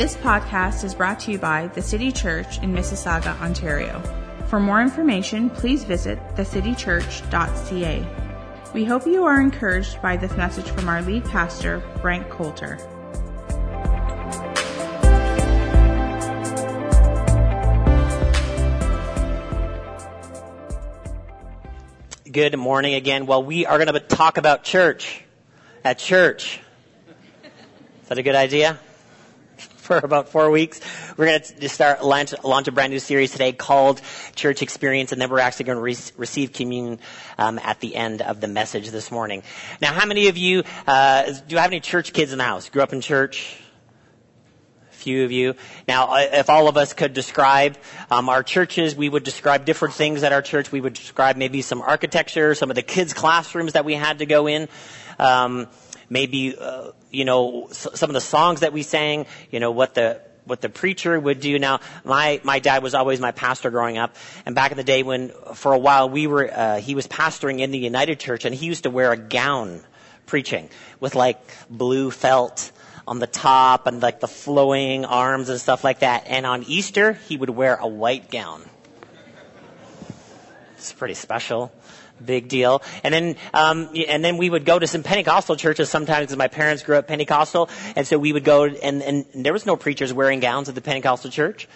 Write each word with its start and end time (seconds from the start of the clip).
This 0.00 0.16
podcast 0.16 0.82
is 0.82 0.94
brought 0.94 1.20
to 1.20 1.30
you 1.30 1.36
by 1.38 1.66
the 1.74 1.82
City 1.82 2.10
Church 2.10 2.56
in 2.62 2.72
Mississauga, 2.72 3.38
Ontario. 3.42 4.00
For 4.46 4.58
more 4.58 4.80
information, 4.80 5.50
please 5.50 5.84
visit 5.84 6.18
thecitychurch.ca. 6.36 8.06
We 8.72 8.86
hope 8.86 9.06
you 9.06 9.24
are 9.26 9.38
encouraged 9.38 10.00
by 10.00 10.16
this 10.16 10.34
message 10.38 10.70
from 10.70 10.88
our 10.88 11.02
lead 11.02 11.26
pastor, 11.26 11.82
Frank 12.00 12.30
Coulter. 12.30 12.78
Good 22.32 22.56
morning 22.56 22.94
again. 22.94 23.26
Well, 23.26 23.42
we 23.42 23.66
are 23.66 23.76
going 23.76 23.92
to 23.92 24.00
talk 24.00 24.38
about 24.38 24.64
church 24.64 25.22
at 25.84 25.98
church. 25.98 26.58
Is 27.44 28.08
that 28.08 28.16
a 28.16 28.22
good 28.22 28.34
idea? 28.34 28.78
For 29.90 29.98
about 29.98 30.28
four 30.28 30.52
weeks, 30.52 30.80
we're 31.16 31.26
going 31.26 31.40
to 31.40 31.68
start 31.68 32.04
launch, 32.04 32.32
launch 32.44 32.68
a 32.68 32.70
brand 32.70 32.92
new 32.92 33.00
series 33.00 33.32
today 33.32 33.50
called 33.52 34.00
Church 34.36 34.62
Experience, 34.62 35.10
and 35.10 35.20
then 35.20 35.28
we're 35.28 35.40
actually 35.40 35.64
going 35.64 35.78
to 35.78 35.82
re- 35.82 35.96
receive 36.16 36.52
communion 36.52 37.00
um, 37.38 37.58
at 37.58 37.80
the 37.80 37.96
end 37.96 38.22
of 38.22 38.40
the 38.40 38.46
message 38.46 38.90
this 38.90 39.10
morning. 39.10 39.42
Now, 39.80 39.92
how 39.92 40.06
many 40.06 40.28
of 40.28 40.36
you 40.36 40.62
uh, 40.86 41.24
do 41.24 41.42
you 41.48 41.56
have 41.56 41.72
any 41.72 41.80
church 41.80 42.12
kids 42.12 42.30
in 42.30 42.38
the 42.38 42.44
house? 42.44 42.68
Grew 42.68 42.82
up 42.82 42.92
in 42.92 43.00
church? 43.00 43.56
A 44.92 44.94
few 44.94 45.24
of 45.24 45.32
you. 45.32 45.56
Now, 45.88 46.12
uh, 46.12 46.26
if 46.34 46.48
all 46.50 46.68
of 46.68 46.76
us 46.76 46.92
could 46.92 47.12
describe 47.12 47.76
um, 48.12 48.28
our 48.28 48.44
churches, 48.44 48.94
we 48.94 49.08
would 49.08 49.24
describe 49.24 49.64
different 49.64 49.94
things 49.94 50.22
at 50.22 50.32
our 50.32 50.40
church. 50.40 50.70
We 50.70 50.80
would 50.80 50.94
describe 50.94 51.36
maybe 51.36 51.62
some 51.62 51.82
architecture, 51.82 52.54
some 52.54 52.70
of 52.70 52.76
the 52.76 52.82
kids' 52.82 53.12
classrooms 53.12 53.72
that 53.72 53.84
we 53.84 53.94
had 53.94 54.20
to 54.20 54.26
go 54.26 54.46
in. 54.46 54.68
Um, 55.18 55.66
maybe 56.08 56.56
uh, 56.56 56.92
you 57.10 57.24
know 57.24 57.68
some 57.70 58.10
of 58.10 58.14
the 58.14 58.20
songs 58.20 58.60
that 58.60 58.72
we 58.72 58.82
sang. 58.82 59.26
You 59.50 59.60
know 59.60 59.70
what 59.70 59.94
the 59.94 60.20
what 60.44 60.60
the 60.60 60.68
preacher 60.68 61.18
would 61.18 61.40
do. 61.40 61.58
Now, 61.58 61.80
my 62.04 62.40
my 62.42 62.58
dad 62.58 62.82
was 62.82 62.94
always 62.94 63.20
my 63.20 63.32
pastor 63.32 63.70
growing 63.70 63.98
up, 63.98 64.16
and 64.46 64.54
back 64.54 64.70
in 64.70 64.76
the 64.76 64.84
day 64.84 65.02
when 65.02 65.30
for 65.54 65.72
a 65.72 65.78
while 65.78 66.08
we 66.08 66.26
were 66.26 66.50
uh, 66.52 66.80
he 66.80 66.94
was 66.94 67.06
pastoring 67.06 67.60
in 67.60 67.70
the 67.70 67.78
United 67.78 68.18
Church, 68.18 68.44
and 68.44 68.54
he 68.54 68.66
used 68.66 68.84
to 68.84 68.90
wear 68.90 69.12
a 69.12 69.16
gown 69.16 69.80
preaching 70.26 70.68
with 71.00 71.14
like 71.14 71.40
blue 71.68 72.10
felt 72.10 72.72
on 73.06 73.18
the 73.18 73.26
top 73.26 73.86
and 73.86 74.00
like 74.00 74.20
the 74.20 74.28
flowing 74.28 75.04
arms 75.04 75.48
and 75.48 75.60
stuff 75.60 75.82
like 75.82 76.00
that. 76.00 76.24
And 76.26 76.46
on 76.46 76.62
Easter, 76.64 77.14
he 77.14 77.36
would 77.36 77.50
wear 77.50 77.76
a 77.76 77.88
white 77.88 78.30
gown. 78.30 78.64
It's 80.76 80.92
pretty 80.92 81.14
special. 81.14 81.72
Big 82.24 82.48
deal. 82.48 82.82
And 83.02 83.14
then, 83.14 83.36
um, 83.54 83.90
and 84.08 84.24
then 84.24 84.36
we 84.36 84.50
would 84.50 84.64
go 84.64 84.78
to 84.78 84.86
some 84.86 85.02
Pentecostal 85.02 85.56
churches 85.56 85.88
sometimes 85.88 86.26
because 86.26 86.36
my 86.36 86.48
parents 86.48 86.82
grew 86.82 86.96
up 86.96 87.06
Pentecostal. 87.06 87.70
And 87.96 88.06
so 88.06 88.18
we 88.18 88.32
would 88.32 88.44
go 88.44 88.64
and, 88.64 89.02
and 89.02 89.26
there 89.34 89.52
was 89.52 89.66
no 89.66 89.76
preachers 89.76 90.12
wearing 90.12 90.40
gowns 90.40 90.68
at 90.68 90.74
the 90.74 90.80
Pentecostal 90.82 91.30
church. 91.30 91.68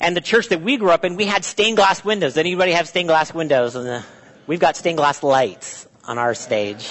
And 0.00 0.16
the 0.16 0.20
church 0.20 0.48
that 0.48 0.62
we 0.62 0.76
grew 0.76 0.90
up 0.90 1.04
in, 1.04 1.16
we 1.16 1.26
had 1.26 1.44
stained 1.44 1.76
glass 1.76 2.04
windows. 2.04 2.36
Anybody 2.36 2.72
have 2.72 2.88
stained 2.88 3.08
glass 3.08 3.32
windows? 3.32 3.76
And 3.76 4.04
we've 4.46 4.58
got 4.58 4.76
stained 4.76 4.98
glass 4.98 5.22
lights 5.22 5.86
on 6.04 6.18
our 6.18 6.34
stage. 6.34 6.88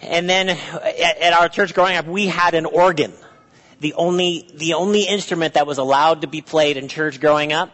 And 0.00 0.28
then 0.28 0.48
at, 0.48 1.18
at 1.18 1.32
our 1.32 1.48
church 1.48 1.74
growing 1.74 1.96
up, 1.96 2.06
we 2.06 2.26
had 2.26 2.54
an 2.54 2.66
organ. 2.66 3.12
The 3.80 3.94
only, 3.94 4.50
the 4.54 4.74
only 4.74 5.02
instrument 5.02 5.54
that 5.54 5.66
was 5.66 5.78
allowed 5.78 6.22
to 6.22 6.26
be 6.26 6.40
played 6.40 6.76
in 6.76 6.88
church 6.88 7.20
growing 7.20 7.52
up 7.52 7.70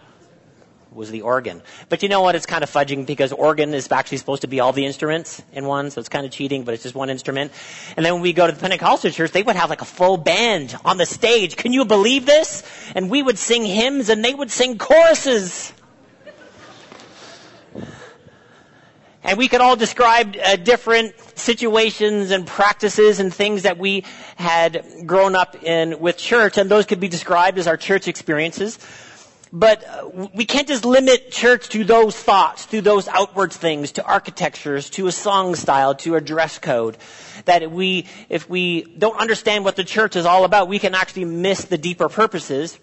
was 0.95 1.11
the 1.11 1.23
organ. 1.23 1.63
But 1.89 2.03
you 2.03 2.09
know 2.09 2.23
what? 2.23 2.35
It's 2.35 2.47
kind 2.47 2.63
of 2.63 2.71
fudging 2.71 3.05
because 3.05 3.33
organ 3.33 3.75
is 3.75 3.91
actually 3.91 4.19
supposed 4.19 4.43
to 4.43 4.49
be 4.49 4.61
all 4.61 4.73
the 4.73 4.87
instruments 4.87 5.43
in 5.53 5.67
one, 5.67 5.91
so 5.91 5.99
it's 6.01 6.09
kind 6.09 6.25
of 6.25 6.33
cheating, 6.33 6.65
but 6.65 6.75
it's 6.75 6.83
just 6.83 6.95
one 6.95 7.11
instrument. 7.11 7.53
And 7.97 8.07
then 8.07 8.15
when 8.15 8.23
we 8.23 8.33
go 8.33 8.47
to 8.47 8.53
the 8.53 8.61
Pentecostal 8.61 9.11
church, 9.11 9.33
they 9.33 9.43
would 9.43 9.57
have 9.57 9.71
like 9.71 9.83
a 9.83 9.87
full 9.87 10.17
band 10.17 10.77
on 10.85 10.97
the 10.97 11.07
stage. 11.07 11.57
Can 11.57 11.73
you 11.73 11.85
believe 11.85 12.27
this? 12.27 12.63
And 12.95 13.11
we 13.11 13.23
would 13.23 13.39
sing 13.39 13.65
hymns 13.65 14.09
and 14.09 14.25
they 14.25 14.35
would 14.35 14.51
sing 14.51 14.79
choruses. 14.79 15.73
And 19.27 19.39
we 19.39 19.49
could 19.49 19.63
all 19.63 19.75
describe 19.75 20.37
uh, 20.37 20.57
different 20.57 21.15
situations 21.35 22.31
and 22.31 22.47
practices 22.47 23.21
and 23.21 23.33
things 23.33 23.63
that 23.63 23.79
we 23.79 24.05
had 24.37 24.85
grown 25.07 25.35
up 25.35 25.63
in 25.63 25.99
with 25.99 26.19
church, 26.19 26.59
and 26.59 26.71
those 26.71 26.85
could 26.85 27.01
be 27.01 27.09
described 27.09 27.57
as 27.57 27.67
our 27.67 27.79
church 27.79 28.07
experiences. 28.07 28.79
But 29.57 29.85
uh, 29.87 30.29
we 30.35 30.47
can't 30.47 30.67
just 30.67 30.85
limit 30.85 31.31
church 31.31 31.69
to 31.69 31.85
those 31.85 32.17
thoughts, 32.17 32.67
to 32.67 32.81
those 32.81 33.07
outward 33.07 33.53
things, 33.53 33.93
to 33.93 34.05
architectures, 34.05 34.91
to 34.91 35.07
a 35.07 35.13
song 35.13 35.55
style, 35.55 35.95
to 35.97 36.17
a 36.17 36.21
dress 36.21 36.59
code. 36.59 36.97
That 37.45 37.71
we, 37.71 38.07
if 38.29 38.51
we 38.51 38.83
don't 38.83 39.17
understand 39.17 39.65
what 39.65 39.77
the 39.77 39.85
church 39.85 40.17
is 40.17 40.27
all 40.27 40.45
about, 40.45 40.67
we 40.67 40.81
can 40.81 40.97
actually 40.97 41.27
miss 41.27 41.67
the 41.67 41.79
deeper 41.79 42.09
purposes 42.09 42.81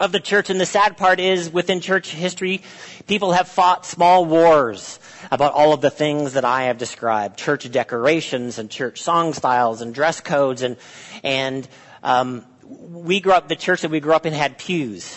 of 0.00 0.10
the 0.10 0.18
church. 0.18 0.50
And 0.50 0.60
the 0.60 0.66
sad 0.66 0.96
part 0.96 1.20
is, 1.20 1.48
within 1.48 1.80
church 1.80 2.10
history, 2.10 2.62
people 3.06 3.30
have 3.30 3.46
fought 3.46 3.86
small 3.86 4.24
wars 4.24 4.98
about 5.30 5.52
all 5.52 5.72
of 5.72 5.80
the 5.80 5.90
things 5.90 6.32
that 6.32 6.44
I 6.44 6.64
have 6.64 6.76
described, 6.76 7.38
church 7.38 7.70
decorations 7.70 8.58
and 8.58 8.68
church 8.68 9.00
song 9.00 9.32
styles 9.32 9.80
and 9.80 9.94
dress 9.94 10.20
codes 10.20 10.62
and, 10.62 10.76
and, 11.22 11.68
um, 12.02 12.44
we 12.64 13.20
grew 13.20 13.32
up, 13.32 13.48
the 13.48 13.54
church 13.54 13.82
that 13.82 13.92
we 13.92 14.00
grew 14.00 14.14
up 14.14 14.26
in 14.26 14.32
had 14.32 14.58
pews. 14.58 15.16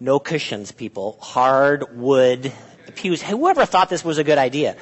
No 0.00 0.18
cushions, 0.18 0.72
people. 0.72 1.18
Hard 1.20 1.94
wood 1.94 2.52
pews. 2.94 3.22
Whoever 3.22 3.66
thought 3.66 3.90
this 3.90 4.02
was 4.02 4.16
a 4.16 4.24
good 4.24 4.38
idea? 4.38 4.76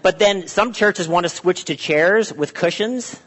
But 0.00 0.18
then 0.18 0.48
some 0.48 0.72
churches 0.72 1.06
want 1.06 1.24
to 1.24 1.28
switch 1.28 1.66
to 1.66 1.76
chairs 1.76 2.32
with 2.32 2.54
cushions. 2.54 3.20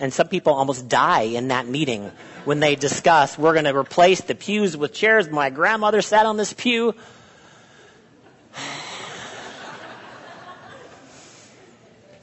And 0.00 0.12
some 0.12 0.26
people 0.26 0.54
almost 0.54 0.88
die 0.88 1.22
in 1.22 1.48
that 1.48 1.68
meeting 1.68 2.10
when 2.44 2.58
they 2.58 2.74
discuss, 2.74 3.38
we're 3.38 3.52
going 3.52 3.64
to 3.64 3.76
replace 3.76 4.22
the 4.22 4.34
pews 4.34 4.76
with 4.76 4.92
chairs. 4.92 5.30
My 5.30 5.50
grandmother 5.50 6.02
sat 6.02 6.26
on 6.26 6.36
this 6.36 6.52
pew. 6.52 6.94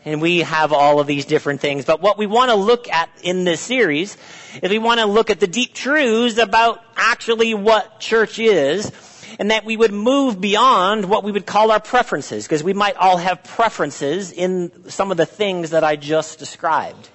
And 0.04 0.22
we 0.22 0.40
have 0.40 0.74
all 0.74 1.00
of 1.00 1.08
these 1.08 1.26
different 1.26 1.62
things. 1.62 1.86
But 1.86 2.02
what 2.02 2.18
we 2.18 2.26
want 2.26 2.50
to 2.50 2.56
look 2.56 2.90
at 2.90 3.10
in 3.22 3.44
this 3.44 3.62
series 3.62 4.18
is 4.62 4.70
we 4.70 4.80
want 4.80 5.00
to 5.00 5.06
look 5.06 5.30
at 5.30 5.40
the 5.40 5.48
deep 5.48 5.74
truths 5.74 6.38
about 6.38 6.84
actually 6.96 7.54
what 7.54 8.00
church 8.00 8.40
is 8.40 8.92
and 9.40 9.52
that 9.52 9.64
we 9.64 9.78
would 9.78 9.94
move 9.94 10.42
beyond 10.42 11.06
what 11.06 11.24
we 11.24 11.32
would 11.32 11.46
call 11.46 11.72
our 11.72 11.80
preferences 11.80 12.46
because 12.46 12.64
we 12.64 12.74
might 12.74 12.96
all 12.96 13.18
have 13.18 13.44
preferences 13.44 14.32
in 14.32 14.90
some 14.90 15.12
of 15.12 15.18
the 15.18 15.26
things 15.26 15.70
that 15.70 15.84
I 15.84 15.96
just 15.96 16.40
described. 16.40 17.10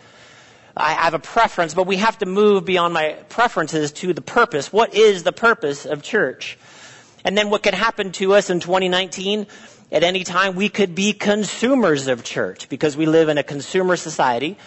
I 0.76 0.92
have 0.92 1.14
a 1.14 1.18
preference, 1.18 1.72
but 1.72 1.86
we 1.86 1.96
have 1.96 2.18
to 2.18 2.26
move 2.26 2.66
beyond 2.66 2.92
my 2.92 3.12
preferences 3.28 3.92
to 3.92 4.12
the 4.12 4.20
purpose. 4.20 4.72
What 4.72 4.94
is 4.94 5.22
the 5.22 5.32
purpose 5.32 5.86
of 5.86 6.02
church? 6.02 6.58
And 7.24 7.36
then 7.36 7.50
what 7.50 7.62
could 7.62 7.74
happen 7.74 8.12
to 8.12 8.34
us 8.34 8.50
in 8.50 8.60
2019 8.60 9.46
at 9.96 10.02
any 10.02 10.24
time 10.24 10.56
we 10.56 10.68
could 10.68 10.94
be 10.94 11.14
consumers 11.14 12.06
of 12.06 12.22
church 12.22 12.68
because 12.68 12.98
we 12.98 13.06
live 13.06 13.30
in 13.30 13.38
a 13.38 13.42
consumer 13.42 13.96
society. 13.96 14.58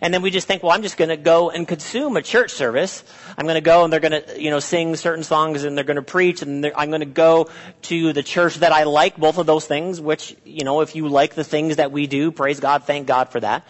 And 0.00 0.14
then 0.14 0.22
we 0.22 0.30
just 0.30 0.46
think, 0.46 0.62
well, 0.62 0.70
I'm 0.70 0.82
just 0.82 0.96
going 0.96 1.08
to 1.08 1.16
go 1.16 1.50
and 1.50 1.66
consume 1.66 2.16
a 2.16 2.22
church 2.22 2.52
service. 2.52 3.02
I'm 3.36 3.46
going 3.46 3.56
to 3.56 3.60
go 3.60 3.82
and 3.82 3.92
they're 3.92 3.98
going 3.98 4.22
to, 4.22 4.40
you 4.40 4.50
know, 4.50 4.60
sing 4.60 4.94
certain 4.94 5.24
songs 5.24 5.64
and 5.64 5.76
they're 5.76 5.84
going 5.84 5.96
to 5.96 6.02
preach 6.02 6.40
and 6.42 6.64
I'm 6.76 6.90
going 6.90 7.00
to 7.00 7.06
go 7.06 7.50
to 7.82 8.12
the 8.12 8.22
church 8.22 8.56
that 8.56 8.70
I 8.70 8.84
like, 8.84 9.16
both 9.16 9.38
of 9.38 9.46
those 9.46 9.66
things, 9.66 10.00
which, 10.00 10.36
you 10.44 10.62
know, 10.62 10.82
if 10.82 10.94
you 10.94 11.08
like 11.08 11.34
the 11.34 11.42
things 11.42 11.76
that 11.76 11.90
we 11.90 12.06
do, 12.06 12.30
praise 12.30 12.60
God, 12.60 12.84
thank 12.84 13.08
God 13.08 13.30
for 13.30 13.40
that. 13.40 13.66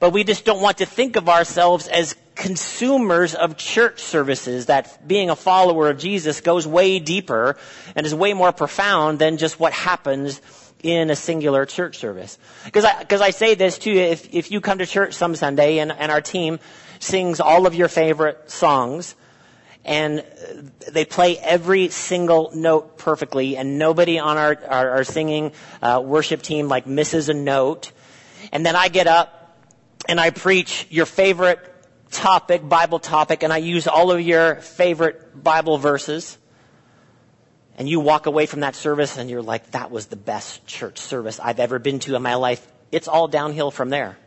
But 0.00 0.12
we 0.12 0.22
just 0.22 0.44
don't 0.44 0.60
want 0.60 0.78
to 0.78 0.86
think 0.86 1.16
of 1.16 1.30
ourselves 1.30 1.88
as 1.88 2.14
consumers 2.38 3.34
of 3.34 3.56
church 3.56 3.98
services, 4.00 4.66
that 4.66 5.06
being 5.06 5.28
a 5.28 5.36
follower 5.36 5.90
of 5.90 5.98
Jesus 5.98 6.40
goes 6.40 6.66
way 6.66 7.00
deeper 7.00 7.56
and 7.96 8.06
is 8.06 8.14
way 8.14 8.32
more 8.32 8.52
profound 8.52 9.18
than 9.18 9.36
just 9.38 9.58
what 9.58 9.72
happens 9.72 10.40
in 10.84 11.10
a 11.10 11.16
singular 11.16 11.66
church 11.66 11.98
service. 11.98 12.38
Because 12.64 12.84
I, 12.84 13.02
cause 13.02 13.20
I 13.20 13.30
say 13.30 13.56
this 13.56 13.76
too, 13.76 13.90
if, 13.90 14.32
if 14.32 14.52
you 14.52 14.60
come 14.60 14.78
to 14.78 14.86
church 14.86 15.14
some 15.14 15.34
Sunday 15.34 15.78
and, 15.78 15.90
and 15.90 16.12
our 16.12 16.20
team 16.20 16.60
sings 17.00 17.40
all 17.40 17.66
of 17.66 17.74
your 17.74 17.88
favorite 17.88 18.48
songs, 18.48 19.16
and 19.84 20.24
they 20.92 21.04
play 21.04 21.38
every 21.38 21.88
single 21.88 22.52
note 22.54 22.98
perfectly, 22.98 23.56
and 23.56 23.80
nobody 23.80 24.20
on 24.20 24.36
our, 24.36 24.56
our, 24.68 24.90
our 24.90 25.04
singing 25.04 25.52
uh, 25.82 26.00
worship 26.04 26.42
team 26.42 26.68
like 26.68 26.86
misses 26.86 27.28
a 27.28 27.34
note. 27.34 27.90
And 28.52 28.64
then 28.64 28.76
I 28.76 28.88
get 28.88 29.08
up 29.08 29.56
and 30.08 30.20
I 30.20 30.30
preach 30.30 30.86
your 30.90 31.06
favorite 31.06 31.64
topic, 32.10 32.68
Bible 32.68 32.98
topic, 32.98 33.42
and 33.42 33.52
I 33.52 33.58
use 33.58 33.86
all 33.86 34.10
of 34.10 34.20
your 34.20 34.56
favorite 34.56 35.42
Bible 35.42 35.78
verses, 35.78 36.38
and 37.76 37.88
you 37.88 38.00
walk 38.00 38.26
away 38.26 38.46
from 38.46 38.60
that 38.60 38.74
service 38.74 39.18
and 39.18 39.30
you're 39.30 39.42
like, 39.42 39.70
that 39.70 39.90
was 39.90 40.06
the 40.06 40.16
best 40.16 40.66
church 40.66 40.98
service 40.98 41.38
I've 41.38 41.60
ever 41.60 41.78
been 41.78 42.00
to 42.00 42.16
in 42.16 42.22
my 42.22 42.34
life, 42.34 42.66
it's 42.90 43.06
all 43.06 43.28
downhill 43.28 43.70
from 43.70 43.90
there. 43.90 44.18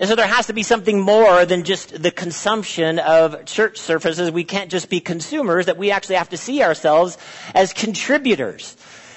And 0.00 0.08
so 0.08 0.16
there 0.16 0.26
has 0.26 0.46
to 0.46 0.52
be 0.52 0.62
something 0.62 1.00
more 1.00 1.44
than 1.44 1.64
just 1.64 2.02
the 2.02 2.10
consumption 2.10 2.98
of 2.98 3.44
church 3.44 3.78
services. 3.78 4.30
We 4.30 4.42
can't 4.44 4.70
just 4.70 4.90
be 4.90 5.00
consumers, 5.00 5.66
that 5.66 5.76
we 5.76 5.90
actually 5.90 6.16
have 6.16 6.30
to 6.30 6.36
see 6.36 6.62
ourselves 6.62 7.18
as 7.54 7.72
contributors 7.72 8.76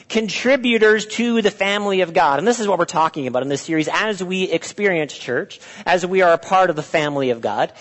contributors 0.10 1.06
to 1.06 1.42
the 1.42 1.52
family 1.52 2.02
of 2.02 2.14
God. 2.14 2.40
And 2.40 2.48
this 2.48 2.60
is 2.60 2.68
what 2.68 2.80
we're 2.80 2.86
talking 2.86 3.28
about 3.28 3.44
in 3.44 3.50
this 3.50 3.62
series 3.62 3.90
as 3.92 4.24
we 4.24 4.44
experience 4.44 5.14
church, 5.14 5.60
as 5.86 6.06
we 6.06 6.22
are 6.22 6.34
a 6.34 6.38
part 6.38 6.70
of 6.70 6.76
the 6.76 6.84
family 6.84 7.32
of 7.32 7.42
God, 7.42 7.72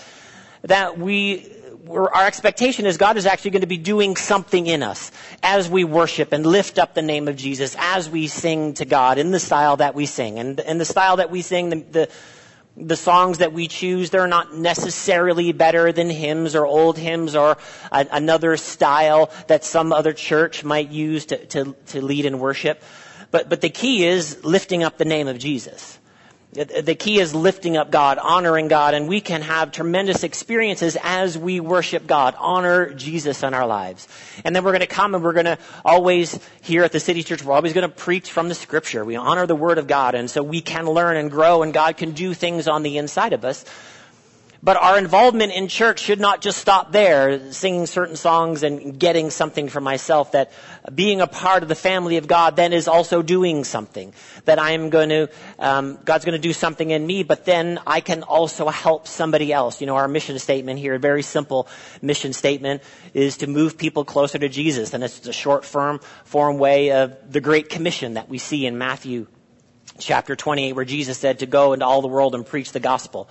that 0.63 0.97
we 0.97 1.51
our 1.89 2.25
expectation 2.25 2.85
is 2.85 2.97
God 2.97 3.17
is 3.17 3.25
actually 3.25 3.51
going 3.51 3.61
to 3.61 3.67
be 3.67 3.77
doing 3.77 4.15
something 4.15 4.65
in 4.65 4.81
us 4.81 5.11
as 5.43 5.69
we 5.69 5.83
worship 5.83 6.31
and 6.31 6.45
lift 6.45 6.79
up 6.79 6.93
the 6.93 7.01
name 7.01 7.27
of 7.27 7.35
Jesus, 7.35 7.75
as 7.77 8.09
we 8.09 8.27
sing 8.27 8.73
to 8.75 8.85
God 8.85 9.17
in 9.17 9.31
the 9.31 9.39
style 9.39 9.77
that 9.77 9.93
we 9.93 10.05
sing. 10.05 10.39
And, 10.39 10.59
and 10.59 10.81
the 10.81 10.85
style 10.85 11.17
that 11.17 11.29
we 11.29 11.41
sing, 11.41 11.69
the, 11.69 11.75
the, 11.91 12.09
the 12.77 12.95
songs 12.95 13.37
that 13.37 13.53
we 13.53 13.67
choose, 13.67 14.09
they're 14.09 14.27
not 14.27 14.53
necessarily 14.53 15.53
better 15.53 15.91
than 15.91 16.09
hymns 16.09 16.55
or 16.55 16.65
old 16.65 16.97
hymns 16.97 17.35
or 17.35 17.57
a, 17.91 18.07
another 18.11 18.57
style 18.57 19.31
that 19.47 19.63
some 19.63 19.93
other 19.93 20.13
church 20.13 20.63
might 20.63 20.89
use 20.89 21.25
to, 21.27 21.45
to, 21.47 21.75
to 21.87 22.01
lead 22.03 22.25
in 22.25 22.39
worship. 22.39 22.83
But, 23.31 23.49
but 23.49 23.61
the 23.61 23.69
key 23.69 24.05
is 24.05 24.43
lifting 24.43 24.83
up 24.83 24.97
the 24.97 25.05
name 25.05 25.27
of 25.27 25.37
Jesus. 25.37 25.99
The 26.55 26.95
key 26.95 27.19
is 27.19 27.35
lifting 27.35 27.75
up 27.75 27.91
God, 27.91 28.17
honoring 28.17 28.69
God, 28.69 28.93
and 28.93 29.09
we 29.09 29.19
can 29.19 29.41
have 29.41 29.73
tremendous 29.73 30.23
experiences 30.23 30.95
as 31.03 31.37
we 31.37 31.59
worship 31.59 32.07
God, 32.07 32.33
honor 32.37 32.93
Jesus 32.93 33.43
in 33.43 33.53
our 33.53 33.67
lives. 33.67 34.07
And 34.45 34.55
then 34.55 34.63
we're 34.63 34.71
going 34.71 34.79
to 34.79 34.87
come 34.87 35.15
and 35.15 35.21
we're 35.21 35.33
going 35.33 35.47
to 35.47 35.57
always, 35.83 36.39
here 36.61 36.85
at 36.85 36.93
the 36.93 37.01
City 37.01 37.23
Church, 37.23 37.43
we're 37.43 37.53
always 37.53 37.73
going 37.73 37.89
to 37.89 37.93
preach 37.93 38.31
from 38.31 38.47
the 38.47 38.55
Scripture. 38.55 39.03
We 39.03 39.17
honor 39.17 39.45
the 39.45 39.55
Word 39.55 39.77
of 39.77 39.87
God, 39.87 40.15
and 40.15 40.29
so 40.29 40.41
we 40.43 40.61
can 40.61 40.85
learn 40.85 41.17
and 41.17 41.29
grow, 41.29 41.61
and 41.61 41.73
God 41.73 41.97
can 41.97 42.11
do 42.11 42.33
things 42.33 42.69
on 42.69 42.83
the 42.83 42.99
inside 42.99 43.33
of 43.33 43.43
us. 43.43 43.65
But 44.65 44.77
our 44.77 44.97
involvement 44.97 45.53
in 45.53 45.67
church 45.67 45.99
should 45.99 46.19
not 46.19 46.41
just 46.41 46.57
stop 46.57 46.91
there, 46.91 47.51
singing 47.53 47.85
certain 47.85 48.15
songs 48.15 48.63
and 48.63 48.97
getting 48.99 49.29
something 49.29 49.69
for 49.69 49.79
myself. 49.79 50.31
That 50.31 50.51
being 50.91 51.21
a 51.21 51.27
part 51.27 51.61
of 51.61 51.69
the 51.69 51.75
family 51.75 52.17
of 52.17 52.25
God 52.25 52.55
then 52.55 52.73
is 52.73 52.87
also 52.87 53.21
doing 53.21 53.63
something. 53.63 54.11
That 54.45 54.57
I'm 54.57 54.89
going 54.89 55.09
to, 55.09 55.29
um, 55.59 55.99
God's 56.03 56.25
going 56.25 56.33
to 56.33 56.41
do 56.41 56.51
something 56.51 56.89
in 56.89 57.05
me, 57.05 57.21
but 57.21 57.45
then 57.45 57.79
I 57.85 58.01
can 58.01 58.23
also 58.23 58.67
help 58.67 59.07
somebody 59.07 59.53
else. 59.53 59.81
You 59.81 59.87
know, 59.87 59.97
our 59.97 60.07
mission 60.07 60.39
statement 60.39 60.79
here, 60.79 60.95
a 60.95 60.99
very 60.99 61.21
simple 61.21 61.67
mission 62.01 62.33
statement, 62.33 62.81
is 63.13 63.37
to 63.37 63.47
move 63.47 63.77
people 63.77 64.03
closer 64.03 64.39
to 64.39 64.49
Jesus. 64.49 64.95
And 64.95 65.03
it's 65.03 65.27
a 65.27 65.33
short 65.33 65.63
form, 65.63 65.99
form 66.23 66.57
way 66.57 66.91
of 66.91 67.31
the 67.31 67.39
Great 67.39 67.69
Commission 67.69 68.15
that 68.15 68.29
we 68.29 68.39
see 68.39 68.65
in 68.65 68.79
Matthew 68.79 69.27
chapter 69.99 70.35
28, 70.35 70.73
where 70.73 70.85
Jesus 70.85 71.19
said 71.19 71.39
to 71.39 71.45
go 71.45 71.73
into 71.73 71.85
all 71.85 72.01
the 72.01 72.07
world 72.07 72.33
and 72.33 72.43
preach 72.43 72.71
the 72.71 72.79
gospel 72.79 73.29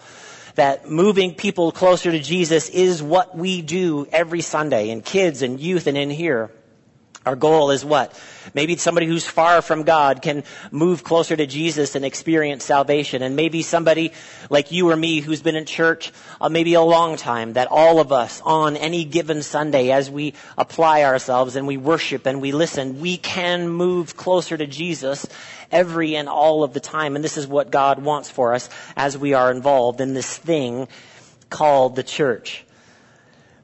that 0.55 0.89
moving 0.89 1.35
people 1.35 1.73
closer 1.73 2.11
to 2.11 2.21
Jesus 2.21 2.69
is 2.69 3.03
what 3.03 3.37
we 3.37 3.62
do 3.62 4.06
every 4.12 4.41
Sunday 4.41 4.91
in 4.91 5.03
kids 5.03 5.43
and 5.43 5.59
youth 5.61 5.87
and 5.87 5.97
in 5.99 6.11
here. 6.11 6.51
Our 7.26 7.37
goal 7.37 7.71
is 7.71 7.82
what? 7.85 8.21
Maybe 8.53 8.76
somebody 8.76 9.06
who's 9.06 9.26
far 9.26 9.62
from 9.62 9.85
God 9.85 10.21
can 10.21 10.44
move 10.71 11.03
closer 11.03 11.35
to 11.35 11.47
Jesus 11.47 11.94
and 11.94 12.05
experience 12.05 12.65
salvation. 12.65 13.23
And 13.23 13.35
maybe 13.35 13.62
somebody 13.62 14.12
like 14.50 14.73
you 14.73 14.91
or 14.91 14.97
me 14.97 15.21
who's 15.21 15.41
been 15.41 15.56
in 15.56 15.65
church 15.65 16.12
uh, 16.38 16.50
maybe 16.50 16.75
a 16.75 16.82
long 16.82 17.17
time, 17.17 17.55
that 17.55 17.69
all 17.71 17.99
of 17.99 18.12
us 18.12 18.43
on 18.44 18.76
any 18.76 19.05
given 19.05 19.43
Sunday 19.43 19.91
as 19.91 20.11
we 20.11 20.35
apply 20.59 21.05
ourselves 21.05 21.56
and 21.56 21.67
we 21.67 21.79
worship 21.79 22.26
and 22.26 22.43
we 22.43 22.53
listen, 22.53 23.00
we 23.00 23.17
can 23.17 23.71
move 23.71 24.17
closer 24.19 24.59
to 24.59 24.67
Jesus 24.67 25.26
every 25.73 26.17
and 26.17 26.29
all 26.29 26.62
of 26.62 26.75
the 26.75 26.81
time. 26.81 27.17
And 27.17 27.25
this 27.25 27.38
is 27.38 27.47
what 27.47 27.71
God 27.71 28.03
wants 28.03 28.29
for 28.29 28.53
us 28.53 28.69
as 28.99 29.17
we 29.17 29.32
are 29.32 29.50
involved 29.50 30.03
in 30.03 30.12
this 30.12 30.37
thing 30.37 30.88
called 31.49 31.97
the 31.97 32.03
church. 32.03 32.65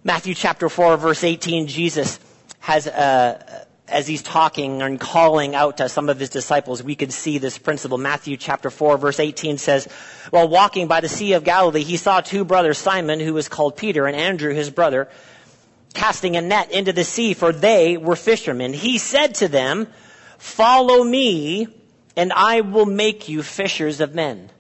Matthew 0.03 0.33
chapter 0.33 0.71
4 0.71 0.97
verse 0.97 1.25
18, 1.25 1.67
Jesus 1.67 2.19
has, 2.61 2.87
uh, 2.87 3.65
as 3.89 4.07
he's 4.07 4.23
talking 4.23 4.83
and 4.83 5.01
calling 5.01 5.55
out 5.55 5.79
to 5.79 5.89
some 5.89 6.09
of 6.09 6.19
his 6.19 6.31
disciples, 6.31 6.83
we 6.83 6.95
could 6.95 7.13
see 7.13 7.39
this 7.39 7.59
principle. 7.59 7.99
Matthew 7.99 8.37
chapter 8.37 8.71
4 8.71 8.97
verse 8.99 9.19
18 9.19 9.59
says, 9.59 9.87
While 10.31 10.49
walking 10.49 10.87
by 10.87 11.01
the 11.01 11.09
Sea 11.09 11.33
of 11.33 11.45
Galilee, 11.45 11.83
he 11.83 11.97
saw 11.97 12.21
two 12.21 12.45
brothers, 12.45 12.79
Simon, 12.79 13.21
who 13.21 13.35
was 13.35 13.49
called 13.49 13.77
Peter, 13.77 14.07
and 14.07 14.17
Andrew, 14.17 14.55
his 14.55 14.71
brother, 14.71 15.09
casting 15.95 16.37
a 16.37 16.41
net 16.41 16.71
into 16.71 16.93
the 16.93 17.05
sea, 17.05 17.35
for 17.35 17.53
they 17.53 17.97
were 17.97 18.17
fishermen. 18.17 18.73
He 18.73 18.99
said 18.99 19.35
to 19.37 19.49
them, 19.49 19.89
Follow 20.39 21.03
me, 21.05 21.67
and 22.17 22.33
I 22.33 22.61
will 22.61 22.87
make 22.87 23.29
you 23.29 23.43
fishers 23.43 24.01
of 24.01 24.15
men. 24.15 24.51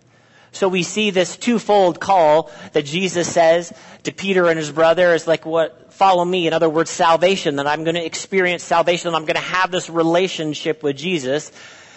So 0.52 0.68
we 0.68 0.82
see 0.82 1.10
this 1.10 1.36
twofold 1.36 2.00
call 2.00 2.50
that 2.72 2.84
Jesus 2.84 3.32
says 3.32 3.72
to 4.02 4.12
Peter 4.12 4.48
and 4.48 4.58
his 4.58 4.70
brother 4.70 5.14
is 5.14 5.26
like 5.26 5.46
what 5.46 5.89
follow 6.00 6.24
me. 6.24 6.46
In 6.46 6.54
other 6.54 6.70
words, 6.70 6.90
salvation, 6.90 7.56
that 7.56 7.66
I'm 7.66 7.84
going 7.84 7.94
to 7.94 8.02
experience 8.02 8.62
salvation, 8.62 9.08
and 9.08 9.16
I'm 9.16 9.26
going 9.26 9.34
to 9.34 9.42
have 9.42 9.70
this 9.70 9.90
relationship 9.90 10.82
with 10.82 10.96
Jesus. 10.96 11.52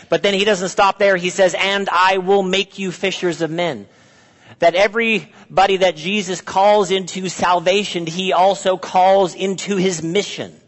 But 0.10 0.24
then 0.24 0.34
he 0.34 0.44
doesn't 0.44 0.68
stop 0.68 1.00
there. 1.00 1.16
He 1.16 1.30
says, 1.30 1.56
and 1.58 1.88
I 1.90 2.18
will 2.18 2.44
make 2.44 2.78
you 2.78 2.92
fishers 2.92 3.42
of 3.42 3.50
men. 3.50 3.88
That 4.60 4.76
everybody 4.76 5.78
that 5.78 5.96
Jesus 5.96 6.42
calls 6.42 6.92
into 6.92 7.30
salvation, 7.30 8.06
he 8.06 8.34
also 8.34 8.76
calls 8.76 9.36
into 9.36 9.78
his 9.78 10.04
mission. 10.04 10.60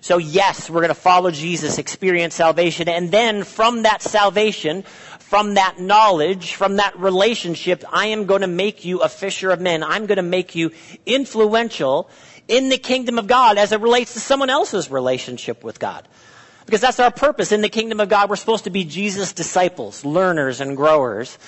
So 0.00 0.18
yes, 0.18 0.68
we're 0.68 0.80
going 0.80 0.88
to 0.88 0.94
follow 0.94 1.30
Jesus, 1.30 1.78
experience 1.78 2.34
salvation, 2.34 2.88
and 2.88 3.12
then 3.12 3.44
from 3.44 3.84
that 3.84 4.02
salvation, 4.02 4.82
from 5.20 5.54
that 5.54 5.78
knowledge, 5.78 6.54
from 6.54 6.76
that 6.76 6.98
relationship, 6.98 7.84
I 7.92 8.06
am 8.08 8.26
going 8.26 8.42
to 8.42 8.48
make 8.48 8.84
you 8.84 9.02
a 9.02 9.08
fisher 9.08 9.52
of 9.52 9.60
men. 9.60 9.84
I'm 9.84 10.06
going 10.06 10.16
to 10.16 10.22
make 10.22 10.56
you 10.56 10.72
influential 11.06 12.10
in 12.48 12.68
the 12.68 12.78
kingdom 12.78 13.18
of 13.18 13.26
God 13.26 13.58
as 13.58 13.72
it 13.72 13.80
relates 13.80 14.14
to 14.14 14.20
someone 14.20 14.50
else's 14.50 14.90
relationship 14.90 15.64
with 15.64 15.78
God. 15.78 16.06
Because 16.64 16.80
that's 16.80 16.98
our 16.98 17.10
purpose. 17.10 17.52
In 17.52 17.60
the 17.60 17.68
kingdom 17.68 18.00
of 18.00 18.08
God, 18.08 18.28
we're 18.28 18.36
supposed 18.36 18.64
to 18.64 18.70
be 18.70 18.84
Jesus' 18.84 19.32
disciples, 19.32 20.04
learners 20.04 20.60
and 20.60 20.76
growers. 20.76 21.38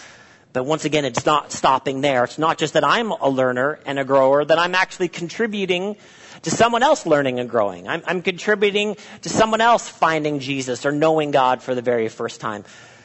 But 0.53 0.65
once 0.65 0.85
again, 0.85 1.05
it's 1.05 1.27
not 1.27 1.53
stopping 1.53 2.01
there. 2.01 2.25
It's 2.25 2.39
not 2.39 2.57
just 2.57 2.75
that 2.75 2.85
I'm 2.85 3.11
a 3.11 3.29
learner 3.29 3.81
and 3.85 3.99
a 3.99 4.05
grower, 4.05 4.45
that 4.45 4.59
I'm 4.59 4.75
actually 4.75 5.09
contributing 5.09 5.97
to 6.43 6.51
someone 6.51 6.83
else 6.83 7.05
learning 7.05 7.41
and 7.41 7.51
growing. 7.51 7.89
I'm, 7.89 8.03
I'm 8.07 8.23
contributing 8.23 8.97
to 9.23 9.29
someone 9.29 9.61
else 9.61 9.89
finding 9.89 10.39
Jesus 10.39 10.87
or 10.87 10.93
knowing 10.93 11.33
God 11.33 11.63
for 11.63 11.75
the 11.75 11.83
very 11.83 12.09
first 12.09 12.41
time. 12.41 12.65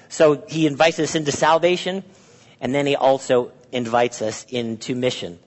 So 0.10 0.44
he 0.48 0.68
invites 0.68 1.00
us 1.00 1.16
into 1.16 1.31
salvation, 1.31 2.04
and 2.62 2.75
then 2.75 2.86
he 2.86 2.96
also 2.96 3.51
invites 3.72 4.22
us 4.22 4.46
into 4.50 4.94
mission. 4.94 5.39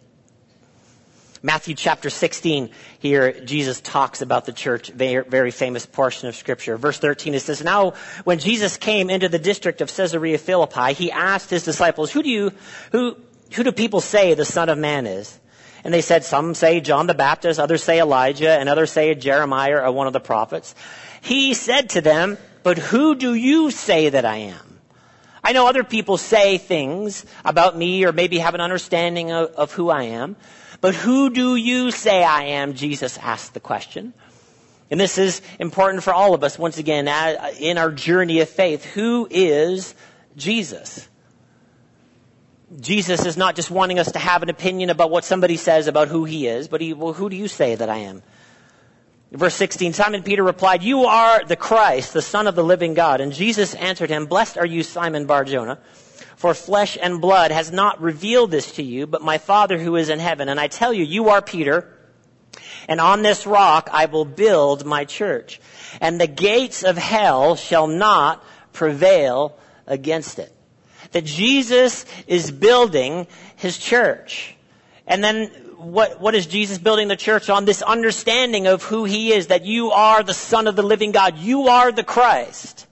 Matthew 1.43 1.75
chapter 1.75 2.11
16, 2.11 2.71
here 2.99 3.33
Jesus 3.41 3.81
talks 3.81 4.23
about 4.23 4.47
the 4.47 4.53
church, 4.53 4.91
very, 4.91 5.25
very 5.25 5.51
famous 5.51 5.87
portion 5.87 6.29
of 6.29 6.37
scripture. 6.37 6.77
Verse 6.77 6.99
13, 6.99 7.35
it 7.35 7.41
says, 7.41 7.63
Now 7.63 7.93
when 8.25 8.39
Jesus 8.39 8.77
came 8.77 9.11
into 9.11 9.29
the 9.29 9.39
district 9.39 9.81
of 9.81 9.95
Caesarea 9.95 10.39
Philippi, 10.39 10.93
he 10.93 11.13
asked 11.13 11.51
his 11.51 11.65
disciples, 11.65 12.11
Who 12.11 12.23
do 12.23 12.31
you, 12.31 12.53
who, 12.93 13.17
who 13.53 13.65
do 13.65 13.73
people 13.73 14.01
say 14.01 14.35
the 14.35 14.45
Son 14.45 14.69
of 14.69 14.79
Man 14.79 15.07
is? 15.07 15.39
And 15.85 15.95
they 15.95 16.01
said, 16.01 16.25
some 16.25 16.55
say 16.55 16.81
John 16.81 17.07
the 17.07 17.15
Baptist, 17.15 17.61
others 17.61 17.85
say 17.85 18.01
Elijah, 18.01 18.51
and 18.51 18.69
others 18.69 18.91
say 18.91 19.15
Jeremiah 19.15 19.83
or 19.85 19.93
one 19.93 20.09
of 20.09 20.13
the 20.13 20.21
prophets. 20.21 20.75
He 21.21 21.55
said 21.55 21.91
to 21.91 22.01
them, 22.01 22.39
but 22.65 22.79
who 22.79 23.15
do 23.15 23.35
you 23.35 23.71
say 23.71 24.09
that 24.09 24.25
I 24.25 24.39
am? 24.39 24.81
I 25.45 25.53
know 25.53 25.69
other 25.69 25.85
people 25.85 26.17
say 26.17 26.59
things 26.59 27.25
about 27.45 27.77
me 27.79 28.05
or 28.05 28.11
maybe 28.11 28.41
have 28.41 28.57
an 28.57 28.61
understanding 28.61 29.31
of, 29.31 29.51
of 29.51 29.71
who 29.71 29.89
I 29.89 30.03
am. 30.03 30.35
But 30.87 30.95
who 30.95 31.31
do 31.31 31.57
you 31.57 31.91
say 31.91 32.23
I 32.23 32.45
am? 32.45 32.75
Jesus 32.75 33.19
asked 33.19 33.55
the 33.55 33.59
question. 33.59 34.15
And 34.89 35.01
this 35.01 35.19
is 35.19 35.43
important 35.59 36.05
for 36.05 36.15
all 36.15 36.33
of 36.33 36.45
us, 36.45 36.61
once 36.61 36.79
again, 36.79 37.09
uh, 37.09 37.51
in 37.59 37.77
our 37.77 37.91
journey 37.91 38.39
of 38.39 38.49
faith. 38.49 38.85
Who 38.85 39.27
is 39.29 39.97
Jesus? 40.37 41.09
Jesus 42.79 43.27
is 43.27 43.37
not 43.37 43.57
just 43.57 43.69
wanting 43.69 43.99
us 43.99 44.13
to 44.13 44.21
have 44.21 44.45
an 44.45 44.49
opinion 44.49 44.91
about 44.91 45.11
what 45.11 45.25
somebody 45.25 45.57
says 45.57 45.89
about 45.89 46.07
who 46.07 46.25
he 46.25 46.47
is, 46.47 46.69
but 46.69 46.81
he, 46.81 46.93
well, 46.93 47.15
who 47.15 47.29
do 47.29 47.35
you 47.35 47.49
say 47.49 47.75
that 47.75 47.91
I 47.91 47.97
am? 47.97 48.23
Verse 49.33 49.57
16, 49.57 49.93
Simon 49.93 50.23
Peter 50.23 50.45
replied, 50.45 50.85
You 50.85 51.07
are 51.07 51.45
the 51.45 51.57
Christ, 51.57 52.13
the 52.13 52.23
Son 52.23 52.47
of 52.47 52.55
the 52.55 52.63
living 52.63 52.95
God. 52.95 53.21
And 53.21 53.33
Jesus 53.33 53.75
answered 53.75 54.09
him, 54.09 54.27
Blessed 54.27 54.57
are 54.57 54.65
you, 54.65 54.85
Simon 54.85 55.27
Barjona, 55.27 55.81
for 56.47 56.55
flesh 56.55 56.97
and 57.03 57.21
blood 57.21 57.51
has 57.51 57.73
not 57.73 58.01
revealed 58.01 58.53
this 58.53 58.71
to 58.71 58.83
you, 58.83 59.05
but 59.05 59.21
my 59.21 59.37
Father 59.37 59.79
who 59.79 59.97
is 59.97 60.09
in 60.09 60.21
heaven. 60.21 60.49
And 60.49 60.61
I 60.61 60.69
tell 60.69 60.93
you, 60.93 61.03
you 61.03 61.31
are 61.31 61.43
Peter, 61.43 61.93
and 62.87 63.01
on 63.01 63.23
this 63.23 63.49
rock 63.49 63.91
I 63.93 64.07
will 64.07 64.25
build 64.25 64.87
my 64.87 65.05
church. 65.07 65.61
And 66.01 66.21
the 66.21 66.29
gates 66.29 66.85
of 66.85 66.97
hell 66.97 67.57
shall 67.57 67.89
not 67.89 68.45
prevail 68.73 69.59
against 69.89 70.39
it. 70.39 70.55
That 71.11 71.25
Jesus 71.25 72.05
is 72.29 72.53
building 72.53 73.27
his 73.57 73.77
church. 73.77 74.55
And 75.05 75.25
then 75.25 75.47
what, 75.79 76.21
what 76.21 76.37
is 76.37 76.47
Jesus 76.47 76.79
building 76.79 77.09
the 77.09 77.17
church 77.17 77.51
on? 77.51 77.65
This 77.65 77.83
understanding 77.83 78.69
of 78.69 78.85
who 78.85 79.03
he 79.05 79.33
is, 79.33 79.49
that 79.49 79.65
you 79.65 79.91
are 79.91 80.23
the 80.23 80.33
Son 80.33 80.69
of 80.69 80.77
the 80.77 80.85
living 80.85 81.11
God. 81.11 81.39
You 81.39 81.67
are 81.67 81.91
the 81.91 82.05
Christ. 82.05 82.86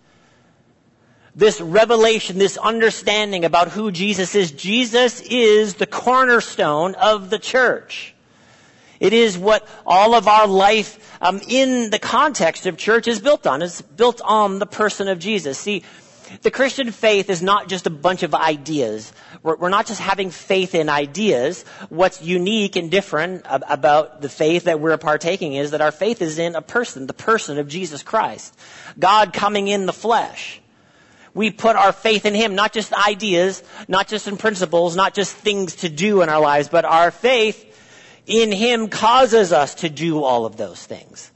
This 1.34 1.60
revelation, 1.60 2.38
this 2.38 2.56
understanding 2.56 3.44
about 3.44 3.68
who 3.68 3.90
Jesus 3.90 4.34
is. 4.34 4.52
Jesus 4.52 5.20
is 5.20 5.74
the 5.74 5.86
cornerstone 5.86 6.94
of 6.94 7.30
the 7.30 7.38
church. 7.38 8.14
It 9.00 9.12
is 9.12 9.36
what 9.36 9.66
all 9.86 10.14
of 10.14 10.28
our 10.28 10.46
life 10.46 11.18
um, 11.20 11.40
in 11.48 11.90
the 11.90 11.98
context 11.98 12.66
of 12.66 12.76
church 12.76 13.08
is 13.08 13.20
built 13.20 13.46
on. 13.46 13.62
It's 13.62 13.82
built 13.82 14.20
on 14.22 14.60
the 14.60 14.66
person 14.66 15.08
of 15.08 15.18
Jesus. 15.18 15.58
See, 15.58 15.82
the 16.42 16.50
Christian 16.50 16.90
faith 16.90 17.28
is 17.28 17.42
not 17.42 17.68
just 17.68 17.86
a 17.86 17.90
bunch 17.90 18.22
of 18.22 18.34
ideas. 18.34 19.12
We're, 19.42 19.56
we're 19.56 19.68
not 19.68 19.86
just 19.86 20.00
having 20.00 20.30
faith 20.30 20.74
in 20.74 20.88
ideas. 20.88 21.64
What's 21.88 22.22
unique 22.22 22.76
and 22.76 22.90
different 22.90 23.44
about 23.48 24.22
the 24.22 24.28
faith 24.28 24.64
that 24.64 24.80
we're 24.80 24.96
partaking 24.96 25.54
is 25.54 25.72
that 25.72 25.80
our 25.80 25.92
faith 25.92 26.22
is 26.22 26.38
in 26.38 26.54
a 26.54 26.62
person, 26.62 27.06
the 27.06 27.12
person 27.12 27.58
of 27.58 27.68
Jesus 27.68 28.02
Christ. 28.02 28.56
God 28.98 29.32
coming 29.32 29.68
in 29.68 29.86
the 29.86 29.92
flesh. 29.92 30.60
We 31.34 31.50
put 31.50 31.76
our 31.76 31.92
faith 31.92 32.24
in 32.26 32.34
Him, 32.34 32.54
not 32.54 32.72
just 32.72 32.92
ideas, 32.92 33.62
not 33.88 34.08
just 34.08 34.28
in 34.28 34.36
principles, 34.36 34.94
not 34.94 35.14
just 35.14 35.34
things 35.34 35.76
to 35.76 35.88
do 35.88 36.22
in 36.22 36.28
our 36.28 36.40
lives, 36.40 36.68
but 36.68 36.84
our 36.84 37.10
faith 37.10 37.72
in 38.26 38.52
Him 38.52 38.88
causes 38.88 39.52
us 39.52 39.74
to 39.76 39.90
do 39.90 40.22
all 40.22 40.46
of 40.46 40.56
those 40.56 40.84
things. 40.84 41.30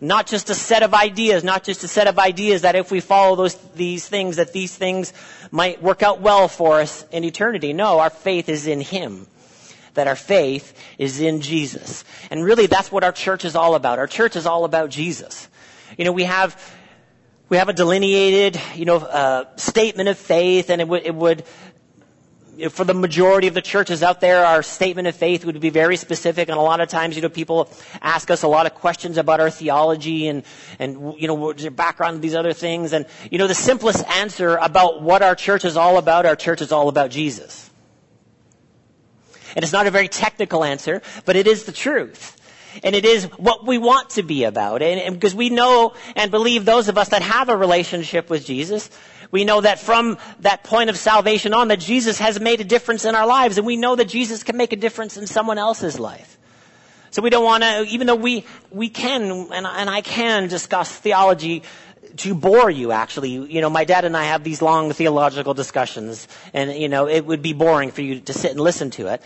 Not 0.00 0.26
just 0.26 0.50
a 0.50 0.54
set 0.54 0.82
of 0.82 0.94
ideas, 0.94 1.44
not 1.44 1.62
just 1.62 1.84
a 1.84 1.88
set 1.88 2.08
of 2.08 2.18
ideas 2.18 2.62
that 2.62 2.74
if 2.74 2.90
we 2.90 2.98
follow 2.98 3.36
those, 3.36 3.54
these 3.76 4.08
things, 4.08 4.36
that 4.36 4.52
these 4.52 4.74
things 4.74 5.12
might 5.52 5.80
work 5.80 6.02
out 6.02 6.20
well 6.20 6.48
for 6.48 6.80
us 6.80 7.06
in 7.12 7.22
eternity. 7.22 7.72
No, 7.72 8.00
our 8.00 8.10
faith 8.10 8.48
is 8.48 8.66
in 8.66 8.80
Him. 8.80 9.28
That 9.94 10.08
our 10.08 10.16
faith 10.16 10.76
is 10.98 11.20
in 11.20 11.40
Jesus. 11.40 12.04
And 12.30 12.42
really 12.42 12.66
that's 12.66 12.90
what 12.90 13.04
our 13.04 13.12
church 13.12 13.44
is 13.44 13.54
all 13.54 13.76
about. 13.76 14.00
Our 14.00 14.08
church 14.08 14.34
is 14.34 14.46
all 14.46 14.64
about 14.64 14.90
Jesus. 14.90 15.46
You 15.96 16.04
know, 16.04 16.12
we 16.12 16.24
have, 16.24 16.60
we 17.52 17.58
have 17.58 17.68
a 17.68 17.74
delineated, 17.74 18.58
you 18.74 18.86
know, 18.86 18.96
uh, 18.96 19.44
statement 19.56 20.08
of 20.08 20.16
faith 20.16 20.70
and 20.70 20.80
it 20.80 20.88
would, 20.88 21.04
it 21.04 21.14
would 21.14 21.44
for 22.70 22.84
the 22.84 22.94
majority 22.94 23.46
of 23.46 23.52
the 23.52 23.60
churches 23.60 24.02
out 24.02 24.22
there, 24.22 24.42
our 24.42 24.62
statement 24.62 25.06
of 25.06 25.14
faith 25.14 25.44
would 25.44 25.60
be 25.60 25.68
very 25.68 25.98
specific, 25.98 26.48
and 26.48 26.56
a 26.56 26.62
lot 26.62 26.80
of 26.80 26.88
times, 26.88 27.14
you 27.14 27.20
know, 27.20 27.28
people 27.28 27.68
ask 28.00 28.30
us 28.30 28.42
a 28.42 28.48
lot 28.48 28.64
of 28.64 28.74
questions 28.74 29.18
about 29.18 29.40
our 29.40 29.50
theology 29.50 30.28
and, 30.28 30.44
and, 30.78 31.14
you 31.18 31.28
know, 31.28 31.34
what's 31.34 31.62
your 31.62 31.72
background 31.72 32.22
these 32.22 32.34
other 32.34 32.54
things. 32.54 32.94
And, 32.94 33.04
you 33.30 33.36
know, 33.36 33.46
the 33.46 33.54
simplest 33.54 34.02
answer 34.06 34.56
about 34.56 35.02
what 35.02 35.20
our 35.20 35.34
church 35.34 35.66
is 35.66 35.76
all 35.76 35.98
about, 35.98 36.24
our 36.24 36.36
church 36.36 36.62
is 36.62 36.72
all 36.72 36.88
about 36.88 37.10
Jesus. 37.10 37.70
And 39.54 39.62
it's 39.62 39.74
not 39.74 39.86
a 39.86 39.90
very 39.90 40.08
technical 40.08 40.64
answer, 40.64 41.02
but 41.26 41.36
it 41.36 41.46
is 41.46 41.64
the 41.64 41.72
truth. 41.72 42.38
And 42.82 42.94
it 42.94 43.04
is 43.04 43.24
what 43.24 43.66
we 43.66 43.78
want 43.78 44.10
to 44.10 44.22
be 44.22 44.44
about. 44.44 44.82
And, 44.82 45.14
because 45.14 45.34
we 45.34 45.50
know 45.50 45.94
and 46.16 46.30
believe 46.30 46.64
those 46.64 46.88
of 46.88 46.98
us 46.98 47.10
that 47.10 47.22
have 47.22 47.48
a 47.48 47.56
relationship 47.56 48.30
with 48.30 48.44
Jesus, 48.44 48.90
we 49.30 49.44
know 49.44 49.60
that 49.60 49.78
from 49.78 50.18
that 50.40 50.62
point 50.62 50.90
of 50.90 50.96
salvation 50.96 51.54
on 51.54 51.68
that 51.68 51.80
Jesus 51.80 52.18
has 52.18 52.38
made 52.40 52.60
a 52.60 52.64
difference 52.64 53.04
in 53.04 53.14
our 53.14 53.26
lives 53.26 53.58
and 53.58 53.66
we 53.66 53.76
know 53.76 53.96
that 53.96 54.08
Jesus 54.08 54.42
can 54.42 54.56
make 54.56 54.72
a 54.72 54.76
difference 54.76 55.16
in 55.16 55.26
someone 55.26 55.58
else's 55.58 55.98
life. 55.98 56.38
So 57.10 57.20
we 57.20 57.30
don't 57.30 57.44
want 57.44 57.62
to, 57.62 57.84
even 57.88 58.06
though 58.06 58.14
we, 58.14 58.44
we 58.70 58.88
can, 58.88 59.22
and, 59.52 59.66
and 59.66 59.90
I 59.90 60.00
can 60.00 60.48
discuss 60.48 60.90
theology 60.90 61.62
to 62.18 62.34
bore 62.34 62.70
you 62.70 62.92
actually. 62.92 63.30
You 63.30 63.60
know, 63.60 63.70
my 63.70 63.84
dad 63.84 64.04
and 64.04 64.16
I 64.16 64.24
have 64.24 64.44
these 64.44 64.62
long 64.62 64.92
theological 64.92 65.54
discussions 65.54 66.28
and, 66.52 66.72
you 66.72 66.88
know, 66.88 67.08
it 67.08 67.24
would 67.24 67.42
be 67.42 67.52
boring 67.52 67.90
for 67.90 68.02
you 68.02 68.20
to 68.20 68.32
sit 68.32 68.50
and 68.50 68.60
listen 68.60 68.90
to 68.92 69.08
it. 69.08 69.22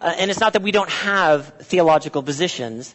Uh, 0.00 0.14
and 0.16 0.30
it's 0.30 0.40
not 0.40 0.54
that 0.54 0.62
we 0.62 0.72
don't 0.72 0.90
have 0.90 1.48
theological 1.58 2.22
positions, 2.22 2.94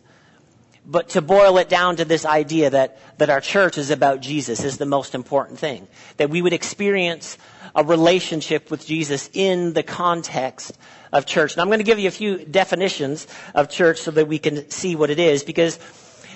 but 0.86 1.10
to 1.10 1.22
boil 1.22 1.58
it 1.58 1.70
down 1.70 1.98
to 1.98 2.06
this 2.06 2.26
idea 2.26 2.70
that, 2.70 3.00
that 3.18 3.30
our 3.30 3.42
church 3.42 3.78
is 3.78 3.90
about 3.92 4.22
Jesus 4.22 4.64
is 4.64 4.78
the 4.78 4.86
most 4.86 5.16
important 5.16 5.60
thing. 5.60 5.88
That 6.18 6.30
we 6.30 6.42
would 6.42 6.54
experience 6.54 7.38
a 7.76 7.84
relationship 7.84 8.72
with 8.72 8.86
Jesus 8.86 9.30
in 9.34 9.74
the 9.74 9.84
context 9.84 10.78
of 11.12 11.26
church. 11.26 11.54
And 11.54 11.62
I'm 11.62 11.68
going 11.68 11.80
to 11.80 11.86
give 11.86 12.00
you 12.00 12.08
a 12.08 12.12
few 12.12 12.38
definitions 12.38 13.28
of 13.54 13.70
church 13.70 14.00
so 14.00 14.12
that 14.12 14.28
we 14.28 14.40
can 14.40 14.70
see 14.70 14.96
what 14.96 15.10
it 15.10 15.20
is 15.20 15.44
because 15.44 15.80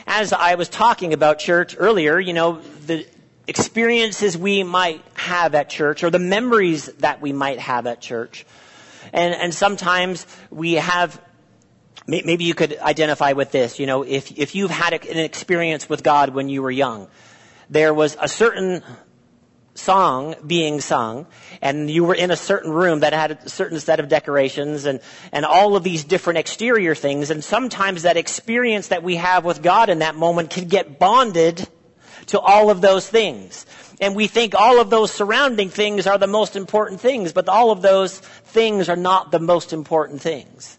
as 0.08 0.34
I 0.34 0.56
was 0.56 0.70
talking 0.70 1.14
about 1.14 1.40
church 1.40 1.76
earlier, 1.78 2.20
you 2.20 2.34
know, 2.34 2.62
the 2.86 3.06
experiences 3.48 4.38
we 4.38 4.64
might 4.64 5.04
have 5.14 5.56
at 5.56 5.70
church 5.70 6.04
or 6.04 6.10
the 6.10 6.20
memories 6.20 6.88
that 7.00 7.22
we 7.22 7.34
might 7.34 7.60
have 7.60 7.88
at 7.88 8.02
church. 8.02 8.46
And, 9.14 9.34
and 9.36 9.54
sometimes 9.54 10.26
we 10.50 10.74
have 10.74 11.22
Maybe 12.08 12.46
you 12.46 12.56
could 12.56 12.76
identify 12.80 13.34
with 13.34 13.52
this. 13.52 13.78
You 13.78 13.86
know, 13.86 14.02
if, 14.02 14.32
if 14.36 14.56
you've 14.56 14.72
had 14.72 14.94
an 14.94 15.20
experience 15.20 15.88
with 15.88 16.02
God 16.02 16.34
when 16.34 16.50
you 16.50 16.64
were 16.64 16.72
young, 16.72 17.08
there 17.70 17.94
was 17.94 18.18
a 18.20 18.28
certain 18.28 18.82
song 19.76 20.36
being 20.46 20.82
sung 20.82 21.28
and 21.62 21.90
you 21.90 22.04
were 22.04 22.16
in 22.16 22.32
a 22.32 22.36
certain 22.36 22.72
room 22.72 23.02
that 23.02 23.14
had 23.14 23.32
a 23.32 23.50
certain 23.50 23.80
set 23.80 24.00
of 24.00 24.10
decorations 24.10 24.86
and, 24.86 25.00
and 25.32 25.46
all 25.46 25.76
of 25.76 25.84
these 25.84 26.04
different 26.04 26.40
exterior 26.40 26.96
things 26.96 27.30
and 27.30 27.44
sometimes 27.44 28.02
that 28.02 28.18
experience 28.18 28.90
that 28.90 29.04
we 29.04 29.16
have 29.16 29.46
with 29.46 29.62
God 29.62 29.90
in 29.90 30.00
that 30.00 30.16
moment 30.16 30.50
can 30.50 30.68
get 30.68 31.00
bonded 31.00 31.68
to 32.26 32.40
all 32.40 32.70
of 32.70 32.82
those 32.82 33.08
things. 33.08 33.66
And 34.02 34.16
we 34.16 34.28
think 34.28 34.56
all 34.56 34.80
of 34.80 34.90
those 34.90 35.12
surrounding 35.12 35.70
things 35.70 36.08
are 36.08 36.18
the 36.18 36.28
most 36.28 36.56
important 36.56 37.02
things, 37.02 37.34
but 37.34 37.50
all 37.50 37.72
of 37.72 37.82
those 37.82 38.20
things 38.20 38.88
are 38.88 38.96
not 38.96 39.32
the 39.32 39.40
most 39.40 39.74
important 39.74 40.22
things. 40.22 40.78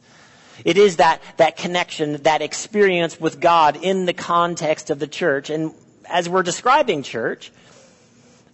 It 0.64 0.76
is 0.76 0.96
that, 0.96 1.22
that 1.36 1.56
connection, 1.56 2.22
that 2.22 2.42
experience 2.42 3.20
with 3.20 3.40
God 3.40 3.76
in 3.82 4.06
the 4.06 4.12
context 4.12 4.90
of 4.90 4.98
the 4.98 5.06
church. 5.06 5.50
And 5.50 5.74
as 6.08 6.28
we're 6.28 6.42
describing 6.42 7.02
church, 7.02 7.52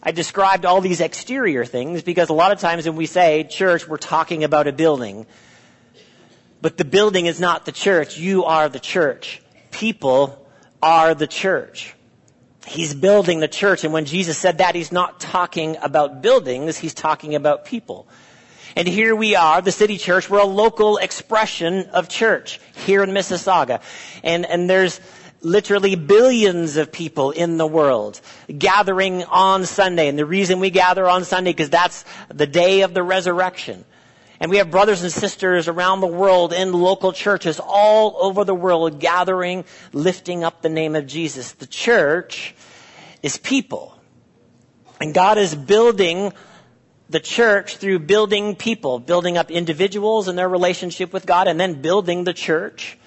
I 0.02 0.12
described 0.12 0.64
all 0.64 0.80
these 0.80 1.00
exterior 1.00 1.64
things 1.64 2.02
because 2.04 2.28
a 2.28 2.32
lot 2.32 2.52
of 2.52 2.60
times 2.60 2.86
when 2.86 2.96
we 2.96 3.06
say 3.06 3.44
church, 3.44 3.88
we're 3.88 3.96
talking 3.96 4.44
about 4.44 4.68
a 4.68 4.72
building. 4.72 5.26
But 6.62 6.76
the 6.76 6.84
building 6.84 7.26
is 7.26 7.40
not 7.40 7.66
the 7.66 7.72
church. 7.72 8.16
You 8.16 8.44
are 8.44 8.68
the 8.68 8.78
church. 8.78 9.42
People 9.72 10.46
are 10.80 11.14
the 11.14 11.26
church. 11.26 11.95
He's 12.66 12.94
building 12.94 13.40
the 13.40 13.48
church. 13.48 13.84
And 13.84 13.92
when 13.92 14.04
Jesus 14.04 14.36
said 14.36 14.58
that, 14.58 14.74
he's 14.74 14.92
not 14.92 15.20
talking 15.20 15.76
about 15.80 16.20
buildings. 16.20 16.76
He's 16.76 16.94
talking 16.94 17.34
about 17.34 17.64
people. 17.64 18.08
And 18.74 18.86
here 18.86 19.16
we 19.16 19.36
are, 19.36 19.62
the 19.62 19.72
city 19.72 19.96
church. 19.96 20.28
We're 20.28 20.40
a 20.40 20.44
local 20.44 20.98
expression 20.98 21.86
of 21.92 22.08
church 22.08 22.60
here 22.84 23.02
in 23.02 23.10
Mississauga. 23.10 23.80
And, 24.22 24.44
and 24.44 24.68
there's 24.68 25.00
literally 25.40 25.94
billions 25.94 26.76
of 26.76 26.90
people 26.90 27.30
in 27.30 27.56
the 27.56 27.66
world 27.66 28.20
gathering 28.58 29.24
on 29.24 29.64
Sunday. 29.64 30.08
And 30.08 30.18
the 30.18 30.26
reason 30.26 30.60
we 30.60 30.70
gather 30.70 31.08
on 31.08 31.24
Sunday, 31.24 31.52
because 31.52 31.70
that's 31.70 32.04
the 32.28 32.46
day 32.46 32.82
of 32.82 32.92
the 32.92 33.02
resurrection. 33.02 33.84
And 34.38 34.50
we 34.50 34.58
have 34.58 34.70
brothers 34.70 35.02
and 35.02 35.10
sisters 35.10 35.66
around 35.68 36.00
the 36.00 36.06
world 36.06 36.52
in 36.52 36.72
local 36.72 37.12
churches 37.12 37.58
all 37.62 38.16
over 38.20 38.44
the 38.44 38.54
world 38.54 39.00
gathering, 39.00 39.64
lifting 39.92 40.44
up 40.44 40.62
the 40.62 40.68
name 40.68 40.94
of 40.94 41.06
Jesus. 41.06 41.52
The 41.52 41.66
church 41.66 42.54
is 43.22 43.38
people. 43.38 43.98
And 45.00 45.14
God 45.14 45.38
is 45.38 45.54
building 45.54 46.32
the 47.08 47.20
church 47.20 47.76
through 47.76 48.00
building 48.00 48.56
people, 48.56 48.98
building 48.98 49.38
up 49.38 49.50
individuals 49.50 50.28
and 50.28 50.36
their 50.36 50.48
relationship 50.48 51.12
with 51.12 51.24
God, 51.24 51.48
and 51.48 51.58
then 51.58 51.80
building 51.80 52.24
the 52.24 52.34
church 52.34 52.98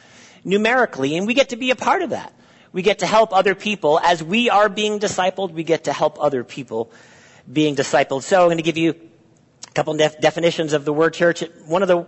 numerically. 0.44 1.18
And 1.18 1.28
we 1.28 1.34
get 1.34 1.50
to 1.50 1.58
be 1.58 1.72
a 1.72 1.76
part 1.76 2.02
of 2.02 2.12
that. 2.12 2.34
We 2.72 2.82
get 2.82 3.00
to 3.00 3.08
help 3.08 3.34
other 3.34 3.56
people. 3.56 4.00
As 4.00 4.24
we 4.24 4.50
are 4.50 4.70
being 4.70 5.00
discipled, 5.00 5.52
we 5.52 5.64
get 5.64 5.86
to 5.86 5.94
help 5.94 6.22
other 6.22 6.44
people 6.44 6.92
being 7.52 7.76
discipled. 7.76 8.24
So 8.24 8.42
I'm 8.42 8.48
going 8.48 8.58
to 8.58 8.64
give 8.64 8.78
you 8.78 9.09
couple 9.80 9.94
def- 9.94 10.20
definitions 10.20 10.74
of 10.74 10.84
the 10.84 10.92
word 10.92 11.14
church. 11.14 11.42
One 11.66 11.82
of 11.82 11.88
the 11.88 12.06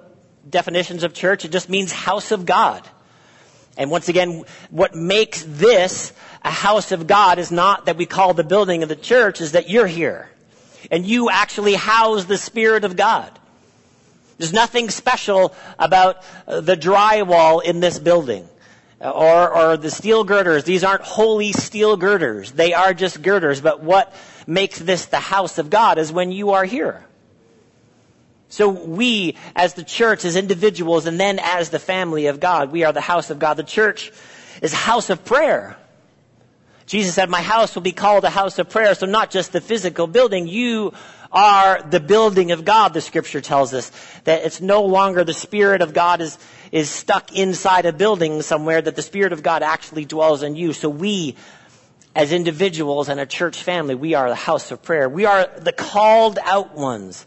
definitions 0.50 1.04
of 1.04 1.13
church, 1.13 1.46
it 1.46 1.54
just 1.54 1.70
means 1.70 1.94
house 1.94 2.32
of 2.32 2.46
God. 2.46 2.86
And 3.78 3.90
once 3.90 4.10
again, 4.10 4.44
what 4.72 4.94
makes 4.94 5.46
this 5.48 6.12
a 6.44 6.51
house 6.51 6.92
of 6.92 7.08
God 7.08 7.40
is 7.40 7.50
not 7.50 7.86
that 7.86 7.96
we 7.96 8.06
call 8.06 8.34
the 8.34 8.44
building 8.44 8.84
of 8.84 8.90
the 8.90 8.98
church, 8.98 9.40
is 9.40 9.54
that 9.54 9.70
you're 9.70 9.88
here 9.88 10.30
and 10.92 11.06
you 11.06 11.30
actually 11.30 11.75
house 11.75 12.25
the 12.25 12.38
Spirit 12.38 12.84
of 12.84 12.98
God. 12.98 13.40
There's 14.38 14.51
nothing 14.51 14.90
special 14.90 15.56
about 15.80 16.25
uh, 16.48 16.60
the 16.60 16.75
drywall 16.75 17.63
in 17.63 17.80
this 17.80 18.00
building. 18.00 18.50
Uh, 19.00 19.12
or, 19.12 19.56
or 19.56 19.78
the 19.78 19.90
steel 19.90 20.25
girders. 20.25 20.66
These 20.66 20.84
aren't 20.84 21.04
holy 21.04 21.54
steel 21.54 21.96
girders. 21.96 22.51
They 22.51 22.74
are 22.74 22.94
just 22.94 23.22
girders. 23.22 23.62
But 23.62 23.82
what 23.82 24.13
makes 24.46 24.78
this 24.78 25.06
the 25.06 25.22
house 25.22 25.58
of 25.58 25.70
God 25.70 25.98
is 25.98 26.12
when 26.12 26.34
you 26.34 26.51
are 26.51 26.66
here. 26.66 27.06
So 28.51 28.67
we, 28.67 29.38
as 29.55 29.75
the 29.75 29.84
church, 29.84 30.25
as 30.25 30.36
individuals, 30.36 31.05
and 31.05 31.17
then 31.17 31.39
as 31.41 31.70
the 31.70 31.79
family 31.79 32.27
of 32.27 32.41
God, 32.41 32.72
we 32.72 32.84
are 32.84 32.91
the 32.91 33.00
house 33.00 33.29
of 33.29 33.39
God. 33.39 33.55
The 33.55 33.63
church 33.63 34.12
is 34.62 34.74
a 34.74 34.75
house 34.75 35.10
of 35.10 35.24
prayer. 35.24 35.77
Jesus 36.86 37.15
said, 37.15 37.29
my 37.29 37.41
house 37.41 37.75
will 37.75 37.81
be 37.81 37.93
called 37.93 38.25
a 38.25 38.29
house 38.29 38.60
of 38.60 38.70
prayer. 38.70 38.93
So 38.93 39.05
not 39.05 39.31
just 39.31 39.53
the 39.53 39.62
physical 39.62 40.05
building. 40.05 40.48
You 40.48 40.93
are 41.31 41.81
the 41.81 42.01
building 42.01 42.51
of 42.51 42.65
God, 42.65 42.93
the 42.93 43.00
scripture 43.00 43.39
tells 43.39 43.74
us. 43.74 43.89
That 44.25 44.43
it's 44.43 44.60
no 44.60 44.84
longer 44.84 45.24
the 45.24 45.34
Spirit 45.34 45.81
of 45.81 45.93
God 45.93 46.20
is, 46.20 46.38
is 46.74 46.89
stuck 46.89 47.34
inside 47.34 47.86
a 47.86 47.93
building 47.93 48.41
somewhere, 48.41 48.81
that 48.81 48.98
the 48.98 49.01
Spirit 49.01 49.31
of 49.31 49.41
God 49.41 49.63
actually 49.63 50.03
dwells 50.03 50.43
in 50.43 50.58
you. 50.58 50.74
So 50.74 50.89
we, 50.89 51.38
as 52.13 52.34
individuals 52.34 53.08
and 53.08 53.17
a 53.17 53.25
church 53.25 53.63
family, 53.63 53.96
we 53.96 54.13
are 54.13 54.27
the 54.27 54.36
house 54.36 54.72
of 54.72 54.84
prayer. 54.84 55.08
We 55.08 55.25
are 55.25 55.50
the 55.58 55.72
called 55.72 56.38
out 56.43 56.75
ones. 56.75 57.25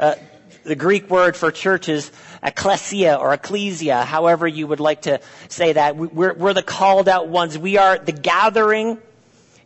Uh, 0.00 0.16
the 0.64 0.76
Greek 0.76 1.08
word 1.10 1.36
for 1.36 1.50
church 1.50 1.88
is 1.88 2.10
ecclesia 2.42 3.16
or 3.16 3.32
ecclesia, 3.32 4.02
however 4.02 4.46
you 4.46 4.66
would 4.66 4.80
like 4.80 5.02
to 5.02 5.20
say 5.48 5.72
that. 5.72 5.96
We're, 5.96 6.34
we're 6.34 6.54
the 6.54 6.62
called 6.62 7.08
out 7.08 7.28
ones. 7.28 7.56
We 7.56 7.78
are 7.78 7.98
the 7.98 8.12
gathering 8.12 8.98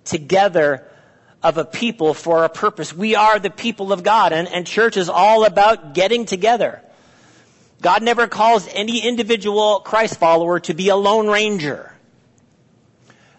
together 0.04 0.86
of 1.42 1.58
a 1.58 1.64
people 1.64 2.14
for 2.14 2.44
a 2.44 2.48
purpose. 2.48 2.94
We 2.94 3.16
are 3.16 3.38
the 3.38 3.50
people 3.50 3.92
of 3.92 4.02
God 4.02 4.32
and, 4.32 4.48
and 4.48 4.66
church 4.66 4.96
is 4.96 5.08
all 5.08 5.44
about 5.44 5.94
getting 5.94 6.24
together. 6.24 6.82
God 7.80 8.02
never 8.02 8.28
calls 8.28 8.68
any 8.72 9.00
individual 9.00 9.80
Christ 9.80 10.18
follower 10.18 10.60
to 10.60 10.74
be 10.74 10.88
a 10.88 10.96
lone 10.96 11.26
ranger. 11.26 11.92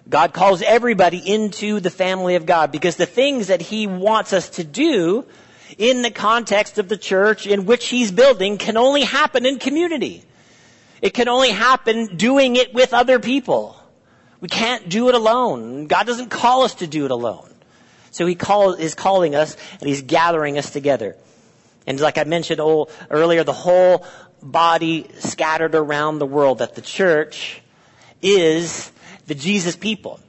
God 0.09 0.33
calls 0.33 0.61
everybody 0.61 1.17
into 1.17 1.79
the 1.79 1.89
family 1.89 2.35
of 2.35 2.45
God 2.45 2.71
because 2.71 2.97
the 2.97 3.05
things 3.05 3.47
that 3.47 3.61
He 3.61 3.87
wants 3.87 4.33
us 4.33 4.49
to 4.51 4.65
do 4.65 5.25
in 5.77 6.01
the 6.01 6.11
context 6.11 6.77
of 6.77 6.89
the 6.89 6.97
church 6.97 7.47
in 7.47 7.65
which 7.65 7.87
He's 7.87 8.11
building 8.11 8.57
can 8.57 8.77
only 8.77 9.03
happen 9.03 9.45
in 9.45 9.59
community. 9.59 10.23
It 11.01 11.13
can 11.13 11.27
only 11.27 11.49
happen 11.49 12.15
doing 12.15 12.55
it 12.55 12.73
with 12.73 12.93
other 12.93 13.19
people. 13.19 13.75
We 14.39 14.47
can't 14.47 14.89
do 14.89 15.09
it 15.09 15.15
alone. 15.15 15.87
God 15.87 16.05
doesn't 16.05 16.29
call 16.29 16.63
us 16.63 16.75
to 16.75 16.87
do 16.87 17.05
it 17.05 17.11
alone. 17.11 17.49
So 18.11 18.25
He 18.25 18.35
call, 18.35 18.73
is 18.73 18.95
calling 18.95 19.35
us 19.35 19.57
and 19.79 19.89
He's 19.89 20.01
gathering 20.01 20.57
us 20.57 20.69
together. 20.69 21.15
And 21.85 21.99
like 21.99 22.17
I 22.17 22.23
mentioned 22.23 22.61
earlier, 23.09 23.43
the 23.43 23.53
whole 23.53 24.05
body 24.41 25.07
scattered 25.19 25.75
around 25.75 26.19
the 26.19 26.25
world, 26.25 26.59
that 26.59 26.75
the 26.75 26.81
church 26.81 27.61
is 28.21 28.91
the 29.27 29.35
Jesus 29.35 29.75
people. 29.75 30.19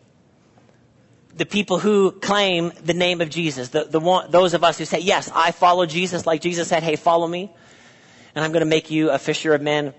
The 1.36 1.46
people 1.46 1.78
who 1.78 2.12
claim 2.12 2.72
the 2.82 2.94
name 2.94 3.20
of 3.20 3.28
Jesus. 3.28 3.70
The, 3.70 3.84
the 3.84 4.00
one, 4.00 4.30
those 4.30 4.54
of 4.54 4.62
us 4.62 4.78
who 4.78 4.84
say, 4.84 5.00
yes, 5.00 5.30
I 5.34 5.50
follow 5.50 5.86
Jesus, 5.86 6.26
like 6.26 6.40
Jesus 6.40 6.68
said, 6.68 6.82
hey, 6.82 6.96
follow 6.96 7.26
me. 7.26 7.50
And 8.34 8.44
I'm 8.44 8.52
going 8.52 8.60
to 8.60 8.66
make 8.66 8.90
you 8.90 9.10
a 9.10 9.18
fisher 9.18 9.54
of 9.54 9.62
men. 9.62 9.94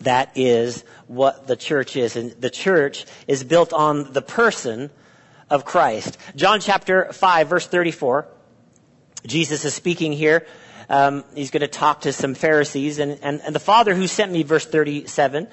That 0.00 0.32
is 0.36 0.84
what 1.06 1.46
the 1.46 1.56
church 1.56 1.96
is. 1.96 2.16
And 2.16 2.32
the 2.32 2.50
church 2.50 3.06
is 3.26 3.44
built 3.44 3.72
on 3.72 4.12
the 4.12 4.22
person 4.22 4.90
of 5.50 5.64
Christ. 5.64 6.18
John 6.36 6.60
chapter 6.60 7.12
5 7.12 7.48
verse 7.48 7.66
34. 7.66 8.28
Jesus 9.26 9.64
is 9.64 9.74
speaking 9.74 10.12
here. 10.12 10.46
Um, 10.88 11.24
he's 11.34 11.50
going 11.50 11.60
to 11.60 11.68
talk 11.68 12.02
to 12.02 12.12
some 12.12 12.34
Pharisees 12.34 12.98
and, 12.98 13.18
and, 13.22 13.42
and 13.42 13.54
the 13.54 13.60
Father 13.60 13.94
who 13.94 14.06
sent 14.06 14.32
me, 14.32 14.42
verse 14.42 14.64
37, 14.64 15.48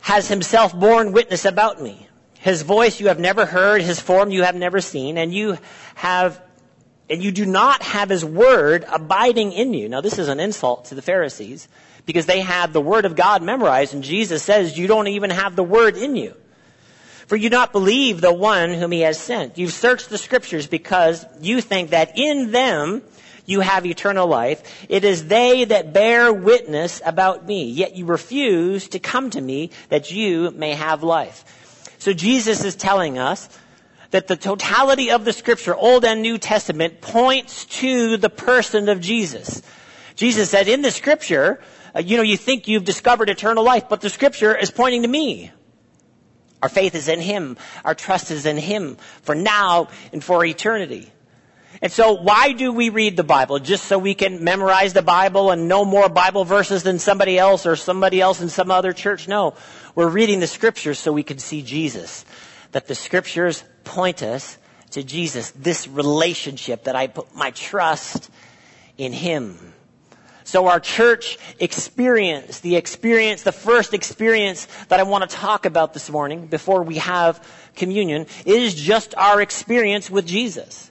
has 0.00 0.28
himself 0.28 0.78
borne 0.78 1.12
witness 1.12 1.44
about 1.44 1.82
me. 1.82 2.06
His 2.40 2.62
voice 2.62 3.00
you 3.00 3.08
have 3.08 3.20
never 3.20 3.44
heard, 3.44 3.82
his 3.82 4.00
form 4.00 4.30
you 4.30 4.44
have 4.44 4.54
never 4.54 4.80
seen, 4.80 5.18
and 5.18 5.32
you 5.32 5.58
have, 5.94 6.40
and 7.10 7.22
you 7.22 7.32
do 7.32 7.44
not 7.44 7.82
have 7.82 8.08
his 8.08 8.24
word 8.24 8.86
abiding 8.90 9.52
in 9.52 9.74
you. 9.74 9.90
Now 9.90 10.00
this 10.00 10.18
is 10.18 10.28
an 10.28 10.40
insult 10.40 10.86
to 10.86 10.94
the 10.94 11.02
Pharisees 11.02 11.68
because 12.06 12.24
they 12.24 12.40
had 12.40 12.72
the 12.72 12.80
word 12.80 13.04
of 13.04 13.14
God 13.14 13.42
memorized 13.42 13.92
and 13.92 14.02
Jesus 14.02 14.42
says 14.42 14.78
you 14.78 14.86
don't 14.86 15.08
even 15.08 15.28
have 15.28 15.54
the 15.54 15.62
word 15.62 15.98
in 15.98 16.16
you. 16.16 16.34
For 17.26 17.36
you 17.36 17.50
do 17.50 17.56
not 17.56 17.72
believe 17.72 18.20
the 18.20 18.32
one 18.32 18.72
whom 18.72 18.90
he 18.90 19.02
has 19.02 19.18
sent. 19.18 19.58
You've 19.58 19.72
searched 19.72 20.08
the 20.08 20.18
scriptures 20.18 20.66
because 20.66 21.24
you 21.40 21.60
think 21.60 21.90
that 21.90 22.18
in 22.18 22.52
them 22.52 23.02
you 23.44 23.60
have 23.60 23.84
eternal 23.84 24.26
life. 24.26 24.86
It 24.88 25.04
is 25.04 25.26
they 25.26 25.64
that 25.66 25.92
bear 25.92 26.32
witness 26.32 27.02
about 27.04 27.46
me, 27.46 27.70
yet 27.70 27.94
you 27.94 28.06
refuse 28.06 28.88
to 28.88 28.98
come 28.98 29.28
to 29.30 29.40
me 29.40 29.70
that 29.90 30.10
you 30.10 30.50
may 30.52 30.72
have 30.74 31.02
life. 31.02 31.44
So 32.00 32.14
Jesus 32.14 32.64
is 32.64 32.74
telling 32.76 33.18
us 33.18 33.48
that 34.10 34.26
the 34.26 34.36
totality 34.36 35.10
of 35.10 35.26
the 35.26 35.34
scripture, 35.34 35.74
Old 35.74 36.04
and 36.04 36.22
New 36.22 36.38
Testament, 36.38 37.02
points 37.02 37.66
to 37.66 38.16
the 38.16 38.30
person 38.30 38.88
of 38.88 39.00
Jesus. 39.00 39.60
Jesus 40.16 40.48
said 40.48 40.66
in 40.66 40.80
the 40.80 40.90
scripture, 40.90 41.60
uh, 41.94 42.00
you 42.00 42.16
know, 42.16 42.22
you 42.22 42.38
think 42.38 42.66
you've 42.68 42.84
discovered 42.84 43.28
eternal 43.28 43.62
life, 43.62 43.84
but 43.90 44.00
the 44.00 44.08
scripture 44.08 44.56
is 44.56 44.70
pointing 44.70 45.02
to 45.02 45.08
me. 45.08 45.52
Our 46.62 46.70
faith 46.70 46.94
is 46.94 47.06
in 47.06 47.20
Him. 47.20 47.58
Our 47.84 47.94
trust 47.94 48.30
is 48.30 48.46
in 48.46 48.56
Him 48.56 48.96
for 49.20 49.34
now 49.34 49.88
and 50.10 50.24
for 50.24 50.42
eternity. 50.42 51.12
And 51.82 51.90
so 51.90 52.12
why 52.12 52.52
do 52.52 52.72
we 52.72 52.90
read 52.90 53.16
the 53.16 53.24
Bible? 53.24 53.58
Just 53.58 53.84
so 53.84 53.98
we 53.98 54.14
can 54.14 54.44
memorize 54.44 54.92
the 54.92 55.02
Bible 55.02 55.50
and 55.50 55.66
know 55.66 55.84
more 55.84 56.10
Bible 56.10 56.44
verses 56.44 56.82
than 56.82 56.98
somebody 56.98 57.38
else 57.38 57.64
or 57.64 57.74
somebody 57.74 58.20
else 58.20 58.42
in 58.42 58.50
some 58.50 58.70
other 58.70 58.92
church? 58.92 59.28
No. 59.28 59.54
We're 59.94 60.08
reading 60.08 60.40
the 60.40 60.46
scriptures 60.46 60.98
so 60.98 61.10
we 61.12 61.22
can 61.22 61.38
see 61.38 61.62
Jesus. 61.62 62.26
That 62.72 62.86
the 62.86 62.94
scriptures 62.94 63.64
point 63.84 64.22
us 64.22 64.58
to 64.90 65.02
Jesus. 65.02 65.52
This 65.52 65.88
relationship 65.88 66.84
that 66.84 66.96
I 66.96 67.06
put 67.06 67.34
my 67.34 67.50
trust 67.50 68.30
in 68.98 69.14
Him. 69.14 69.72
So 70.44 70.66
our 70.66 70.80
church 70.80 71.38
experience, 71.60 72.60
the 72.60 72.76
experience, 72.76 73.42
the 73.42 73.52
first 73.52 73.94
experience 73.94 74.68
that 74.88 75.00
I 75.00 75.04
want 75.04 75.30
to 75.30 75.34
talk 75.34 75.64
about 75.64 75.94
this 75.94 76.10
morning 76.10 76.46
before 76.46 76.82
we 76.82 76.96
have 76.96 77.42
communion 77.74 78.26
is 78.44 78.74
just 78.74 79.14
our 79.14 79.40
experience 79.40 80.10
with 80.10 80.26
Jesus 80.26 80.89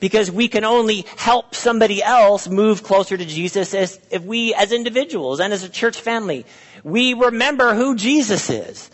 because 0.00 0.30
we 0.30 0.48
can 0.48 0.64
only 0.64 1.04
help 1.16 1.54
somebody 1.54 2.02
else 2.02 2.48
move 2.48 2.82
closer 2.82 3.16
to 3.16 3.24
Jesus 3.24 3.74
as 3.74 3.98
if 4.10 4.22
we 4.22 4.54
as 4.54 4.72
individuals 4.72 5.40
and 5.40 5.52
as 5.52 5.64
a 5.64 5.68
church 5.68 6.00
family, 6.00 6.46
we 6.84 7.14
remember 7.14 7.74
who 7.74 7.96
Jesus 7.96 8.48
is. 8.50 8.90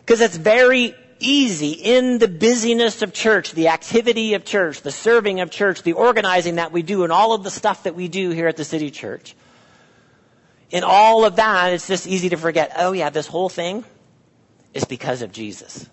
Because 0.00 0.20
it's 0.20 0.36
very 0.36 0.94
easy 1.20 1.72
in 1.72 2.18
the 2.18 2.26
busyness 2.26 3.02
of 3.02 3.12
church, 3.12 3.52
the 3.52 3.68
activity 3.68 4.34
of 4.34 4.44
church, 4.44 4.80
the 4.82 4.90
serving 4.90 5.40
of 5.40 5.50
church, 5.50 5.82
the 5.82 5.92
organizing 5.92 6.56
that 6.56 6.72
we 6.72 6.82
do 6.82 7.04
and 7.04 7.12
all 7.12 7.32
of 7.32 7.44
the 7.44 7.50
stuff 7.50 7.84
that 7.84 7.94
we 7.94 8.08
do 8.08 8.30
here 8.30 8.48
at 8.48 8.56
the 8.56 8.64
city 8.64 8.90
church. 8.90 9.36
In 10.70 10.82
all 10.84 11.24
of 11.24 11.36
that, 11.36 11.72
it's 11.72 11.86
just 11.86 12.06
easy 12.06 12.30
to 12.30 12.36
forget, 12.36 12.72
oh 12.76 12.92
yeah, 12.92 13.10
this 13.10 13.26
whole 13.26 13.48
thing 13.48 13.84
is 14.72 14.84
because 14.84 15.22
of 15.22 15.30
Jesus. 15.32 15.88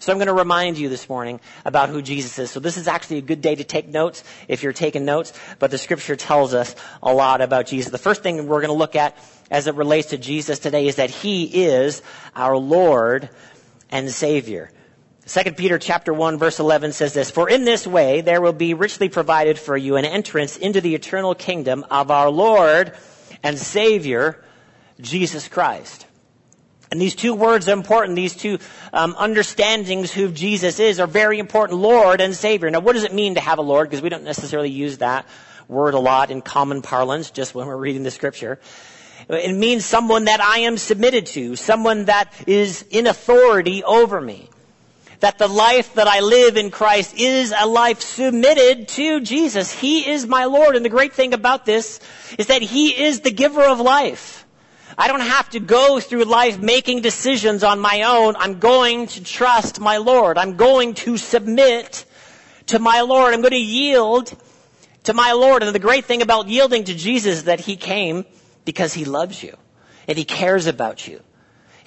So 0.00 0.12
I'm 0.12 0.18
going 0.18 0.28
to 0.28 0.32
remind 0.32 0.78
you 0.78 0.88
this 0.88 1.08
morning 1.08 1.40
about 1.64 1.88
who 1.88 2.02
Jesus 2.02 2.38
is. 2.38 2.50
So 2.50 2.60
this 2.60 2.76
is 2.76 2.86
actually 2.86 3.18
a 3.18 3.22
good 3.22 3.40
day 3.40 3.56
to 3.56 3.64
take 3.64 3.88
notes 3.88 4.22
if 4.46 4.62
you're 4.62 4.72
taking 4.72 5.04
notes, 5.04 5.32
but 5.58 5.70
the 5.70 5.78
scripture 5.78 6.14
tells 6.14 6.54
us 6.54 6.76
a 7.02 7.12
lot 7.12 7.40
about 7.40 7.66
Jesus. 7.66 7.90
The 7.90 7.98
first 7.98 8.22
thing 8.22 8.46
we're 8.46 8.60
going 8.60 8.68
to 8.68 8.74
look 8.74 8.94
at 8.94 9.16
as 9.50 9.66
it 9.66 9.74
relates 9.74 10.10
to 10.10 10.18
Jesus 10.18 10.60
today 10.60 10.86
is 10.86 10.96
that 10.96 11.10
he 11.10 11.64
is 11.64 12.02
our 12.36 12.56
Lord 12.56 13.28
and 13.90 14.10
Savior. 14.10 14.70
2 15.26 15.52
Peter 15.52 15.78
chapter 15.78 16.14
1 16.14 16.38
verse 16.38 16.58
11 16.58 16.92
says 16.92 17.12
this, 17.12 17.30
For 17.30 17.48
in 17.48 17.64
this 17.64 17.86
way 17.86 18.20
there 18.20 18.40
will 18.40 18.52
be 18.52 18.74
richly 18.74 19.08
provided 19.08 19.58
for 19.58 19.76
you 19.76 19.96
an 19.96 20.04
entrance 20.04 20.56
into 20.56 20.80
the 20.80 20.94
eternal 20.94 21.34
kingdom 21.34 21.84
of 21.90 22.10
our 22.10 22.30
Lord 22.30 22.94
and 23.42 23.58
Savior, 23.58 24.42
Jesus 25.00 25.48
Christ. 25.48 26.06
And 26.90 27.00
these 27.00 27.14
two 27.14 27.34
words 27.34 27.68
are 27.68 27.72
important. 27.72 28.16
These 28.16 28.36
two 28.36 28.58
um, 28.92 29.14
understandings 29.18 30.12
who 30.12 30.30
Jesus 30.30 30.80
is 30.80 31.00
are 31.00 31.06
very 31.06 31.38
important. 31.38 31.80
Lord 31.80 32.20
and 32.20 32.34
Savior. 32.34 32.70
Now, 32.70 32.80
what 32.80 32.94
does 32.94 33.04
it 33.04 33.12
mean 33.12 33.34
to 33.34 33.40
have 33.40 33.58
a 33.58 33.62
Lord? 33.62 33.88
Because 33.88 34.02
we 34.02 34.08
don't 34.08 34.24
necessarily 34.24 34.70
use 34.70 34.98
that 34.98 35.26
word 35.68 35.94
a 35.94 35.98
lot 35.98 36.30
in 36.30 36.40
common 36.40 36.80
parlance, 36.80 37.30
just 37.30 37.54
when 37.54 37.66
we're 37.66 37.76
reading 37.76 38.02
the 38.02 38.10
Scripture. 38.10 38.58
It 39.28 39.54
means 39.54 39.84
someone 39.84 40.24
that 40.24 40.40
I 40.40 40.60
am 40.60 40.78
submitted 40.78 41.26
to, 41.26 41.56
someone 41.56 42.06
that 42.06 42.32
is 42.46 42.82
in 42.90 43.06
authority 43.06 43.84
over 43.84 44.20
me. 44.20 44.48
That 45.20 45.36
the 45.36 45.48
life 45.48 45.94
that 45.94 46.06
I 46.06 46.20
live 46.20 46.56
in 46.56 46.70
Christ 46.70 47.18
is 47.18 47.52
a 47.56 47.66
life 47.66 48.00
submitted 48.00 48.86
to 48.88 49.20
Jesus. 49.20 49.72
He 49.72 50.08
is 50.08 50.26
my 50.26 50.44
Lord. 50.44 50.76
And 50.76 50.84
the 50.84 50.90
great 50.90 51.12
thing 51.12 51.34
about 51.34 51.66
this 51.66 51.98
is 52.38 52.46
that 52.46 52.62
He 52.62 53.02
is 53.02 53.20
the 53.20 53.32
giver 53.32 53.64
of 53.64 53.80
life. 53.80 54.37
I 55.00 55.06
don't 55.06 55.20
have 55.20 55.48
to 55.50 55.60
go 55.60 56.00
through 56.00 56.24
life 56.24 56.58
making 56.58 57.02
decisions 57.02 57.62
on 57.62 57.78
my 57.78 58.02
own. 58.02 58.34
I'm 58.36 58.58
going 58.58 59.06
to 59.06 59.22
trust 59.22 59.78
my 59.78 59.98
Lord. 59.98 60.36
I'm 60.36 60.56
going 60.56 60.94
to 60.94 61.16
submit 61.16 62.04
to 62.66 62.80
my 62.80 63.02
Lord. 63.02 63.32
I'm 63.32 63.40
going 63.40 63.52
to 63.52 63.56
yield 63.56 64.36
to 65.04 65.14
my 65.14 65.32
Lord. 65.32 65.62
And 65.62 65.72
the 65.72 65.78
great 65.78 66.06
thing 66.06 66.20
about 66.20 66.48
yielding 66.48 66.82
to 66.82 66.94
Jesus 66.96 67.38
is 67.38 67.44
that 67.44 67.60
He 67.60 67.76
came 67.76 68.24
because 68.64 68.92
He 68.92 69.04
loves 69.04 69.40
you 69.40 69.56
and 70.08 70.18
He 70.18 70.24
cares 70.24 70.66
about 70.66 71.06
you. 71.06 71.22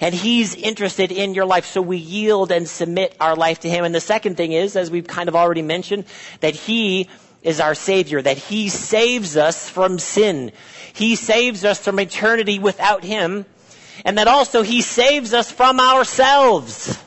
And 0.00 0.14
He's 0.14 0.54
interested 0.54 1.12
in 1.12 1.34
your 1.34 1.44
life. 1.44 1.66
So 1.66 1.82
we 1.82 1.98
yield 1.98 2.50
and 2.50 2.66
submit 2.66 3.14
our 3.20 3.36
life 3.36 3.60
to 3.60 3.68
Him. 3.68 3.84
And 3.84 3.94
the 3.94 4.00
second 4.00 4.38
thing 4.38 4.52
is, 4.52 4.74
as 4.74 4.90
we've 4.90 5.06
kind 5.06 5.28
of 5.28 5.36
already 5.36 5.62
mentioned, 5.62 6.06
that 6.40 6.54
He 6.54 7.10
is 7.42 7.60
our 7.60 7.74
Savior, 7.74 8.22
that 8.22 8.38
He 8.38 8.68
saves 8.68 9.36
us 9.36 9.68
from 9.68 9.98
sin. 9.98 10.52
He 10.92 11.16
saves 11.16 11.64
us 11.64 11.82
from 11.82 11.98
eternity 11.98 12.58
without 12.58 13.04
Him, 13.04 13.46
and 14.04 14.18
that 14.18 14.28
also 14.28 14.62
He 14.62 14.82
saves 14.82 15.34
us 15.34 15.50
from 15.50 15.80
ourselves. 15.80 16.98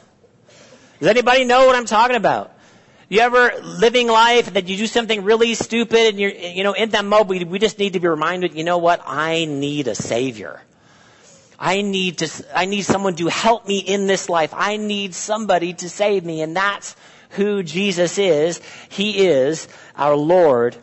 Does 0.99 1.07
anybody 1.07 1.45
know 1.45 1.67
what 1.67 1.75
I'm 1.75 1.85
talking 1.85 2.15
about? 2.15 2.51
You 3.07 3.19
ever 3.19 3.51
living 3.61 4.07
life 4.07 4.53
that 4.53 4.67
you 4.67 4.77
do 4.77 4.87
something 4.87 5.23
really 5.23 5.53
stupid 5.53 6.07
and 6.07 6.19
you're, 6.19 6.31
you 6.31 6.63
know, 6.63 6.73
in 6.73 6.89
that 6.89 7.05
mode, 7.05 7.27
we, 7.27 7.43
we 7.43 7.59
just 7.59 7.77
need 7.77 7.93
to 7.93 7.99
be 7.99 8.07
reminded, 8.07 8.55
you 8.55 8.63
know 8.63 8.79
what? 8.79 9.01
I 9.05 9.45
need 9.45 9.87
a 9.87 9.93
Savior. 9.93 10.61
I 11.59 11.83
need 11.83 12.17
to, 12.19 12.45
I 12.53 12.65
need 12.65 12.81
someone 12.81 13.15
to 13.15 13.27
help 13.27 13.67
me 13.67 13.77
in 13.77 14.07
this 14.07 14.27
life. 14.27 14.53
I 14.55 14.77
need 14.77 15.13
somebody 15.13 15.73
to 15.73 15.89
save 15.89 16.25
me. 16.25 16.41
And 16.41 16.55
that's 16.55 16.95
who 17.35 17.63
Jesus 17.63 18.17
is. 18.17 18.61
He 18.89 19.27
is 19.27 19.67
our 19.95 20.15
Lord 20.15 20.75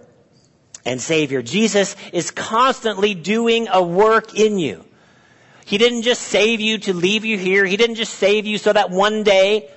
and 0.84 1.00
Savior. 1.00 1.42
Jesus 1.42 1.96
is 2.12 2.30
constantly 2.30 3.14
doing 3.14 3.68
a 3.70 3.82
work 3.82 4.34
in 4.34 4.58
you. 4.58 4.84
He 5.64 5.78
didn't 5.78 6.02
just 6.02 6.22
save 6.22 6.60
you 6.60 6.78
to 6.78 6.92
leave 6.92 7.24
you 7.24 7.38
here. 7.38 7.64
He 7.64 7.76
didn't 7.76 7.96
just 7.96 8.14
save 8.14 8.46
you 8.46 8.58
so 8.58 8.72
that 8.72 8.90
one 8.90 9.22
day, 9.22 9.70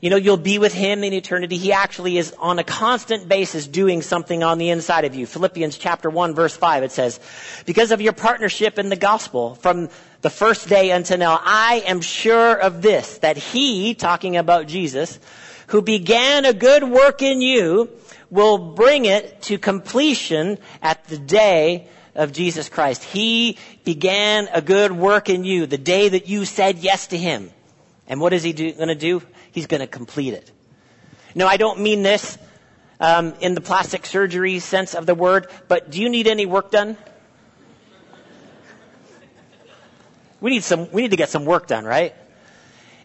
you 0.00 0.10
know, 0.10 0.16
you'll 0.16 0.36
be 0.36 0.58
with 0.58 0.72
Him 0.72 1.02
in 1.02 1.12
eternity. 1.12 1.56
He 1.56 1.72
actually 1.72 2.18
is 2.18 2.32
on 2.38 2.60
a 2.60 2.64
constant 2.64 3.28
basis 3.28 3.66
doing 3.66 4.00
something 4.00 4.44
on 4.44 4.58
the 4.58 4.70
inside 4.70 5.04
of 5.04 5.16
you. 5.16 5.26
Philippians 5.26 5.76
chapter 5.76 6.08
1 6.08 6.34
verse 6.34 6.56
5, 6.56 6.84
it 6.84 6.92
says, 6.92 7.18
because 7.66 7.90
of 7.90 8.00
your 8.00 8.12
partnership 8.12 8.78
in 8.78 8.90
the 8.90 8.96
gospel 8.96 9.56
from 9.56 9.88
the 10.20 10.30
first 10.30 10.68
day 10.68 10.92
until 10.92 11.18
now, 11.18 11.40
I 11.42 11.82
am 11.86 12.00
sure 12.00 12.54
of 12.54 12.80
this, 12.80 13.18
that 13.18 13.36
He, 13.36 13.94
talking 13.94 14.36
about 14.36 14.68
Jesus, 14.68 15.18
who 15.68 15.82
began 15.82 16.44
a 16.44 16.52
good 16.52 16.84
work 16.84 17.22
in 17.22 17.40
you, 17.40 17.88
will 18.30 18.58
bring 18.74 19.04
it 19.04 19.42
to 19.42 19.58
completion 19.58 20.58
at 20.82 21.02
the 21.04 21.18
day 21.18 21.88
of 22.14 22.32
Jesus 22.32 22.68
Christ. 22.68 23.04
He 23.04 23.56
began 23.84 24.48
a 24.52 24.60
good 24.60 24.92
work 24.92 25.30
in 25.30 25.44
you 25.44 25.66
the 25.66 25.78
day 25.78 26.08
that 26.08 26.28
you 26.28 26.44
said 26.44 26.78
yes 26.78 27.08
to 27.08 27.16
Him. 27.16 27.50
And 28.06 28.20
what 28.20 28.32
is 28.32 28.42
He 28.42 28.52
going 28.52 28.88
to 28.88 28.94
do? 28.94 29.22
He's 29.52 29.66
going 29.66 29.80
to 29.80 29.86
complete 29.86 30.34
it. 30.34 30.50
No, 31.34 31.46
I 31.46 31.56
don't 31.56 31.80
mean 31.80 32.02
this 32.02 32.38
um, 33.00 33.34
in 33.40 33.54
the 33.54 33.60
plastic 33.60 34.06
surgery 34.06 34.58
sense 34.58 34.94
of 34.94 35.06
the 35.06 35.14
word, 35.14 35.48
but 35.68 35.90
do 35.90 36.00
you 36.02 36.08
need 36.08 36.26
any 36.26 36.46
work 36.46 36.70
done? 36.70 36.96
We 40.40 40.50
need 40.50 40.62
some. 40.62 40.90
We 40.92 41.02
need 41.02 41.10
to 41.10 41.16
get 41.16 41.30
some 41.30 41.44
work 41.44 41.66
done, 41.66 41.84
right? 41.84 42.14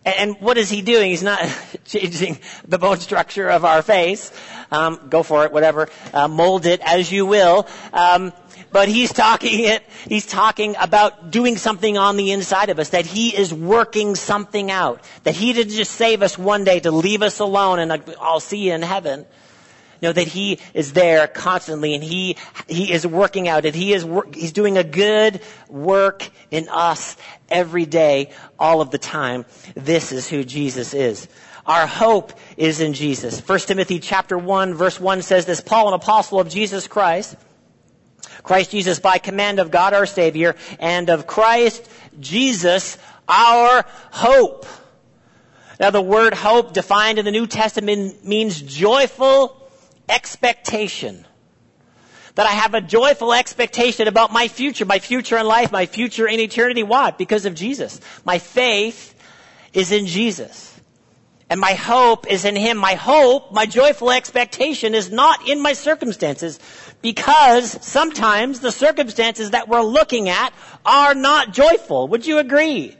And 0.05 0.39
what 0.41 0.57
is 0.57 0.69
he 0.69 0.81
doing? 0.81 1.11
He's 1.11 1.23
not 1.23 1.39
changing 1.85 2.39
the 2.67 2.77
bone 2.77 2.99
structure 2.99 3.49
of 3.49 3.63
our 3.63 3.81
face. 3.81 4.31
Um, 4.71 4.99
go 5.09 5.23
for 5.23 5.45
it, 5.45 5.51
whatever. 5.51 5.89
Uh, 6.13 6.27
mold 6.27 6.65
it 6.65 6.81
as 6.81 7.11
you 7.11 7.25
will. 7.25 7.67
Um, 7.93 8.33
but 8.71 8.89
he's 8.89 9.13
talking 9.13 9.65
it. 9.65 9.83
He's 10.07 10.25
talking 10.25 10.75
about 10.79 11.31
doing 11.31 11.57
something 11.57 11.97
on 11.97 12.17
the 12.17 12.31
inside 12.31 12.69
of 12.69 12.79
us. 12.79 12.89
That 12.89 13.05
he 13.05 13.35
is 13.35 13.53
working 13.53 14.15
something 14.15 14.71
out. 14.71 15.03
That 15.23 15.35
he 15.35 15.53
didn't 15.53 15.73
just 15.73 15.91
save 15.91 16.21
us 16.23 16.37
one 16.37 16.63
day 16.63 16.79
to 16.81 16.91
leave 16.91 17.21
us 17.21 17.39
alone 17.39 17.79
and 17.79 18.03
I'll 18.19 18.39
see 18.39 18.67
you 18.67 18.73
in 18.73 18.81
heaven. 18.81 19.25
No, 20.03 20.11
that 20.11 20.27
he 20.27 20.59
is 20.73 20.91
there 20.91 21.27
constantly 21.29 21.95
and 21.95 22.03
he, 22.03 22.35
he 22.67 22.91
is 22.91 23.07
working 23.07 23.47
out 23.47 23.65
and 23.65 23.73
he 23.73 23.93
is, 23.93 24.05
he's 24.33 24.51
doing 24.51 24.77
a 24.77 24.83
good 24.83 25.39
work 25.69 26.29
in 26.51 26.67
us 26.67 27.15
every 27.47 27.85
day, 27.85 28.31
all 28.59 28.81
of 28.81 28.91
the 28.91 28.97
time. 28.97 29.45
This 29.75 30.11
is 30.11 30.27
who 30.27 30.43
Jesus 30.43 30.93
is. 30.93 31.29
Our 31.65 31.87
hope 31.87 32.33
is 32.57 32.81
in 32.81 32.93
Jesus. 32.93 33.39
1 33.39 33.59
Timothy 33.59 33.99
chapter 33.99 34.37
1 34.37 34.73
verse 34.73 34.99
1 34.99 35.21
says 35.21 35.45
this, 35.45 35.61
Paul, 35.61 35.87
an 35.87 35.93
apostle 35.93 36.41
of 36.41 36.49
Jesus 36.49 36.85
Christ, 36.85 37.37
Christ 38.43 38.71
Jesus 38.71 38.99
by 38.99 39.19
command 39.19 39.59
of 39.59 39.71
God 39.71 39.93
our 39.93 40.05
Savior 40.05 40.57
and 40.81 41.09
of 41.09 41.27
Christ 41.27 41.89
Jesus 42.19 42.97
our 43.29 43.85
hope. 44.11 44.65
Now 45.79 45.91
the 45.91 46.01
word 46.01 46.33
hope 46.33 46.73
defined 46.73 47.19
in 47.19 47.23
the 47.23 47.31
New 47.31 47.47
Testament 47.47 48.25
means 48.25 48.61
joyful 48.61 49.62
expectation. 50.09 51.25
That 52.35 52.47
I 52.47 52.51
have 52.51 52.73
a 52.73 52.81
joyful 52.81 53.31
expectation 53.31 54.07
about 54.07 54.33
my 54.33 54.47
future, 54.47 54.85
my 54.85 54.99
future 54.99 55.37
in 55.37 55.45
life, 55.45 55.71
my 55.71 55.85
future 55.85 56.27
in 56.27 56.39
eternity. 56.39 56.81
Why? 56.81 57.11
Because 57.11 57.45
of 57.45 57.53
Jesus. 57.53 58.01
My 58.25 58.39
faith 58.39 59.13
is 59.71 59.91
in 59.91 60.07
Jesus. 60.07 60.73
And 61.49 61.59
my 61.59 61.73
hope 61.73 62.25
is 62.31 62.45
in 62.45 62.55
Him. 62.55 62.77
My 62.77 62.95
hope, 62.95 63.51
my 63.51 63.67
joyful 63.67 64.09
expectation 64.09 64.95
is 64.95 65.11
not 65.11 65.47
in 65.47 65.61
my 65.61 65.73
circumstances 65.73 66.59
because 67.03 67.77
sometimes 67.85 68.61
the 68.61 68.71
circumstances 68.71 69.51
that 69.51 69.67
we're 69.67 69.83
looking 69.83 70.29
at 70.29 70.53
are 70.85 71.13
not 71.13 71.53
joyful. 71.53 72.07
Would 72.07 72.25
you 72.25 72.39
agree? 72.39 72.95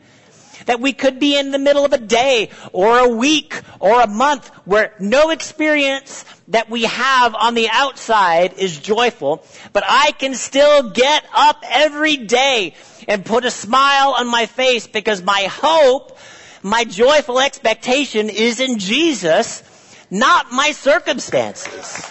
That 0.67 0.79
we 0.79 0.93
could 0.93 1.19
be 1.19 1.37
in 1.37 1.51
the 1.51 1.57
middle 1.57 1.83
of 1.83 1.93
a 1.93 1.97
day 1.97 2.49
or 2.73 2.99
a 2.99 3.07
week 3.07 3.59
or 3.79 4.01
a 4.01 4.07
month 4.07 4.49
where 4.65 4.93
no 4.99 5.31
experience 5.31 6.25
that 6.49 6.69
we 6.69 6.83
have 6.83 7.35
on 7.35 7.53
the 7.53 7.69
outside 7.69 8.53
is 8.53 8.79
joyful, 8.79 9.45
but 9.71 9.83
I 9.87 10.11
can 10.11 10.35
still 10.35 10.89
get 10.89 11.25
up 11.33 11.63
every 11.69 12.17
day 12.17 12.75
and 13.07 13.25
put 13.25 13.45
a 13.45 13.51
smile 13.51 14.15
on 14.17 14.27
my 14.27 14.45
face 14.45 14.87
because 14.87 15.21
my 15.21 15.47
hope, 15.49 16.17
my 16.61 16.83
joyful 16.83 17.39
expectation 17.39 18.29
is 18.29 18.59
in 18.59 18.79
Jesus, 18.79 19.63
not 20.11 20.51
my 20.51 20.71
circumstances. 20.71 22.09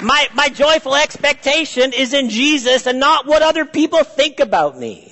My, 0.00 0.28
my 0.32 0.48
joyful 0.48 0.94
expectation 0.94 1.92
is 1.92 2.14
in 2.14 2.28
Jesus 2.30 2.86
and 2.86 3.00
not 3.00 3.26
what 3.26 3.42
other 3.42 3.64
people 3.64 4.04
think 4.04 4.38
about 4.38 4.78
me. 4.78 5.07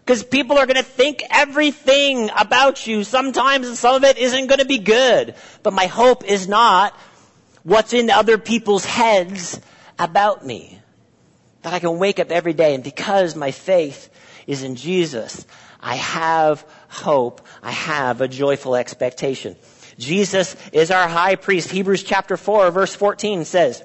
Because 0.00 0.22
people 0.24 0.58
are 0.58 0.66
going 0.66 0.76
to 0.76 0.82
think 0.82 1.22
everything 1.30 2.30
about 2.36 2.86
you 2.86 3.04
sometimes 3.04 3.68
and 3.68 3.76
some 3.76 3.94
of 3.94 4.04
it 4.04 4.18
isn't 4.18 4.46
going 4.46 4.58
to 4.58 4.66
be 4.66 4.78
good. 4.78 5.34
But 5.62 5.72
my 5.72 5.86
hope 5.86 6.24
is 6.24 6.48
not 6.48 6.94
what's 7.62 7.92
in 7.92 8.10
other 8.10 8.38
people's 8.38 8.84
heads 8.84 9.60
about 9.98 10.44
me. 10.44 10.78
That 11.62 11.74
I 11.74 11.78
can 11.78 11.98
wake 11.98 12.18
up 12.18 12.30
every 12.30 12.54
day 12.54 12.74
and 12.74 12.82
because 12.82 13.36
my 13.36 13.50
faith 13.50 14.08
is 14.46 14.62
in 14.62 14.76
Jesus, 14.76 15.46
I 15.80 15.96
have 15.96 16.64
hope. 16.88 17.46
I 17.62 17.70
have 17.70 18.20
a 18.20 18.28
joyful 18.28 18.76
expectation. 18.76 19.56
Jesus 19.98 20.56
is 20.72 20.90
our 20.90 21.06
high 21.06 21.36
priest. 21.36 21.70
Hebrews 21.70 22.02
chapter 22.02 22.36
4 22.36 22.70
verse 22.70 22.94
14 22.94 23.44
says, 23.44 23.82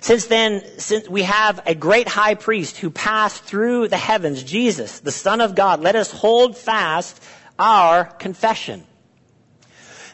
since 0.00 0.26
then, 0.26 0.62
since 0.78 1.08
we 1.08 1.22
have 1.22 1.60
a 1.66 1.74
great 1.74 2.08
high 2.08 2.34
priest 2.34 2.76
who 2.78 2.90
passed 2.90 3.42
through 3.42 3.88
the 3.88 3.96
heavens, 3.96 4.42
Jesus, 4.42 5.00
the 5.00 5.12
Son 5.12 5.40
of 5.40 5.54
God, 5.54 5.80
let 5.80 5.96
us 5.96 6.10
hold 6.10 6.56
fast 6.56 7.22
our 7.58 8.04
confession. 8.04 8.84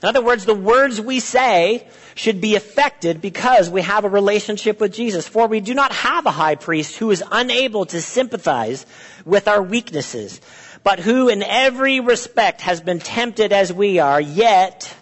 In 0.03 0.09
other 0.09 0.23
words, 0.23 0.45
the 0.45 0.55
words 0.55 1.01
we 1.01 1.21
say 1.21 1.87
should 2.15 2.41
be 2.41 2.57
affected 2.57 3.21
because 3.21 3.71
we 3.71 3.83
have 3.83 4.05
a 4.05 4.09
relationship 4.09 4.81
with 4.81 4.93
Jesus. 4.93 5.29
For 5.29 5.47
we 5.47 5.61
do 5.61 5.75
not 5.75 5.93
have 5.93 6.27
a 6.27 6.31
high 6.31 6.57
priest 6.57 6.97
who 6.97 7.11
is 7.11 7.23
unable 7.31 7.87
to 7.87 8.01
sympathize 8.01 8.85
with 9.25 9.49
our 9.49 9.63
weaknesses, 9.63 10.41
but 10.83 10.99
who 10.99 11.29
in 11.29 11.43
every 11.43 12.01
respect 12.01 12.63
has 12.63 12.81
been 12.81 12.99
tempted 12.99 13.53
as 13.53 13.73
we 13.73 14.01
are, 14.01 14.21
yet 14.21 14.95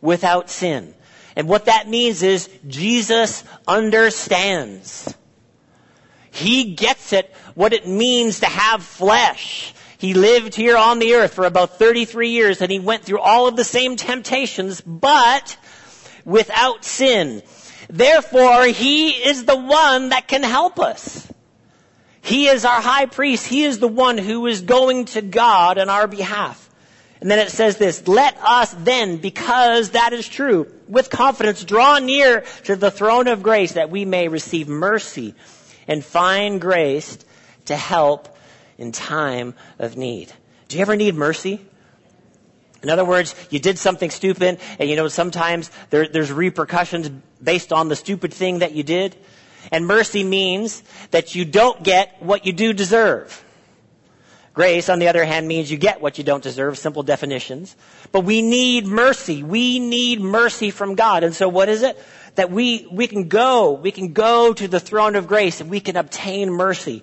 without 0.00 0.50
sin. 0.50 0.94
And 1.36 1.48
what 1.48 1.66
that 1.66 1.88
means 1.88 2.22
is 2.22 2.48
Jesus 2.66 3.44
understands. 3.66 5.14
He 6.30 6.74
gets 6.74 7.12
it, 7.12 7.32
what 7.54 7.72
it 7.72 7.86
means 7.86 8.40
to 8.40 8.46
have 8.46 8.82
flesh. 8.82 9.74
He 9.98 10.14
lived 10.14 10.54
here 10.54 10.76
on 10.76 10.98
the 10.98 11.14
earth 11.14 11.34
for 11.34 11.44
about 11.44 11.78
33 11.78 12.30
years 12.30 12.60
and 12.60 12.72
he 12.72 12.78
went 12.78 13.04
through 13.04 13.20
all 13.20 13.46
of 13.46 13.56
the 13.56 13.64
same 13.64 13.96
temptations, 13.96 14.80
but 14.80 15.56
without 16.24 16.84
sin. 16.84 17.42
Therefore, 17.88 18.64
he 18.64 19.10
is 19.10 19.44
the 19.44 19.56
one 19.56 20.08
that 20.08 20.26
can 20.26 20.42
help 20.42 20.80
us. 20.80 21.30
He 22.22 22.48
is 22.48 22.64
our 22.64 22.80
high 22.80 23.06
priest. 23.06 23.46
He 23.46 23.64
is 23.64 23.78
the 23.78 23.88
one 23.88 24.16
who 24.16 24.46
is 24.46 24.62
going 24.62 25.06
to 25.06 25.22
God 25.22 25.76
on 25.78 25.88
our 25.88 26.06
behalf. 26.06 26.61
And 27.22 27.30
then 27.30 27.38
it 27.38 27.52
says 27.52 27.76
this, 27.76 28.08
let 28.08 28.36
us 28.42 28.74
then, 28.80 29.18
because 29.18 29.90
that 29.90 30.12
is 30.12 30.26
true, 30.26 30.66
with 30.88 31.08
confidence 31.08 31.62
draw 31.62 32.00
near 32.00 32.40
to 32.64 32.74
the 32.74 32.90
throne 32.90 33.28
of 33.28 33.44
grace 33.44 33.74
that 33.74 33.90
we 33.90 34.04
may 34.04 34.26
receive 34.26 34.66
mercy 34.66 35.36
and 35.86 36.04
find 36.04 36.60
grace 36.60 37.16
to 37.66 37.76
help 37.76 38.36
in 38.76 38.90
time 38.90 39.54
of 39.78 39.96
need. 39.96 40.32
Do 40.66 40.76
you 40.76 40.82
ever 40.82 40.96
need 40.96 41.14
mercy? 41.14 41.64
In 42.82 42.90
other 42.90 43.04
words, 43.04 43.36
you 43.50 43.60
did 43.60 43.78
something 43.78 44.10
stupid 44.10 44.58
and 44.80 44.90
you 44.90 44.96
know 44.96 45.06
sometimes 45.06 45.70
there, 45.90 46.08
there's 46.08 46.32
repercussions 46.32 47.08
based 47.40 47.72
on 47.72 47.86
the 47.86 47.94
stupid 47.94 48.34
thing 48.34 48.58
that 48.58 48.72
you 48.72 48.82
did. 48.82 49.14
And 49.70 49.86
mercy 49.86 50.24
means 50.24 50.82
that 51.12 51.36
you 51.36 51.44
don't 51.44 51.84
get 51.84 52.16
what 52.18 52.46
you 52.46 52.52
do 52.52 52.72
deserve. 52.72 53.44
Grace, 54.54 54.90
on 54.90 54.98
the 54.98 55.08
other 55.08 55.24
hand, 55.24 55.48
means 55.48 55.70
you 55.70 55.78
get 55.78 56.02
what 56.02 56.18
you 56.18 56.24
don't 56.24 56.42
deserve, 56.42 56.76
simple 56.76 57.02
definitions. 57.02 57.74
But 58.10 58.20
we 58.20 58.42
need 58.42 58.86
mercy. 58.86 59.42
We 59.42 59.78
need 59.78 60.20
mercy 60.20 60.70
from 60.70 60.94
God. 60.94 61.24
And 61.24 61.34
so 61.34 61.48
what 61.48 61.70
is 61.70 61.82
it? 61.82 61.98
That 62.34 62.50
we, 62.50 62.86
we 62.90 63.06
can 63.06 63.28
go, 63.28 63.72
we 63.72 63.92
can 63.92 64.12
go 64.12 64.52
to 64.52 64.68
the 64.68 64.80
throne 64.80 65.16
of 65.16 65.26
grace 65.26 65.60
and 65.60 65.70
we 65.70 65.80
can 65.80 65.96
obtain 65.96 66.50
mercy. 66.50 67.02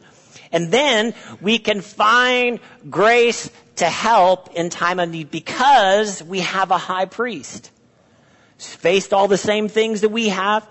And 0.51 0.71
then 0.71 1.13
we 1.41 1.57
can 1.59 1.81
find 1.81 2.59
grace 2.89 3.49
to 3.77 3.85
help 3.85 4.53
in 4.55 4.69
time 4.69 4.99
of 4.99 5.09
need 5.09 5.31
because 5.31 6.21
we 6.21 6.41
have 6.41 6.71
a 6.71 6.77
high 6.77 7.05
priest. 7.05 7.71
Faced 8.57 9.13
all 9.13 9.27
the 9.27 9.37
same 9.37 9.69
things 9.69 10.01
that 10.01 10.09
we 10.09 10.29
have, 10.29 10.67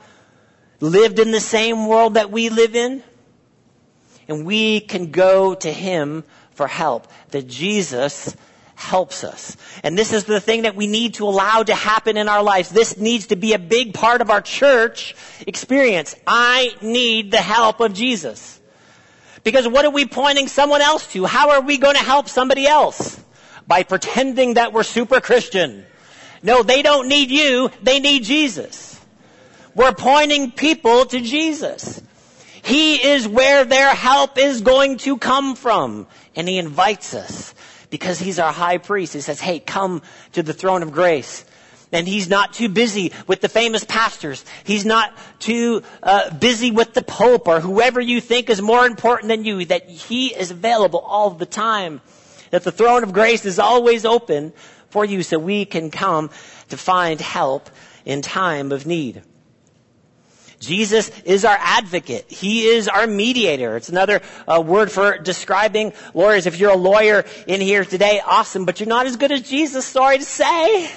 lived 0.81 1.19
in 1.19 1.31
the 1.31 1.41
same 1.41 1.87
world 1.87 2.15
that 2.15 2.31
we 2.31 2.51
live 2.51 2.77
in, 2.77 3.03
and 4.29 4.45
we 4.45 4.81
can 4.81 5.11
go 5.11 5.55
to 5.55 5.73
him 5.73 6.23
for 6.59 6.67
help. 6.67 7.07
That 7.31 7.47
Jesus 7.47 8.37
helps 8.75 9.25
us. 9.25 9.57
And 9.83 9.97
this 9.97 10.13
is 10.13 10.25
the 10.25 10.41
thing 10.41 10.63
that 10.63 10.77
we 10.77 10.87
need 10.87 11.15
to 11.15 11.25
allow 11.25 11.63
to 11.63 11.75
happen 11.75 12.17
in 12.17 12.29
our 12.29 12.43
lives. 12.43 12.69
This 12.69 12.97
needs 12.97 13.29
to 13.29 13.37
be 13.37 13.53
a 13.55 13.59
big 13.59 13.95
part 13.95 14.21
of 14.21 14.31
our 14.31 14.41
church 14.41 15.17
experience. 15.47 16.15
I 16.27 16.71
need 16.81 17.31
the 17.31 17.39
help 17.39 17.81
of 17.81 17.93
Jesus. 17.95 18.61
Because 19.43 19.67
what 19.67 19.85
are 19.85 19.91
we 19.91 20.07
pointing 20.07 20.47
someone 20.49 20.81
else 20.81 21.13
to? 21.13 21.25
How 21.25 21.51
are 21.51 21.61
we 21.61 21.79
going 21.79 21.97
to 21.97 22.03
help 22.03 22.29
somebody 22.29 22.67
else? 22.67 23.21
By 23.67 23.83
pretending 23.83 24.55
that 24.55 24.73
we're 24.73 24.83
super 24.83 25.21
Christian. 25.21 25.85
No, 26.43 26.63
they 26.63 26.83
don't 26.83 27.09
need 27.09 27.31
you. 27.31 27.71
They 27.83 27.99
need 27.99 28.25
Jesus. 28.25 29.01
We're 29.75 29.93
pointing 29.93 30.53
people 30.53 31.05
to 31.07 31.21
Jesus. 31.21 32.03
He 32.63 32.97
is 32.97 33.27
where 33.27 33.65
their 33.65 33.95
help 33.95 34.39
is 34.39 34.61
going 34.61 34.99
to 34.99 35.19
come 35.19 35.57
from. 35.57 36.07
And 36.39 36.49
He 36.49 36.57
invites 36.57 37.13
us 37.13 37.55
because 37.91 38.19
he's 38.19 38.39
our 38.39 38.53
high 38.53 38.79
priest. 38.79 39.15
He 39.15 39.21
says, 39.21 39.41
hey, 39.41 39.61
come 39.61 40.03
to 40.33 40.43
the 40.43 40.53
throne 40.53 40.83
of 40.83 40.93
grace. 40.93 41.45
And 41.91 42.07
he's 42.07 42.29
not 42.29 42.53
too 42.53 42.69
busy 42.69 43.13
with 43.27 43.41
the 43.41 43.49
famous 43.49 43.83
pastors. 43.83 44.45
He's 44.65 44.85
not 44.85 45.17
too 45.39 45.83
uh, 46.03 46.35
busy 46.35 46.71
with 46.71 46.93
the 46.93 47.03
pope 47.03 47.49
or 47.49 47.61
whoever 47.61 47.99
you 47.99 48.21
think 48.21 48.51
is 48.51 48.61
more 48.61 48.85
important 48.85 49.29
than 49.29 49.45
you. 49.45 49.65
That 49.65 49.89
he 49.89 50.35
is 50.35 50.51
available 50.51 50.99
all 50.99 51.31
the 51.31 51.47
time. 51.47 52.03
That 52.51 52.65
the 52.65 52.73
throne 52.73 53.05
of 53.05 53.15
grace 53.15 53.47
is 53.47 53.59
always 53.59 54.05
open 54.05 54.53
for 54.91 55.05
you 55.05 55.23
so 55.23 55.39
we 55.39 55.65
can 55.65 55.91
come 55.91 56.29
to 56.69 56.77
find 56.77 57.21
help 57.21 57.71
in 58.05 58.21
time 58.21 58.71
of 58.71 58.87
need. 58.87 59.23
Jesus 60.61 61.11
is 61.21 61.45
our 61.45 61.57
advocate. 61.59 62.31
He 62.31 62.67
is 62.67 62.89
our 62.89 63.07
mediator. 63.07 63.77
It's 63.77 63.89
another 63.89 64.23
uh, 64.47 64.61
word 64.61 64.91
for 64.91 65.19
describing 65.19 65.93
lawyers. 66.15 66.47
If 66.47 66.59
you're 66.59 66.73
a 66.73 66.77
lawyer 66.77 67.25
in 67.47 67.61
here 67.61 67.85
today, 67.85 68.21
awesome, 68.25 68.65
but 68.65 68.81
you're 68.81 68.89
not 68.89 69.07
as 69.07 69.17
good 69.17 69.31
as 69.31 69.43
Jesus, 69.43 69.87
sorry 69.87 70.19
to 70.19 70.25
say. 70.25 70.91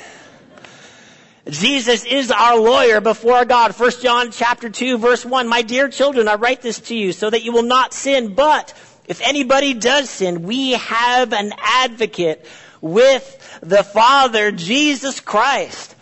Jesus 1.47 2.05
is 2.05 2.31
our 2.31 2.57
lawyer 2.57 3.01
before 3.01 3.45
God. 3.45 3.73
1 3.73 3.91
John 4.01 4.31
chapter 4.31 4.69
2 4.69 4.97
verse 4.97 5.25
1. 5.25 5.47
My 5.47 5.61
dear 5.61 5.89
children, 5.89 6.27
I 6.27 6.35
write 6.35 6.61
this 6.61 6.79
to 6.81 6.95
you 6.95 7.11
so 7.13 7.29
that 7.29 7.43
you 7.43 7.51
will 7.51 7.63
not 7.63 7.93
sin, 7.93 8.33
but 8.33 8.73
if 9.07 9.21
anybody 9.21 9.73
does 9.73 10.09
sin, 10.09 10.43
we 10.43 10.71
have 10.71 11.33
an 11.33 11.53
advocate 11.57 12.45
with 12.79 13.59
the 13.61 13.83
Father, 13.83 14.51
Jesus 14.51 15.19
Christ 15.19 15.95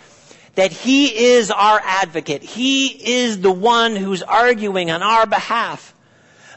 that 0.59 0.73
He 0.73 1.31
is 1.35 1.51
our 1.51 1.79
advocate. 1.81 2.43
He 2.43 2.87
is 2.87 3.39
the 3.39 3.51
one 3.51 3.95
who's 3.95 4.21
arguing 4.21 4.91
on 4.91 5.01
our 5.01 5.25
behalf. 5.25 5.93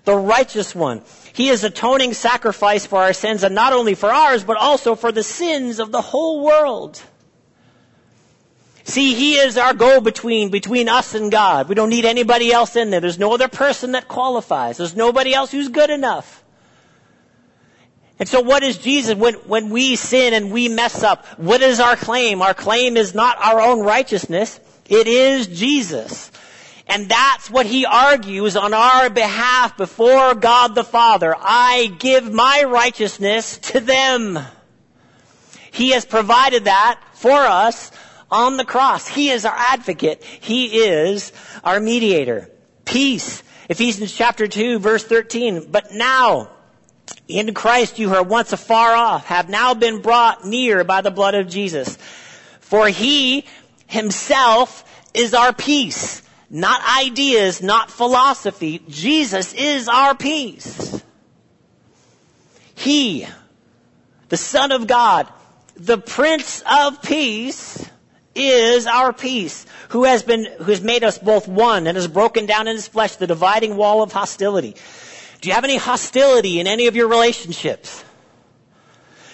The 0.05 0.17
righteous 0.17 0.75
one. 0.75 1.03
He 1.33 1.51
is 1.51 1.63
atoning 1.63 2.15
sacrifice 2.15 2.85
for 2.85 3.01
our 3.01 3.13
sins 3.13 3.45
and 3.45 3.55
not 3.55 3.73
only 3.73 3.95
for 3.95 4.11
ours, 4.11 4.43
but 4.43 4.57
also 4.57 4.97
for 4.97 5.13
the 5.13 5.23
sins 5.23 5.79
of 5.79 5.93
the 5.93 6.01
whole 6.01 6.43
world. 6.43 7.01
See, 8.83 9.15
He 9.15 9.35
is 9.35 9.57
our 9.57 9.73
go-between 9.73 10.51
between 10.51 10.89
us 10.89 11.15
and 11.15 11.31
God. 11.31 11.69
We 11.69 11.77
don't 11.77 11.89
need 11.89 12.05
anybody 12.05 12.53
else 12.53 12.75
in 12.75 12.91
there. 12.91 12.99
There's 12.99 13.21
no 13.21 13.33
other 13.33 13.47
person 13.47 13.93
that 13.93 14.09
qualifies. 14.09 14.79
There's 14.79 14.97
nobody 14.97 15.33
else 15.33 15.53
who's 15.53 15.69
good 15.69 15.91
enough. 15.91 16.42
And 18.23 18.29
so 18.29 18.41
what 18.41 18.63
is 18.63 18.79
Jesus 18.79 19.17
when, 19.17 19.35
when 19.35 19.71
we 19.71 19.97
sin 19.97 20.33
and 20.33 20.53
we 20.53 20.69
mess 20.69 21.03
up? 21.03 21.27
What 21.41 21.61
is 21.61 21.81
our 21.81 21.97
claim? 21.97 22.41
Our 22.41 22.55
claim 22.55 22.97
is 22.97 23.17
not 23.17 23.37
our 23.39 23.61
own 23.61 23.81
righteousness. 23.81 24.61
It 24.89 25.09
is 25.09 25.49
Jesus. 25.49 26.31
And 26.87 27.09
that's 27.09 27.51
what 27.51 27.67
he 27.67 27.85
argues 27.85 28.57
on 28.57 28.75
our 28.75 29.11
behalf 29.11 29.77
before 29.77 30.37
God 30.37 30.77
the 30.77 30.85
Father. 30.85 31.35
I 31.37 31.97
give 31.99 32.33
my 32.33 32.63
righteousness 32.69 33.59
to 33.59 33.81
them. 33.81 34.39
He 35.73 35.91
has 35.91 36.05
provided 36.05 36.67
that 36.67 37.01
for 37.15 37.33
us 37.33 37.91
on 38.31 38.57
the 38.57 38.65
cross. 38.65 39.09
He 39.09 39.31
is 39.31 39.45
our 39.45 39.57
advocate. 39.57 40.23
He 40.23 40.85
is 40.85 41.33
our 41.65 41.81
mediator. 41.81 42.53
Peace. 42.85 43.43
Ephesians 43.69 44.15
chapter 44.15 44.47
2 44.47 44.79
verse 44.79 45.03
13. 45.03 45.73
But 45.73 45.93
now, 45.93 46.52
in 47.39 47.55
Christ 47.55 47.99
you 47.99 48.09
who 48.09 48.15
are 48.15 48.23
once 48.23 48.53
afar 48.53 48.95
off 48.95 49.27
have 49.27 49.49
now 49.49 49.75
been 49.75 50.01
brought 50.01 50.45
near 50.45 50.85
by 50.85 51.01
the 51.01 51.11
blood 51.11 51.35
of 51.35 51.49
Jesus. 51.49 51.97
For 52.61 52.89
he 52.89 53.45
himself 53.87 54.85
is 55.15 55.35
our 55.35 55.53
peace. 55.53 56.23
Not 56.51 56.83
ideas, 56.99 57.63
not 57.63 57.91
philosophy. 57.91 58.83
Jesus 58.89 59.55
is 59.55 59.89
our 59.89 60.15
peace. 60.15 61.03
He, 62.75 63.27
the 64.29 64.37
Son 64.37 64.73
of 64.73 64.87
God, 64.87 65.29
the 65.77 65.99
Prince 65.99 66.63
of 66.71 67.01
Peace, 67.03 67.89
is 68.35 68.87
our 68.87 69.13
peace, 69.13 69.67
who 69.91 70.05
has 70.05 70.23
been, 70.23 70.45
who 70.45 70.65
has 70.65 70.81
made 70.81 71.05
us 71.05 71.19
both 71.19 71.47
one 71.47 71.87
and 71.87 71.97
has 71.97 72.09
broken 72.09 72.47
down 72.47 72.67
in 72.67 72.77
his 72.77 72.89
flesh 72.89 73.17
the 73.17 73.27
dividing 73.27 73.77
wall 73.77 74.03
of 74.03 74.13
hostility 74.13 74.75
do 75.43 75.49
you 75.49 75.55
have 75.55 75.65
any 75.65 75.77
hostility 75.77 76.61
in 76.61 76.69
any 76.69 76.87
of 76.87 76.95
your 76.95 77.09
relationships? 77.09 78.05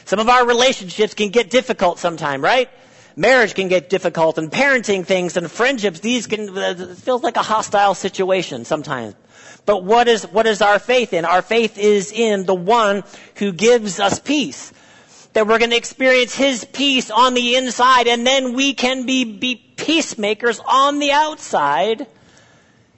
Some 0.07 0.18
of 0.18 0.29
our 0.31 0.47
relationships 0.47 1.12
can 1.12 1.29
get 1.29 1.51
difficult 1.51 1.99
sometime, 1.99 2.42
right? 2.42 2.71
Marriage 3.14 3.53
can 3.53 3.68
get 3.68 3.90
difficult 3.90 4.38
and 4.38 4.51
parenting 4.51 5.05
things 5.05 5.37
and 5.37 5.51
friendships, 5.51 6.01
these 6.01 6.27
can, 6.27 6.57
uh, 6.57 6.75
it 6.79 6.97
feels 6.97 7.23
like 7.23 7.37
a 7.37 7.42
hostile 7.42 7.94
situation 7.94 8.64
sometimes. 8.64 9.16
But 9.66 9.85
what 9.85 10.09
is, 10.09 10.25
what 10.25 10.47
is 10.47 10.62
our 10.62 10.79
faith 10.79 11.12
in? 11.12 11.27
Our 11.27 11.42
faith 11.42 11.77
is 11.77 12.11
in 12.11 12.47
the 12.47 12.55
one 12.55 13.05
who 13.35 13.53
gives 13.53 14.01
us 14.01 14.18
peace. 14.18 14.73
That 15.35 15.47
we're 15.47 15.59
going 15.59 15.73
to 15.73 15.77
experience 15.77 16.35
His 16.35 16.64
peace 16.64 17.11
on 17.11 17.35
the 17.35 17.57
inside 17.57 18.07
and 18.07 18.27
then 18.27 18.55
we 18.55 18.73
can 18.73 19.05
be, 19.05 19.25
be 19.25 19.57
peacemakers 19.57 20.59
on 20.66 21.01
the 21.01 21.12
outside 21.12 22.07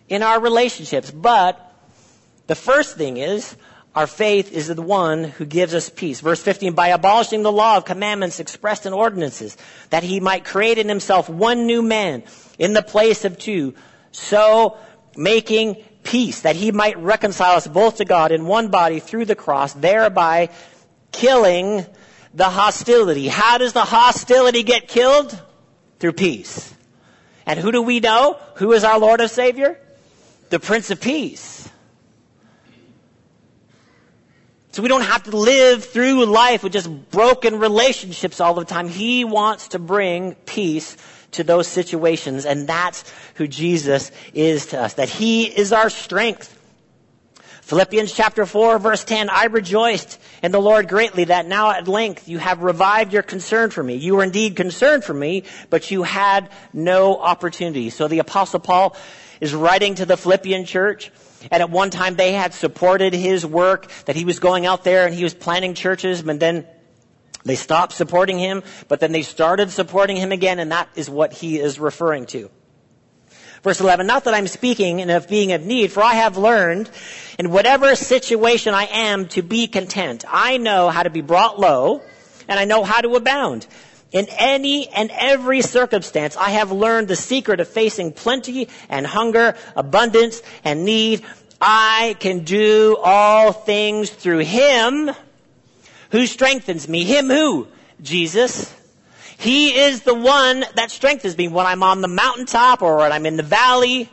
in 0.09 0.23
our 0.23 0.40
relationships. 0.40 1.11
But 1.11 1.69
the 2.50 2.56
first 2.56 2.96
thing 2.96 3.16
is, 3.16 3.54
our 3.94 4.08
faith 4.08 4.50
is 4.50 4.66
the 4.66 4.82
one 4.82 5.22
who 5.22 5.44
gives 5.44 5.72
us 5.72 5.88
peace. 5.88 6.20
Verse 6.20 6.42
15, 6.42 6.72
by 6.72 6.88
abolishing 6.88 7.44
the 7.44 7.52
law 7.52 7.76
of 7.76 7.84
commandments 7.84 8.40
expressed 8.40 8.86
in 8.86 8.92
ordinances, 8.92 9.56
that 9.90 10.02
he 10.02 10.18
might 10.18 10.44
create 10.44 10.76
in 10.76 10.88
himself 10.88 11.28
one 11.28 11.66
new 11.66 11.80
man 11.80 12.24
in 12.58 12.72
the 12.72 12.82
place 12.82 13.24
of 13.24 13.38
two, 13.38 13.72
so 14.10 14.76
making 15.16 15.76
peace, 16.02 16.40
that 16.40 16.56
he 16.56 16.72
might 16.72 16.98
reconcile 16.98 17.54
us 17.54 17.68
both 17.68 17.98
to 17.98 18.04
God 18.04 18.32
in 18.32 18.46
one 18.46 18.66
body 18.66 18.98
through 18.98 19.26
the 19.26 19.36
cross, 19.36 19.72
thereby 19.72 20.48
killing 21.12 21.86
the 22.34 22.50
hostility. 22.50 23.28
How 23.28 23.58
does 23.58 23.74
the 23.74 23.84
hostility 23.84 24.64
get 24.64 24.88
killed? 24.88 25.40
Through 26.00 26.14
peace. 26.14 26.74
And 27.46 27.60
who 27.60 27.70
do 27.70 27.80
we 27.80 28.00
know? 28.00 28.40
Who 28.56 28.72
is 28.72 28.82
our 28.82 28.98
Lord 28.98 29.20
and 29.20 29.30
Savior? 29.30 29.78
The 30.48 30.58
Prince 30.58 30.90
of 30.90 31.00
Peace. 31.00 31.68
So 34.72 34.83
we 34.83 34.88
don't 34.88 35.02
have 35.02 35.24
to 35.24 35.37
live 35.37 35.85
through 35.85 36.26
life 36.26 36.62
with 36.62 36.72
just 36.72 37.11
broken 37.11 37.59
relationships 37.59 38.40
all 38.40 38.54
the 38.54 38.64
time. 38.64 38.88
He 38.88 39.24
wants 39.24 39.68
to 39.68 39.80
bring 39.80 40.37
peace 40.46 40.96
to 41.33 41.42
those 41.42 41.66
situations, 41.66 42.44
and 42.46 42.68
that's 42.68 43.11
who 43.35 43.48
Jesus 43.48 44.12
is 44.33 44.66
to 44.66 44.80
us. 44.80 44.94
That 44.94 45.09
He 45.09 45.44
is 45.44 45.72
our 45.72 45.90
strength. 45.90 46.56
Philippians 47.62 48.12
chapter 48.12 48.46
4 48.46 48.80
verse 48.80 49.04
10, 49.04 49.30
I 49.30 49.44
rejoiced 49.44 50.20
in 50.42 50.50
the 50.50 50.61
Lord 50.61 50.88
greatly 50.88 51.24
that 51.24 51.46
now 51.46 51.70
at 51.70 51.87
length 51.87 52.28
you 52.28 52.38
have 52.38 52.62
revived 52.62 53.12
your 53.12 53.22
concern 53.22 53.70
for 53.70 53.80
me. 53.80 53.94
You 53.94 54.16
were 54.16 54.24
indeed 54.24 54.56
concerned 54.56 55.04
for 55.04 55.14
me, 55.14 55.44
but 55.68 55.90
you 55.92 56.02
had 56.02 56.48
no 56.72 57.16
opportunity. 57.16 57.90
So 57.90 58.09
the 58.09 58.18
apostle 58.18 58.59
Paul 58.59 58.96
is 59.40 59.54
writing 59.54 59.94
to 59.96 60.06
the 60.06 60.16
Philippian 60.16 60.64
church 60.64 61.12
and 61.50 61.62
at 61.62 61.70
one 61.70 61.90
time 61.90 62.16
they 62.16 62.33
had 62.33 62.55
supported 62.55 63.14
his 63.14 63.46
work, 63.46 63.90
that 64.07 64.16
he 64.16 64.24
was 64.24 64.38
going 64.38 64.66
out 64.66 64.85
there 64.85 65.07
and 65.07 65.14
he 65.14 65.24
was 65.24 65.35
planting 65.35 65.74
churches, 65.74 66.20
and 66.20 66.40
then 66.40 66.66
they 67.44 67.55
stopped 67.55 67.92
supporting 67.92 68.38
him, 68.38 68.62
but 68.88 69.00
then 69.00 69.12
they 69.12 69.22
started 69.22 69.70
supporting 69.70 70.16
him 70.16 70.33
again, 70.33 70.59
and 70.59 70.72
that 70.72 70.88
is 70.94 71.09
what 71.09 71.33
he 71.33 71.59
is 71.59 71.79
referring 71.79 72.26
to. 72.26 72.50
Verse 73.62 73.81
11, 73.81 74.07
not 74.07 74.24
that 74.24 74.33
I'm 74.33 74.46
speaking 74.46 75.11
of 75.11 75.29
being 75.29 75.53
of 75.53 75.64
need, 75.64 75.92
for 75.92 76.03
I 76.03 76.14
have 76.14 76.38
learned 76.38 76.90
in 77.38 77.50
whatever 77.50 77.94
situation 77.94 78.72
I 78.72 78.85
am 78.87 79.29
to 79.29 79.42
be 79.42 79.66
content. 79.66 80.24
I 80.26 80.57
know 80.57 80.88
how 80.88 81.03
to 81.03 81.11
be 81.11 81.20
brought 81.20 81.61
low, 81.61 82.03
and 82.48 82.59
I 82.59 82.64
know 82.64 82.85
how 82.85 83.03
to 83.03 83.16
abound. 83.16 83.66
In 84.12 84.27
any 84.31 84.88
and 84.88 85.11
every 85.12 85.62
circumstance, 85.62 86.37
I 86.37 86.51
have 86.51 86.73
learned 86.73 87.09
the 87.09 87.16
secret 87.16 87.61
of 87.61 87.68
facing 87.68 88.12
plenty 88.12 88.68
and 88.88 89.07
hunger, 89.07 89.57
abundance 89.77 90.42
and 90.64 90.85
need. 90.85 91.23
I 91.61 92.16
can 92.18 92.40
do 92.40 92.96
all 93.03 93.53
things 93.53 94.11
through 94.11 94.38
Him 94.38 95.11
who 96.11 96.27
strengthens 96.27 96.88
me. 96.88 97.05
Him 97.05 97.29
who? 97.29 97.68
Jesus. 98.03 98.75
He 99.38 99.79
is 99.79 100.03
the 100.03 100.14
one 100.14 100.64
that 100.75 100.90
strengthens 100.90 101.37
me 101.38 101.49
when 101.49 101.66
I'm 101.66 101.83
on 101.83 102.01
the 102.01 102.09
mountaintop 102.09 102.83
or 102.83 102.96
when 102.96 103.12
I'm 103.12 103.27
in 103.27 103.37
the 103.37 103.42
valley. 103.42 104.11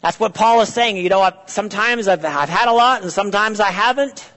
That's 0.00 0.20
what 0.20 0.34
Paul 0.34 0.60
is 0.60 0.72
saying. 0.72 0.98
You 0.98 1.08
know, 1.08 1.32
sometimes 1.46 2.08
I've, 2.08 2.24
I've 2.24 2.50
had 2.50 2.68
a 2.68 2.72
lot 2.72 3.02
and 3.02 3.10
sometimes 3.10 3.58
I 3.58 3.70
haven't. 3.70 4.30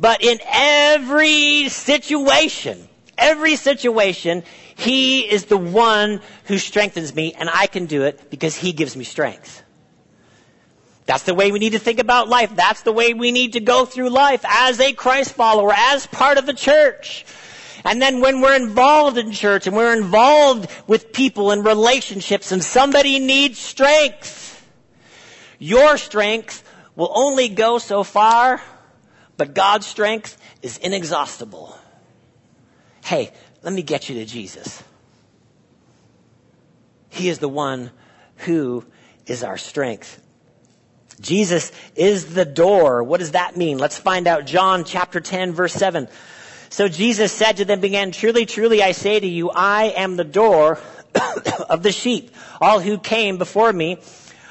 But 0.00 0.22
in 0.22 0.38
every 0.46 1.68
situation, 1.68 2.87
every 3.18 3.56
situation, 3.56 4.44
He 4.76 5.20
is 5.20 5.46
the 5.46 5.56
one 5.58 6.20
who 6.44 6.58
strengthens 6.58 7.14
me 7.14 7.34
and 7.34 7.50
I 7.52 7.66
can 7.66 7.86
do 7.86 8.04
it 8.04 8.30
because 8.30 8.56
He 8.56 8.72
gives 8.72 8.96
me 8.96 9.04
strength. 9.04 9.62
That's 11.08 11.24
the 11.24 11.34
way 11.34 11.52
we 11.52 11.58
need 11.58 11.72
to 11.72 11.78
think 11.78 12.00
about 12.00 12.28
life. 12.28 12.54
That's 12.54 12.82
the 12.82 12.92
way 12.92 13.14
we 13.14 13.32
need 13.32 13.54
to 13.54 13.60
go 13.60 13.86
through 13.86 14.10
life 14.10 14.44
as 14.46 14.78
a 14.78 14.92
Christ 14.92 15.32
follower, 15.32 15.72
as 15.74 16.06
part 16.06 16.36
of 16.36 16.44
the 16.44 16.52
church. 16.52 17.24
And 17.84 18.02
then 18.02 18.20
when 18.20 18.42
we're 18.42 18.56
involved 18.56 19.16
in 19.16 19.32
church 19.32 19.66
and 19.66 19.74
we're 19.74 19.96
involved 19.96 20.70
with 20.86 21.12
people 21.12 21.50
and 21.50 21.64
relationships 21.64 22.52
and 22.52 22.62
somebody 22.62 23.18
needs 23.18 23.58
strength, 23.58 24.66
your 25.58 25.96
strength 25.96 26.62
will 26.94 27.10
only 27.14 27.48
go 27.48 27.78
so 27.78 28.02
far, 28.02 28.60
but 29.38 29.54
God's 29.54 29.86
strength 29.86 30.36
is 30.60 30.76
inexhaustible. 30.76 31.78
Hey, 33.08 33.30
let 33.62 33.72
me 33.72 33.80
get 33.80 34.10
you 34.10 34.16
to 34.16 34.26
Jesus. 34.26 34.82
He 37.08 37.30
is 37.30 37.38
the 37.38 37.48
one 37.48 37.90
who 38.44 38.84
is 39.26 39.42
our 39.42 39.56
strength. 39.56 40.20
Jesus 41.18 41.72
is 41.96 42.34
the 42.34 42.44
door. 42.44 43.02
What 43.02 43.20
does 43.20 43.30
that 43.30 43.56
mean? 43.56 43.78
Let's 43.78 43.96
find 43.96 44.26
out. 44.26 44.44
John 44.44 44.84
chapter 44.84 45.20
10 45.20 45.54
verse 45.54 45.72
7. 45.72 46.06
So 46.68 46.86
Jesus 46.86 47.32
said 47.32 47.56
to 47.56 47.64
them 47.64 47.82
again, 47.82 48.12
truly, 48.12 48.44
truly 48.44 48.82
I 48.82 48.92
say 48.92 49.18
to 49.18 49.26
you, 49.26 49.48
I 49.48 49.84
am 49.96 50.16
the 50.16 50.24
door 50.24 50.78
of 51.70 51.82
the 51.82 51.92
sheep. 51.92 52.30
All 52.60 52.78
who 52.78 52.98
came 52.98 53.38
before 53.38 53.72
me 53.72 53.96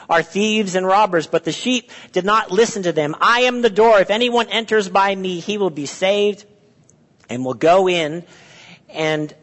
are 0.09 0.23
thieves 0.23 0.73
and 0.73 0.83
robbers, 0.83 1.27
but 1.27 1.43
the 1.43 1.51
sheep 1.51 1.91
did 2.11 2.25
not 2.25 2.49
listen 2.49 2.81
to 2.81 2.91
them. 2.91 3.15
I 3.21 3.41
am 3.41 3.61
the 3.61 3.69
door. 3.69 3.99
If 3.99 4.09
anyone 4.09 4.47
enters 4.49 4.89
by 4.89 5.13
me, 5.13 5.41
he 5.41 5.59
will 5.59 5.69
be 5.69 5.85
saved 5.85 6.43
and 7.29 7.45
will 7.45 7.53
go 7.53 7.87
in 7.87 8.23
and 8.97 9.33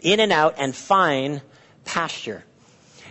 in 0.00 0.18
and 0.18 0.32
out 0.32 0.54
and 0.58 0.74
find 0.74 1.42
pasture. 1.84 2.44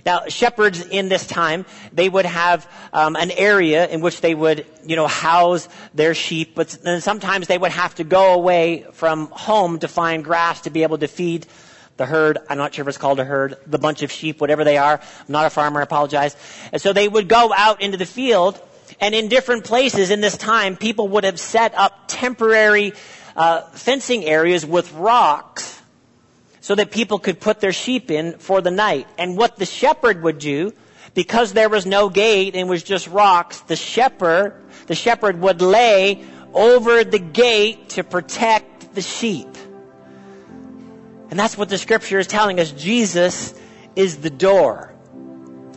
Now, 0.06 0.28
shepherds 0.28 0.86
in 0.86 1.08
this 1.08 1.26
time, 1.26 1.66
they 1.94 2.10
would 2.10 2.26
have 2.26 2.70
um, 2.92 3.16
an 3.16 3.32
area 3.32 3.88
in 3.88 4.02
which 4.02 4.20
they 4.20 4.36
would, 4.36 4.66
you 4.86 4.98
know, 4.98 5.08
house 5.08 5.70
their 5.94 6.14
sheep, 6.14 6.56
but 6.56 6.70
then 6.84 7.00
sometimes 7.00 7.48
they 7.48 7.58
would 7.58 7.72
have 7.72 7.96
to 7.96 8.04
go 8.04 8.34
away 8.34 8.86
from 8.92 9.28
home 9.28 9.80
to 9.80 9.88
find 9.88 10.24
grass 10.26 10.62
to 10.62 10.70
be 10.70 10.84
able 10.84 10.98
to 10.98 11.08
feed 11.08 11.48
the 11.96 12.06
herd. 12.06 12.38
I'm 12.50 12.58
not 12.58 12.74
sure 12.74 12.84
if 12.84 12.90
it's 12.90 12.98
called 12.98 13.20
a 13.22 13.24
herd, 13.24 13.56
the 13.66 13.80
bunch 13.80 14.02
of 14.02 14.12
sheep, 14.12 14.42
whatever 14.42 14.66
they 14.66 14.78
are. 14.78 15.00
I'm 15.00 15.32
not 15.32 15.46
a 15.46 15.50
farmer, 15.50 15.80
I 15.80 15.84
apologize. 15.84 16.36
And 16.74 16.82
so 16.82 16.92
they 16.92 17.08
would 17.08 17.30
go 17.30 17.54
out 17.56 17.82
into 17.82 17.98
the 17.98 18.06
field, 18.06 18.60
and 19.00 19.16
in 19.16 19.30
different 19.30 19.64
places 19.64 20.10
in 20.10 20.20
this 20.20 20.36
time, 20.36 20.76
people 20.76 21.08
would 21.10 21.24
have 21.24 21.40
set 21.40 21.74
up 21.76 22.06
temporary 22.08 22.92
uh, 23.38 23.62
fencing 23.70 24.26
areas 24.26 24.66
with 24.66 24.92
rocks 24.94 25.82
so 26.64 26.76
that 26.76 26.92
people 26.92 27.20
could 27.20 27.42
put 27.42 27.60
their 27.60 27.74
sheep 27.74 28.10
in 28.10 28.38
for 28.38 28.62
the 28.62 28.72
night. 28.72 29.06
And 29.18 29.36
what 29.36 29.58
the 29.58 29.66
shepherd 29.66 30.24
would 30.24 30.40
do, 30.40 30.72
because 31.14 31.52
there 31.52 31.68
was 31.68 31.86
no 31.86 32.08
gate 32.08 32.56
and 32.56 32.70
was 32.70 32.84
just 32.84 33.10
rocks, 33.10 33.60
the 33.60 33.76
shepherd, 33.76 34.64
the 34.88 34.96
shepherd 34.96 35.42
would 35.42 35.62
lay 35.62 36.24
over 36.54 37.04
the 37.04 37.20
gate 37.20 37.90
to 37.90 38.04
protect 38.06 38.96
the 38.96 39.02
sheep. 39.02 39.50
And 41.30 41.38
that's 41.38 41.58
what 41.58 41.68
the 41.68 41.78
scripture 41.78 42.18
is 42.18 42.28
telling 42.28 42.62
us. 42.62 42.72
Jesus 42.72 43.54
is 43.98 44.20
the 44.20 44.30
door. 44.30 44.94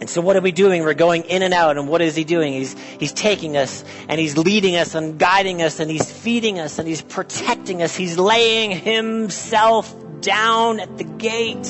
And 0.00 0.08
so 0.08 0.20
what 0.20 0.36
are 0.36 0.40
we 0.40 0.52
doing? 0.52 0.84
We're 0.84 0.94
going 0.94 1.24
in 1.24 1.42
and 1.42 1.52
out. 1.52 1.78
And 1.78 1.88
what 1.88 2.00
is 2.00 2.14
he 2.14 2.22
doing? 2.22 2.52
He's, 2.52 2.78
he's 3.00 3.12
taking 3.12 3.56
us 3.56 3.84
and 4.08 4.20
he's 4.20 4.36
leading 4.36 4.76
us 4.76 4.94
and 4.94 5.18
guiding 5.18 5.62
us 5.62 5.80
and 5.80 5.90
he's 5.90 6.08
feeding 6.08 6.60
us 6.60 6.78
and 6.78 6.86
he's 6.86 7.02
protecting 7.02 7.82
us. 7.82 7.96
He's 7.96 8.16
laying 8.16 8.70
himself 8.70 9.92
down 10.20 10.80
at 10.80 10.96
the 10.98 11.04
gate 11.04 11.64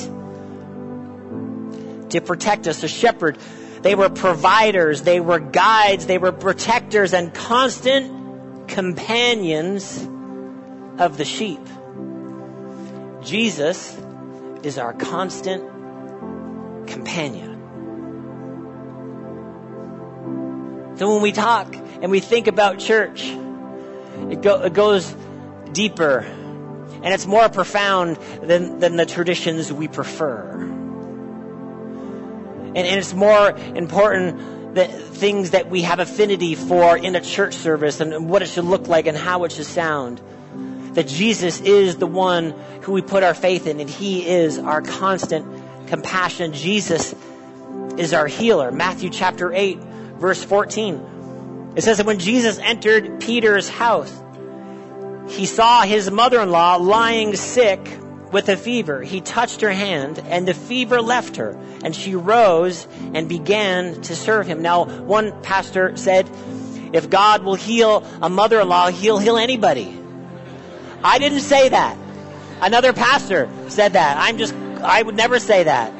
to 2.11 2.21
protect 2.21 2.67
us. 2.67 2.83
A 2.83 2.87
shepherd, 2.87 3.37
they 3.81 3.95
were 3.95 4.09
providers, 4.09 5.01
they 5.03 5.19
were 5.19 5.39
guides, 5.39 6.05
they 6.05 6.17
were 6.17 6.31
protectors 6.31 7.13
and 7.13 7.33
constant 7.33 8.67
companions 8.67 10.07
of 10.99 11.17
the 11.17 11.25
sheep. 11.25 11.65
Jesus 13.21 13.97
is 14.63 14.77
our 14.77 14.93
constant 14.93 15.63
companion. 16.87 17.55
So 20.97 21.13
when 21.13 21.21
we 21.21 21.31
talk 21.31 21.75
and 21.75 22.09
we 22.09 22.19
think 22.19 22.47
about 22.47 22.79
church, 22.79 23.23
it, 23.23 24.41
go, 24.41 24.63
it 24.63 24.73
goes 24.73 25.15
deeper 25.71 26.25
and 27.07 27.13
it's 27.13 27.25
more 27.25 27.47
profound 27.47 28.17
than, 28.41 28.79
than 28.79 28.97
the 28.97 29.05
traditions 29.05 29.71
we 29.71 29.87
prefer. 29.87 30.59
And, 32.75 32.75
and 32.75 32.99
it's 32.99 33.13
more 33.13 33.51
important 33.51 34.75
the 34.75 34.87
things 34.89 35.51
that 35.51 35.69
we 35.69 35.83
have 35.83 35.99
affinity 35.99 36.53
for 36.53 36.97
in 36.97 37.15
a 37.15 37.21
church 37.21 37.53
service 37.53 38.01
and 38.01 38.29
what 38.29 38.41
it 38.41 38.47
should 38.47 38.65
look 38.65 38.89
like 38.89 39.07
and 39.07 39.17
how 39.17 39.45
it 39.45 39.53
should 39.53 39.67
sound. 39.67 40.21
That 40.95 41.07
Jesus 41.07 41.61
is 41.61 41.95
the 41.95 42.07
one 42.07 42.51
who 42.81 42.91
we 42.91 43.01
put 43.01 43.23
our 43.23 43.33
faith 43.33 43.67
in 43.67 43.79
and 43.79 43.89
He 43.89 44.27
is 44.27 44.59
our 44.59 44.81
constant 44.81 45.87
compassion. 45.87 46.51
Jesus 46.51 47.15
is 47.97 48.11
our 48.13 48.27
healer. 48.27 48.69
Matthew 48.69 49.09
chapter 49.11 49.53
8 49.53 49.79
verse 50.19 50.43
14. 50.43 51.71
It 51.77 51.83
says 51.85 51.99
that 51.99 52.05
when 52.05 52.19
Jesus 52.19 52.59
entered 52.59 53.21
Peter's 53.21 53.69
house, 53.69 54.13
he 55.29 55.45
saw 55.45 55.81
his 55.81 56.09
mother-in-law 56.09 56.77
lying 56.77 57.35
sick 57.35 57.99
with 58.31 58.49
a 58.49 58.57
fever. 58.57 59.01
He 59.01 59.21
touched 59.21 59.61
her 59.61 59.71
hand 59.71 60.19
and 60.19 60.47
the 60.47 60.53
fever 60.53 61.01
left 61.01 61.37
her 61.37 61.57
and 61.83 61.95
she 61.95 62.15
rose 62.15 62.87
and 63.13 63.29
began 63.29 64.01
to 64.01 64.15
serve 64.15 64.47
him. 64.47 64.61
Now, 64.61 64.85
one 64.85 65.41
pastor 65.43 65.95
said, 65.95 66.29
if 66.93 67.09
God 67.09 67.43
will 67.43 67.55
heal 67.55 68.05
a 68.21 68.29
mother-in-law, 68.29 68.91
he'll 68.91 69.19
heal 69.19 69.37
anybody. 69.37 69.97
I 71.03 71.19
didn't 71.19 71.41
say 71.41 71.69
that. 71.69 71.97
Another 72.61 72.93
pastor 72.93 73.49
said 73.67 73.93
that. 73.93 74.17
I'm 74.17 74.37
just, 74.37 74.53
I 74.81 75.01
would 75.01 75.15
never 75.15 75.39
say 75.39 75.63
that. 75.63 75.93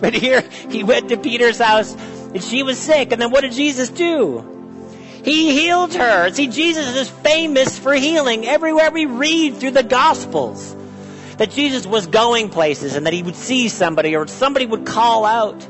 But 0.00 0.14
here, 0.14 0.40
he 0.68 0.82
went 0.82 1.10
to 1.10 1.16
Peter's 1.16 1.58
house 1.58 1.94
and 1.94 2.42
she 2.42 2.62
was 2.62 2.78
sick. 2.78 3.12
And 3.12 3.22
then 3.22 3.30
what 3.30 3.42
did 3.42 3.52
Jesus 3.52 3.88
do? 3.88 4.61
He 5.22 5.52
healed 5.52 5.94
her. 5.94 6.32
See, 6.32 6.48
Jesus 6.48 6.96
is 6.96 7.08
famous 7.08 7.78
for 7.78 7.94
healing 7.94 8.46
everywhere 8.46 8.90
we 8.90 9.06
read 9.06 9.56
through 9.58 9.70
the 9.72 9.82
Gospels. 9.82 10.76
That 11.38 11.50
Jesus 11.50 11.86
was 11.86 12.06
going 12.06 12.50
places 12.50 12.94
and 12.94 13.06
that 13.06 13.12
he 13.12 13.22
would 13.22 13.36
see 13.36 13.68
somebody 13.68 14.16
or 14.16 14.26
somebody 14.26 14.66
would 14.66 14.84
call 14.84 15.24
out. 15.24 15.62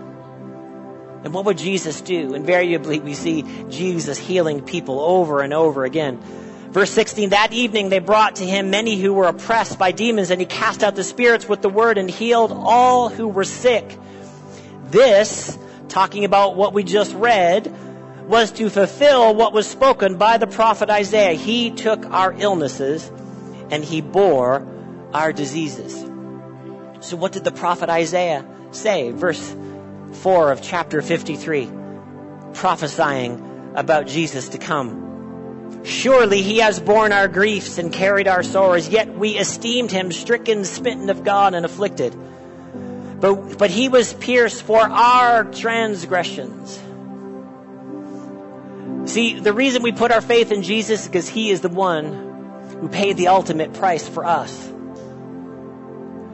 And 1.25 1.33
what 1.33 1.45
would 1.45 1.59
Jesus 1.59 2.01
do? 2.01 2.35
Invariably, 2.35 2.99
we 2.99 3.15
see 3.15 3.45
Jesus 3.69 4.19
healing 4.19 4.63
people 4.63 5.01
over 5.01 5.41
and 5.41 5.55
over 5.55 5.85
again. 5.85 6.21
Verse 6.71 6.91
16, 6.91 7.31
that 7.31 7.53
evening 7.53 7.91
they 7.91 7.99
brought 7.99 8.37
to 8.37 8.47
him 8.47 8.71
many 8.71 9.01
who 9.01 9.13
were 9.13 9.27
oppressed 9.27 9.79
by 9.79 9.93
demons, 9.93 10.31
and 10.31 10.41
he 10.41 10.47
cast 10.47 10.83
out 10.83 10.97
the 10.97 11.05
spirits 11.05 11.47
with 11.47 11.61
the 11.61 11.69
word 11.69 11.99
and 11.99 12.11
healed 12.11 12.51
all 12.51 13.11
who 13.11 13.29
were 13.29 13.45
sick. 13.45 13.99
This, 14.87 15.57
talking 15.89 16.25
about 16.25 16.57
what 16.57 16.73
we 16.73 16.83
just 16.83 17.15
read, 17.15 17.73
was 18.29 18.53
to 18.53 18.71
fulfill 18.71 19.35
what 19.35 19.53
was 19.53 19.67
spoken 19.67 20.17
by 20.17 20.39
the 20.39 20.47
prophet 20.47 20.91
Isaiah. 20.91 21.35
He 21.35 21.71
took 21.71 22.07
our 22.07 22.33
illnesses 22.33 23.11
and 23.71 23.85
he 23.85 24.01
bore 24.01 24.67
our 25.13 25.33
diseases. 25.33 25.95
So 27.01 27.17
what 27.17 27.33
did 27.33 27.45
the 27.45 27.53
prophet 27.53 27.89
Isaiah 27.89 28.47
say? 28.71 29.11
Verse 29.11 29.57
4 30.13 30.53
of 30.53 30.63
chapter 30.63 31.03
53, 31.03 31.71
prophesying 32.55 33.73
about 33.75 34.07
Jesus 34.07 34.51
to 34.51 34.59
come. 34.59 35.83
Surely 35.85 36.43
he 36.43 36.59
has 36.59 36.79
borne 36.79 37.13
our 37.13 37.27
griefs 37.27 37.79
and 37.79 37.93
carried 37.93 38.29
our 38.29 38.43
sorrows, 38.43 38.89
yet 38.89 39.13
we 39.17 39.37
esteemed 39.37 39.91
him 39.91 40.13
stricken, 40.13 40.65
smitten 40.65 41.11
of 41.11 41.25
God, 41.25 41.55
and 41.55 41.65
afflicted. 41.65 42.15
But, 43.21 43.59
but 43.59 43.71
he 43.71 43.89
was 43.89 44.13
pierced 44.15 44.63
for 44.63 44.81
our 44.81 45.45
transgressions 45.45 46.81
See, 49.05 49.39
the 49.39 49.53
reason 49.53 49.83
we 49.83 49.93
put 49.93 50.13
our 50.13 50.21
faith 50.21 50.53
in 50.53 50.63
Jesus 50.63 51.03
is 51.03 51.09
because 51.09 51.29
He 51.29 51.51
is 51.51 51.61
the 51.61 51.69
one 51.69 52.69
who 52.81 52.89
paid 52.89 53.17
the 53.17 53.29
ultimate 53.29 53.73
price 53.73 54.09
for 54.09 54.25
us. 54.25 54.69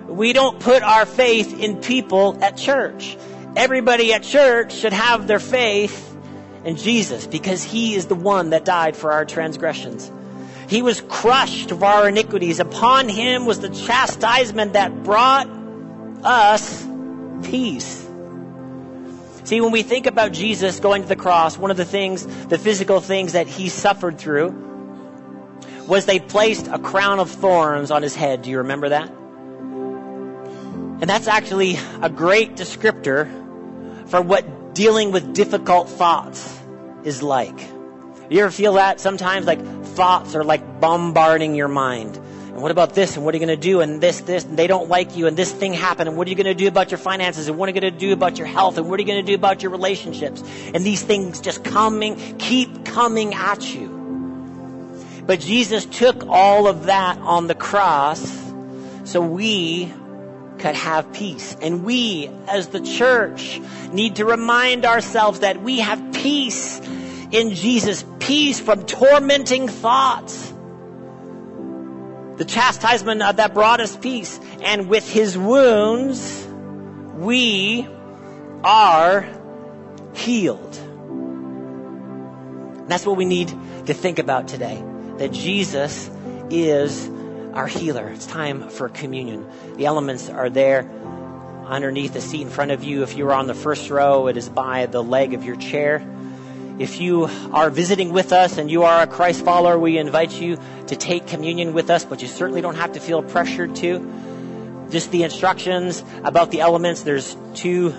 We 0.06 0.32
don't 0.32 0.58
put 0.60 0.82
our 0.82 1.06
faith 1.06 1.60
in 1.60 1.80
people 1.80 2.42
at 2.42 2.56
church. 2.56 3.16
Everybody 3.56 4.12
at 4.12 4.22
church 4.22 4.72
should 4.72 4.92
have 4.92 5.26
their 5.26 5.38
faith 5.38 6.16
in 6.64 6.76
Jesus 6.76 7.26
because 7.26 7.62
He 7.62 7.94
is 7.94 8.06
the 8.06 8.14
one 8.14 8.50
that 8.50 8.64
died 8.64 8.96
for 8.96 9.12
our 9.12 9.24
transgressions. 9.24 10.10
He 10.68 10.82
was 10.82 11.00
crushed 11.00 11.70
for 11.70 11.84
our 11.84 12.08
iniquities. 12.08 12.60
Upon 12.60 13.08
Him 13.08 13.46
was 13.46 13.60
the 13.60 13.70
chastisement 13.70 14.74
that 14.74 15.02
brought 15.02 15.48
us 16.22 16.86
peace. 17.44 18.07
See, 19.48 19.62
when 19.62 19.72
we 19.72 19.82
think 19.82 20.04
about 20.04 20.32
Jesus 20.32 20.78
going 20.78 21.00
to 21.00 21.08
the 21.08 21.16
cross, 21.16 21.56
one 21.56 21.70
of 21.70 21.78
the 21.78 21.86
things, 21.86 22.26
the 22.48 22.58
physical 22.58 23.00
things 23.00 23.32
that 23.32 23.46
he 23.46 23.70
suffered 23.70 24.18
through 24.18 24.50
was 25.86 26.04
they 26.04 26.20
placed 26.20 26.66
a 26.66 26.78
crown 26.78 27.18
of 27.18 27.30
thorns 27.30 27.90
on 27.90 28.02
his 28.02 28.14
head. 28.14 28.42
Do 28.42 28.50
you 28.50 28.58
remember 28.58 28.90
that? 28.90 29.08
And 31.00 31.04
that's 31.04 31.28
actually 31.28 31.78
a 32.02 32.10
great 32.10 32.56
descriptor 32.56 33.26
for 34.10 34.20
what 34.20 34.74
dealing 34.74 35.12
with 35.12 35.32
difficult 35.32 35.88
thoughts 35.88 36.60
is 37.02 37.22
like. 37.22 37.58
You 38.28 38.40
ever 38.40 38.50
feel 38.50 38.74
that 38.74 39.00
sometimes 39.00 39.46
like 39.46 39.64
thoughts 39.82 40.34
are 40.34 40.44
like 40.44 40.78
bombarding 40.78 41.54
your 41.54 41.68
mind? 41.68 42.20
And 42.58 42.62
what 42.64 42.72
about 42.72 42.92
this? 42.92 43.14
And 43.14 43.24
what 43.24 43.36
are 43.36 43.38
you 43.38 43.46
going 43.46 43.56
to 43.56 43.62
do? 43.62 43.82
And 43.82 44.00
this, 44.00 44.20
this, 44.22 44.42
and 44.42 44.58
they 44.58 44.66
don't 44.66 44.88
like 44.88 45.16
you. 45.16 45.28
And 45.28 45.36
this 45.36 45.52
thing 45.52 45.72
happened. 45.72 46.08
And 46.08 46.18
what 46.18 46.26
are 46.26 46.30
you 46.30 46.34
going 46.34 46.46
to 46.46 46.54
do 46.54 46.66
about 46.66 46.90
your 46.90 46.98
finances? 46.98 47.46
And 47.46 47.56
what 47.56 47.68
are 47.68 47.72
you 47.72 47.80
going 47.80 47.92
to 47.92 47.96
do 48.00 48.12
about 48.12 48.36
your 48.36 48.48
health? 48.48 48.78
And 48.78 48.90
what 48.90 48.98
are 48.98 49.02
you 49.02 49.06
going 49.06 49.24
to 49.24 49.30
do 49.30 49.36
about 49.36 49.62
your 49.62 49.70
relationships? 49.70 50.42
And 50.74 50.84
these 50.84 51.00
things 51.00 51.40
just 51.40 51.62
coming, 51.62 52.16
keep 52.38 52.84
coming 52.84 53.32
at 53.32 53.72
you. 53.72 55.22
But 55.24 55.38
Jesus 55.38 55.86
took 55.86 56.26
all 56.26 56.66
of 56.66 56.86
that 56.86 57.18
on 57.18 57.46
the 57.46 57.54
cross 57.54 58.28
so 59.04 59.20
we 59.20 59.92
could 60.58 60.74
have 60.74 61.12
peace. 61.12 61.56
And 61.62 61.84
we, 61.84 62.28
as 62.48 62.70
the 62.70 62.80
church, 62.80 63.60
need 63.92 64.16
to 64.16 64.24
remind 64.24 64.84
ourselves 64.84 65.38
that 65.40 65.62
we 65.62 65.78
have 65.78 66.12
peace 66.12 66.80
in 67.30 67.54
Jesus, 67.54 68.04
peace 68.18 68.58
from 68.58 68.84
tormenting 68.84 69.68
thoughts. 69.68 70.52
The 72.38 72.44
chastisement 72.44 73.20
of 73.22 73.36
that 73.36 73.52
brought 73.52 73.80
us 73.80 73.96
peace. 73.96 74.38
And 74.62 74.88
with 74.88 75.08
his 75.10 75.36
wounds, 75.36 76.46
we 77.16 77.86
are 78.64 79.28
healed. 80.14 80.72
That's 82.88 83.04
what 83.04 83.16
we 83.16 83.24
need 83.24 83.48
to 83.86 83.94
think 83.94 84.18
about 84.18 84.48
today. 84.48 84.82
That 85.18 85.32
Jesus 85.32 86.10
is 86.48 87.10
our 87.54 87.66
healer. 87.66 88.08
It's 88.08 88.26
time 88.26 88.68
for 88.70 88.88
communion. 88.88 89.46
The 89.76 89.86
elements 89.86 90.30
are 90.30 90.48
there 90.48 90.88
underneath 91.66 92.12
the 92.12 92.20
seat 92.20 92.42
in 92.42 92.50
front 92.50 92.70
of 92.70 92.84
you. 92.84 93.02
If 93.02 93.16
you 93.16 93.26
are 93.28 93.34
on 93.34 93.46
the 93.46 93.54
first 93.54 93.90
row, 93.90 94.28
it 94.28 94.36
is 94.36 94.48
by 94.48 94.86
the 94.86 95.02
leg 95.02 95.34
of 95.34 95.44
your 95.44 95.56
chair. 95.56 95.98
If 96.78 97.00
you 97.00 97.28
are 97.52 97.70
visiting 97.70 98.12
with 98.12 98.32
us 98.32 98.56
and 98.56 98.70
you 98.70 98.84
are 98.84 99.02
a 99.02 99.06
Christ 99.08 99.44
follower, 99.44 99.76
we 99.76 99.98
invite 99.98 100.30
you 100.40 100.58
to 100.86 100.94
take 100.94 101.26
communion 101.26 101.72
with 101.72 101.90
us, 101.90 102.04
but 102.04 102.22
you 102.22 102.28
certainly 102.28 102.60
don't 102.60 102.76
have 102.76 102.92
to 102.92 103.00
feel 103.00 103.20
pressured 103.20 103.74
to. 103.76 104.86
Just 104.88 105.10
the 105.10 105.24
instructions 105.24 106.04
about 106.22 106.52
the 106.52 106.60
elements. 106.60 107.02
There's 107.02 107.36
two 107.54 107.90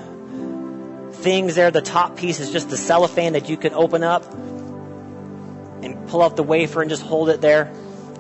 things 1.11 1.55
there. 1.55 1.71
The 1.71 1.81
top 1.81 2.15
piece 2.15 2.39
is 2.39 2.51
just 2.51 2.69
the 2.69 2.77
cellophane 2.77 3.33
that 3.33 3.49
you 3.49 3.57
can 3.57 3.73
open 3.73 4.01
up 4.01 4.23
and 5.83 6.07
pull 6.07 6.21
out 6.21 6.37
the 6.37 6.43
wafer 6.43 6.81
and 6.81 6.89
just 6.89 7.03
hold 7.03 7.27
it 7.27 7.41
there. 7.41 7.69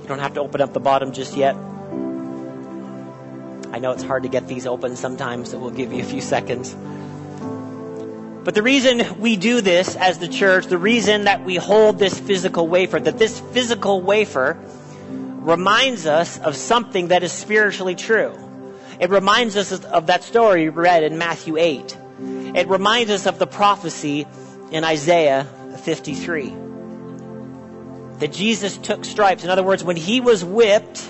You 0.01 0.07
don't 0.07 0.19
have 0.19 0.33
to 0.33 0.41
open 0.41 0.59
up 0.59 0.73
the 0.73 0.81
bottom 0.81 1.13
just 1.13 1.37
yet. 1.37 1.55
I 3.71 3.79
know 3.79 3.91
it's 3.91 4.03
hard 4.03 4.23
to 4.23 4.29
get 4.29 4.47
these 4.47 4.67
open 4.67 4.97
sometimes, 4.97 5.51
so 5.51 5.57
we'll 5.57 5.69
give 5.71 5.93
you 5.93 6.01
a 6.01 6.05
few 6.05 6.21
seconds. 6.21 6.75
But 8.43 8.55
the 8.55 8.63
reason 8.63 9.19
we 9.19 9.35
do 9.35 9.61
this 9.61 9.95
as 9.95 10.17
the 10.19 10.27
church, 10.27 10.67
the 10.67 10.77
reason 10.77 11.25
that 11.25 11.43
we 11.43 11.55
hold 11.57 11.99
this 11.99 12.17
physical 12.17 12.67
wafer, 12.67 12.99
that 12.99 13.17
this 13.17 13.39
physical 13.39 14.01
wafer 14.01 14.57
reminds 15.09 16.05
us 16.05 16.39
of 16.39 16.55
something 16.55 17.09
that 17.09 17.23
is 17.23 17.31
spiritually 17.31 17.95
true. 17.95 18.33
It 18.99 19.09
reminds 19.09 19.57
us 19.57 19.83
of 19.83 20.07
that 20.07 20.23
story 20.23 20.69
read 20.69 21.03
in 21.03 21.17
Matthew 21.17 21.57
8. 21.57 21.97
It 22.55 22.67
reminds 22.67 23.11
us 23.11 23.25
of 23.25 23.39
the 23.39 23.47
prophecy 23.47 24.25
in 24.71 24.83
Isaiah 24.83 25.45
53. 25.83 26.55
That 28.19 28.31
Jesus 28.31 28.77
took 28.77 29.05
stripes. 29.05 29.43
In 29.43 29.49
other 29.49 29.63
words, 29.63 29.83
when 29.83 29.95
he 29.95 30.21
was 30.21 30.43
whipped, 30.43 31.09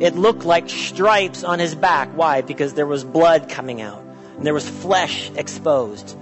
it 0.00 0.16
looked 0.16 0.44
like 0.44 0.68
stripes 0.68 1.44
on 1.44 1.58
his 1.58 1.74
back. 1.74 2.08
Why? 2.16 2.40
Because 2.40 2.74
there 2.74 2.86
was 2.86 3.04
blood 3.04 3.48
coming 3.48 3.80
out 3.80 4.02
and 4.36 4.46
there 4.46 4.54
was 4.54 4.68
flesh 4.68 5.30
exposed. 5.34 6.16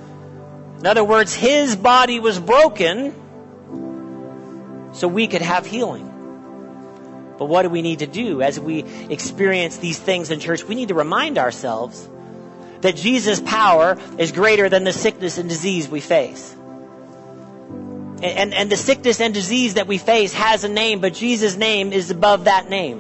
In 0.80 0.86
other 0.86 1.04
words, 1.04 1.34
his 1.34 1.76
body 1.76 2.20
was 2.20 2.40
broken 2.40 3.14
so 4.94 5.08
we 5.08 5.28
could 5.28 5.42
have 5.42 5.66
healing. 5.66 6.06
But 7.38 7.46
what 7.46 7.62
do 7.62 7.68
we 7.68 7.82
need 7.82 7.98
to 7.98 8.06
do 8.06 8.40
as 8.40 8.58
we 8.58 8.84
experience 9.10 9.76
these 9.76 9.98
things 9.98 10.30
in 10.30 10.40
church? 10.40 10.64
We 10.64 10.74
need 10.74 10.88
to 10.88 10.94
remind 10.94 11.36
ourselves 11.36 12.08
that 12.80 12.96
Jesus' 12.96 13.40
power 13.40 13.98
is 14.16 14.32
greater 14.32 14.70
than 14.70 14.84
the 14.84 14.92
sickness 14.94 15.36
and 15.36 15.50
disease 15.50 15.86
we 15.86 16.00
face. 16.00 16.56
And, 18.22 18.54
and 18.54 18.72
the 18.72 18.76
sickness 18.76 19.20
and 19.20 19.34
disease 19.34 19.74
that 19.74 19.86
we 19.86 19.98
face 19.98 20.32
has 20.32 20.64
a 20.64 20.68
name, 20.68 21.00
but 21.00 21.12
Jesus' 21.12 21.56
name 21.56 21.92
is 21.92 22.10
above 22.10 22.44
that 22.44 22.70
name. 22.70 22.98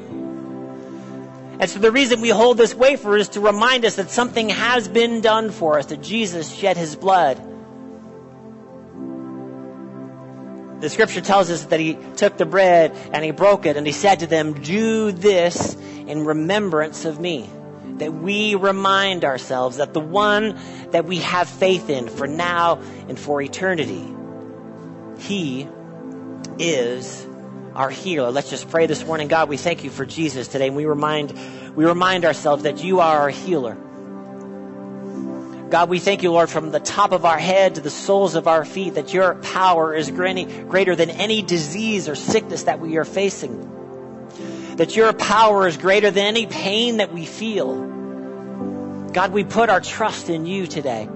And 1.60 1.68
so 1.68 1.78
the 1.78 1.90
reason 1.90 2.20
we 2.20 2.28
hold 2.28 2.58
this 2.58 2.74
wafer 2.74 3.16
is 3.16 3.30
to 3.30 3.40
remind 3.40 3.86
us 3.86 3.96
that 3.96 4.10
something 4.10 4.50
has 4.50 4.86
been 4.86 5.22
done 5.22 5.50
for 5.50 5.78
us, 5.78 5.86
that 5.86 6.02
Jesus 6.02 6.54
shed 6.54 6.76
his 6.76 6.94
blood 6.94 7.49
the 10.80 10.88
scripture 10.88 11.20
tells 11.20 11.50
us 11.50 11.66
that 11.66 11.78
he 11.78 11.98
took 12.16 12.38
the 12.38 12.46
bread 12.46 12.92
and 13.12 13.24
he 13.24 13.30
broke 13.30 13.66
it 13.66 13.76
and 13.76 13.86
he 13.86 13.92
said 13.92 14.20
to 14.20 14.26
them, 14.26 14.54
Do 14.54 15.12
this 15.12 15.74
in 15.74 16.24
remembrance 16.24 17.04
of 17.04 17.20
me. 17.20 17.48
That 17.98 18.14
we 18.14 18.54
remind 18.54 19.26
ourselves 19.26 19.76
that 19.76 19.92
the 19.92 20.00
one 20.00 20.58
that 20.90 21.04
we 21.04 21.18
have 21.18 21.48
faith 21.48 21.90
in 21.90 22.08
for 22.08 22.26
now 22.26 22.80
and 23.08 23.18
for 23.18 23.42
eternity, 23.42 24.06
he 25.18 25.68
is 26.58 27.26
our 27.74 27.90
healer. 27.90 28.30
Let's 28.30 28.48
just 28.48 28.70
pray 28.70 28.86
this 28.86 29.04
morning. 29.04 29.28
God, 29.28 29.50
we 29.50 29.58
thank 29.58 29.84
you 29.84 29.90
for 29.90 30.06
Jesus 30.06 30.48
today 30.48 30.68
and 30.68 30.76
we 30.76 30.86
remind, 30.86 31.76
we 31.76 31.84
remind 31.84 32.24
ourselves 32.24 32.62
that 32.62 32.82
you 32.82 33.00
are 33.00 33.20
our 33.20 33.28
healer. 33.28 33.76
God, 35.70 35.88
we 35.88 36.00
thank 36.00 36.24
you, 36.24 36.32
Lord, 36.32 36.50
from 36.50 36.72
the 36.72 36.80
top 36.80 37.12
of 37.12 37.24
our 37.24 37.38
head 37.38 37.76
to 37.76 37.80
the 37.80 37.90
soles 37.90 38.34
of 38.34 38.48
our 38.48 38.64
feet, 38.64 38.94
that 38.94 39.14
your 39.14 39.36
power 39.36 39.94
is 39.94 40.10
greater 40.10 40.96
than 40.96 41.10
any 41.10 41.42
disease 41.42 42.08
or 42.08 42.16
sickness 42.16 42.64
that 42.64 42.80
we 42.80 42.96
are 42.96 43.04
facing. 43.04 44.74
That 44.76 44.96
your 44.96 45.12
power 45.12 45.68
is 45.68 45.76
greater 45.76 46.10
than 46.10 46.24
any 46.24 46.46
pain 46.46 46.96
that 46.96 47.12
we 47.12 47.24
feel. 47.24 47.76
God, 49.12 49.30
we 49.32 49.44
put 49.44 49.70
our 49.70 49.80
trust 49.80 50.28
in 50.28 50.44
you 50.44 50.66
today. 50.66 51.08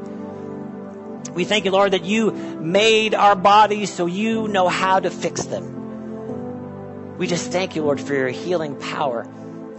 We 1.32 1.44
thank 1.44 1.64
you, 1.64 1.72
Lord, 1.72 1.92
that 1.92 2.04
you 2.04 2.30
made 2.30 3.12
our 3.16 3.34
bodies 3.34 3.92
so 3.92 4.06
you 4.06 4.46
know 4.46 4.68
how 4.68 5.00
to 5.00 5.10
fix 5.10 5.46
them. 5.46 7.16
We 7.18 7.26
just 7.26 7.50
thank 7.50 7.74
you, 7.74 7.82
Lord, 7.82 8.00
for 8.00 8.14
your 8.14 8.28
healing 8.28 8.76
power 8.78 9.26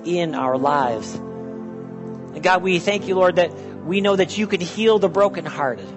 in 0.03 0.36
our 0.36 0.57
lives. 0.57 1.15
And 1.15 2.43
God, 2.43 2.61
we 2.61 2.80
thank 2.80 3.07
you, 3.07 3.15
Lord, 3.15 3.38
that 3.38 3.51
we 3.86 4.01
know 4.01 4.15
that 4.15 4.38
you 4.38 4.47
can 4.47 4.59
heal 4.59 4.99
the 4.99 5.07
brokenhearted. 5.07 5.88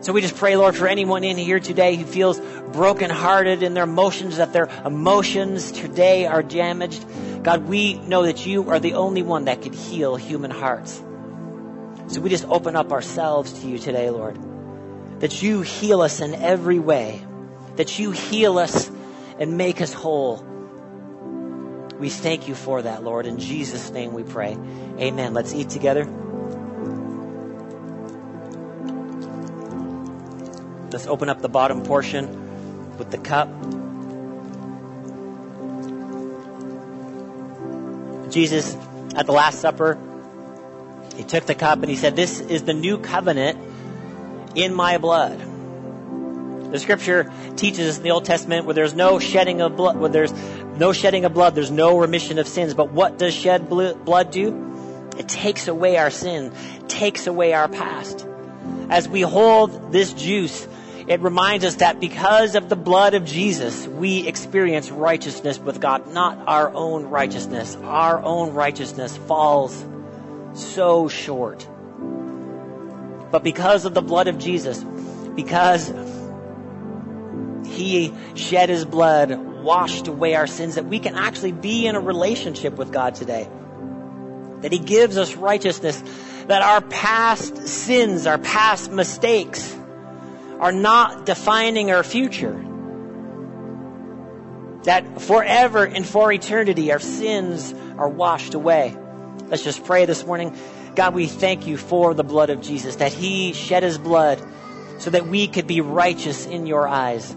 So 0.00 0.12
we 0.12 0.20
just 0.20 0.36
pray, 0.36 0.56
Lord, 0.56 0.76
for 0.76 0.86
anyone 0.86 1.24
in 1.24 1.36
here 1.36 1.60
today 1.60 1.96
who 1.96 2.04
feels 2.04 2.40
brokenhearted 2.72 3.62
in 3.62 3.74
their 3.74 3.84
emotions, 3.84 4.36
that 4.36 4.52
their 4.52 4.68
emotions 4.84 5.72
today 5.72 6.26
are 6.26 6.42
damaged. 6.42 7.04
God, 7.42 7.66
we 7.66 7.94
know 7.94 8.24
that 8.24 8.46
you 8.46 8.70
are 8.70 8.78
the 8.78 8.94
only 8.94 9.22
one 9.22 9.46
that 9.46 9.62
can 9.62 9.72
heal 9.72 10.16
human 10.16 10.50
hearts. 10.50 11.02
So 12.08 12.20
we 12.20 12.30
just 12.30 12.44
open 12.44 12.76
up 12.76 12.92
ourselves 12.92 13.52
to 13.60 13.66
you 13.66 13.78
today, 13.78 14.10
Lord. 14.10 14.38
That 15.20 15.42
you 15.42 15.62
heal 15.62 16.02
us 16.02 16.20
in 16.20 16.34
every 16.34 16.78
way. 16.78 17.20
That 17.76 17.98
you 17.98 18.12
heal 18.12 18.58
us 18.58 18.90
and 19.38 19.58
make 19.58 19.80
us 19.80 19.92
whole. 19.92 20.44
We 21.98 22.10
thank 22.10 22.46
you 22.46 22.54
for 22.54 22.82
that, 22.82 23.02
Lord. 23.02 23.26
In 23.26 23.38
Jesus' 23.38 23.90
name 23.90 24.12
we 24.12 24.22
pray. 24.22 24.56
Amen. 24.98 25.32
Let's 25.32 25.54
eat 25.54 25.70
together. 25.70 26.04
Let's 30.92 31.06
open 31.06 31.28
up 31.28 31.40
the 31.40 31.48
bottom 31.48 31.82
portion 31.82 32.96
with 32.98 33.10
the 33.10 33.18
cup. 33.18 33.48
Jesus, 38.30 38.76
at 39.14 39.26
the 39.26 39.32
Last 39.32 39.60
Supper, 39.60 39.98
he 41.16 41.24
took 41.24 41.46
the 41.46 41.54
cup 41.54 41.80
and 41.80 41.88
he 41.88 41.96
said, 41.96 42.16
This 42.16 42.40
is 42.40 42.64
the 42.64 42.74
new 42.74 42.98
covenant 42.98 43.58
in 44.54 44.74
my 44.74 44.98
blood. 44.98 45.40
The 46.72 46.78
scripture 46.78 47.32
teaches 47.56 47.88
us 47.88 47.96
in 47.98 48.02
the 48.02 48.10
Old 48.10 48.24
Testament 48.24 48.66
where 48.66 48.74
there's 48.74 48.94
no 48.94 49.18
shedding 49.18 49.60
of 49.60 49.76
blood, 49.76 49.96
where 49.96 50.10
there's 50.10 50.32
no 50.78 50.92
shedding 50.92 51.24
of 51.24 51.34
blood, 51.34 51.54
there's 51.54 51.70
no 51.70 51.98
remission 51.98 52.38
of 52.38 52.46
sins. 52.46 52.74
But 52.74 52.92
what 52.92 53.18
does 53.18 53.34
shed 53.34 53.68
blood 53.68 54.30
do? 54.30 55.10
It 55.18 55.28
takes 55.28 55.68
away 55.68 55.96
our 55.96 56.10
sin, 56.10 56.52
takes 56.88 57.26
away 57.26 57.52
our 57.52 57.68
past. 57.68 58.26
As 58.90 59.08
we 59.08 59.22
hold 59.22 59.92
this 59.92 60.12
juice, 60.12 60.66
it 61.08 61.20
reminds 61.20 61.64
us 61.64 61.76
that 61.76 62.00
because 62.00 62.54
of 62.54 62.68
the 62.68 62.76
blood 62.76 63.14
of 63.14 63.24
Jesus, 63.24 63.86
we 63.86 64.26
experience 64.26 64.90
righteousness 64.90 65.58
with 65.58 65.80
God, 65.80 66.12
not 66.12 66.38
our 66.46 66.72
own 66.72 67.06
righteousness. 67.06 67.76
Our 67.82 68.20
own 68.22 68.54
righteousness 68.54 69.16
falls 69.16 69.84
so 70.54 71.08
short. 71.08 71.66
But 73.30 73.44
because 73.44 73.84
of 73.84 73.94
the 73.94 74.02
blood 74.02 74.28
of 74.28 74.38
Jesus, 74.38 74.82
because 75.34 75.92
he 77.66 78.12
shed 78.34 78.68
his 78.68 78.84
blood, 78.84 79.30
washed 79.66 80.06
away 80.06 80.34
our 80.36 80.46
sins, 80.46 80.76
that 80.76 80.86
we 80.86 81.00
can 81.00 81.16
actually 81.16 81.52
be 81.52 81.86
in 81.86 81.96
a 81.96 82.00
relationship 82.00 82.76
with 82.76 82.92
God 82.92 83.16
today. 83.16 83.48
That 84.60 84.72
he 84.72 84.78
gives 84.78 85.18
us 85.18 85.34
righteousness, 85.34 86.02
that 86.46 86.62
our 86.62 86.80
past 86.80 87.68
sins, 87.68 88.26
our 88.26 88.38
past 88.38 88.90
mistakes 88.90 89.76
are 90.60 90.72
not 90.72 91.26
defining 91.26 91.90
our 91.90 92.04
future. 92.04 92.64
That 94.84 95.20
forever 95.20 95.84
and 95.84 96.06
for 96.06 96.32
eternity 96.32 96.92
our 96.92 97.00
sins 97.00 97.74
are 97.98 98.08
washed 98.08 98.54
away. 98.54 98.96
Let's 99.48 99.64
just 99.64 99.84
pray 99.84 100.06
this 100.06 100.24
morning. 100.24 100.56
God, 100.94 101.12
we 101.12 101.26
thank 101.26 101.66
you 101.66 101.76
for 101.76 102.14
the 102.14 102.24
blood 102.24 102.50
of 102.50 102.62
Jesus, 102.62 102.96
that 102.96 103.12
he 103.12 103.52
shed 103.52 103.82
his 103.82 103.98
blood 103.98 104.40
so 104.98 105.10
that 105.10 105.26
we 105.26 105.48
could 105.48 105.66
be 105.66 105.80
righteous 105.80 106.46
in 106.46 106.66
your 106.66 106.88
eyes. 106.88 107.34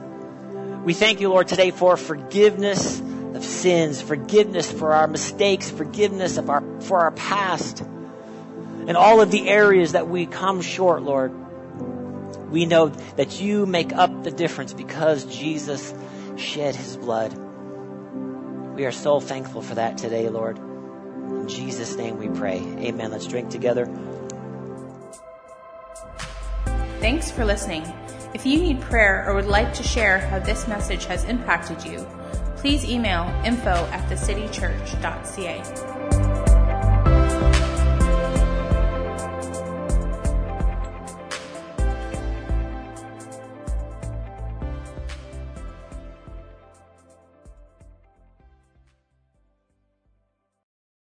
We 0.90 0.96
thank 0.96 1.22
you, 1.22 1.30
Lord, 1.30 1.48
today 1.48 1.70
for 1.70 1.96
forgiveness 1.98 3.00
of 3.00 3.46
sins, 3.46 4.02
forgiveness 4.02 4.72
for 4.72 4.94
our 4.94 5.06
mistakes, 5.06 5.70
forgiveness 5.70 6.38
of 6.38 6.50
our, 6.50 6.64
for 6.82 7.02
our 7.02 7.12
past, 7.12 7.82
and 7.82 8.98
all 8.98 9.22
of 9.22 9.30
the 9.30 9.48
areas 9.50 9.92
that 9.92 10.08
we 10.08 10.26
come 10.26 10.62
short, 10.62 11.04
Lord. 11.04 11.32
We 12.50 12.66
know 12.66 12.88
that 12.88 13.40
you 13.40 13.68
make 13.68 13.94
up 13.94 14.24
the 14.24 14.32
difference 14.32 14.74
because 14.74 15.26
Jesus 15.26 15.94
shed 16.38 16.76
his 16.76 16.98
blood. 16.98 17.38
We 18.74 18.88
are 18.88 18.92
so 18.92 19.20
thankful 19.20 19.62
for 19.62 19.76
that 19.76 20.00
today, 20.00 20.28
Lord. 20.28 20.58
In 20.58 21.48
Jesus' 21.48 21.96
name 21.98 22.18
we 22.18 22.30
pray. 22.30 22.58
Amen. 22.80 23.12
Let's 23.12 23.28
drink 23.28 23.52
together. 23.52 23.86
Thanks 27.00 27.30
for 27.30 27.46
listening. 27.46 27.84
If 28.34 28.46
you 28.46 28.60
need 28.62 28.80
prayer 28.80 29.26
or 29.28 29.34
would 29.34 29.48
like 29.48 29.74
to 29.74 29.84
share 29.84 30.20
how 30.20 30.38
this 30.38 30.68
message 30.68 31.06
has 31.06 31.24
impacted 31.24 31.84
you, 31.84 32.06
please 32.58 32.86
email 32.86 33.24
info 33.44 33.88
at 33.92 34.08
thecitychurch.ca. 34.10 35.99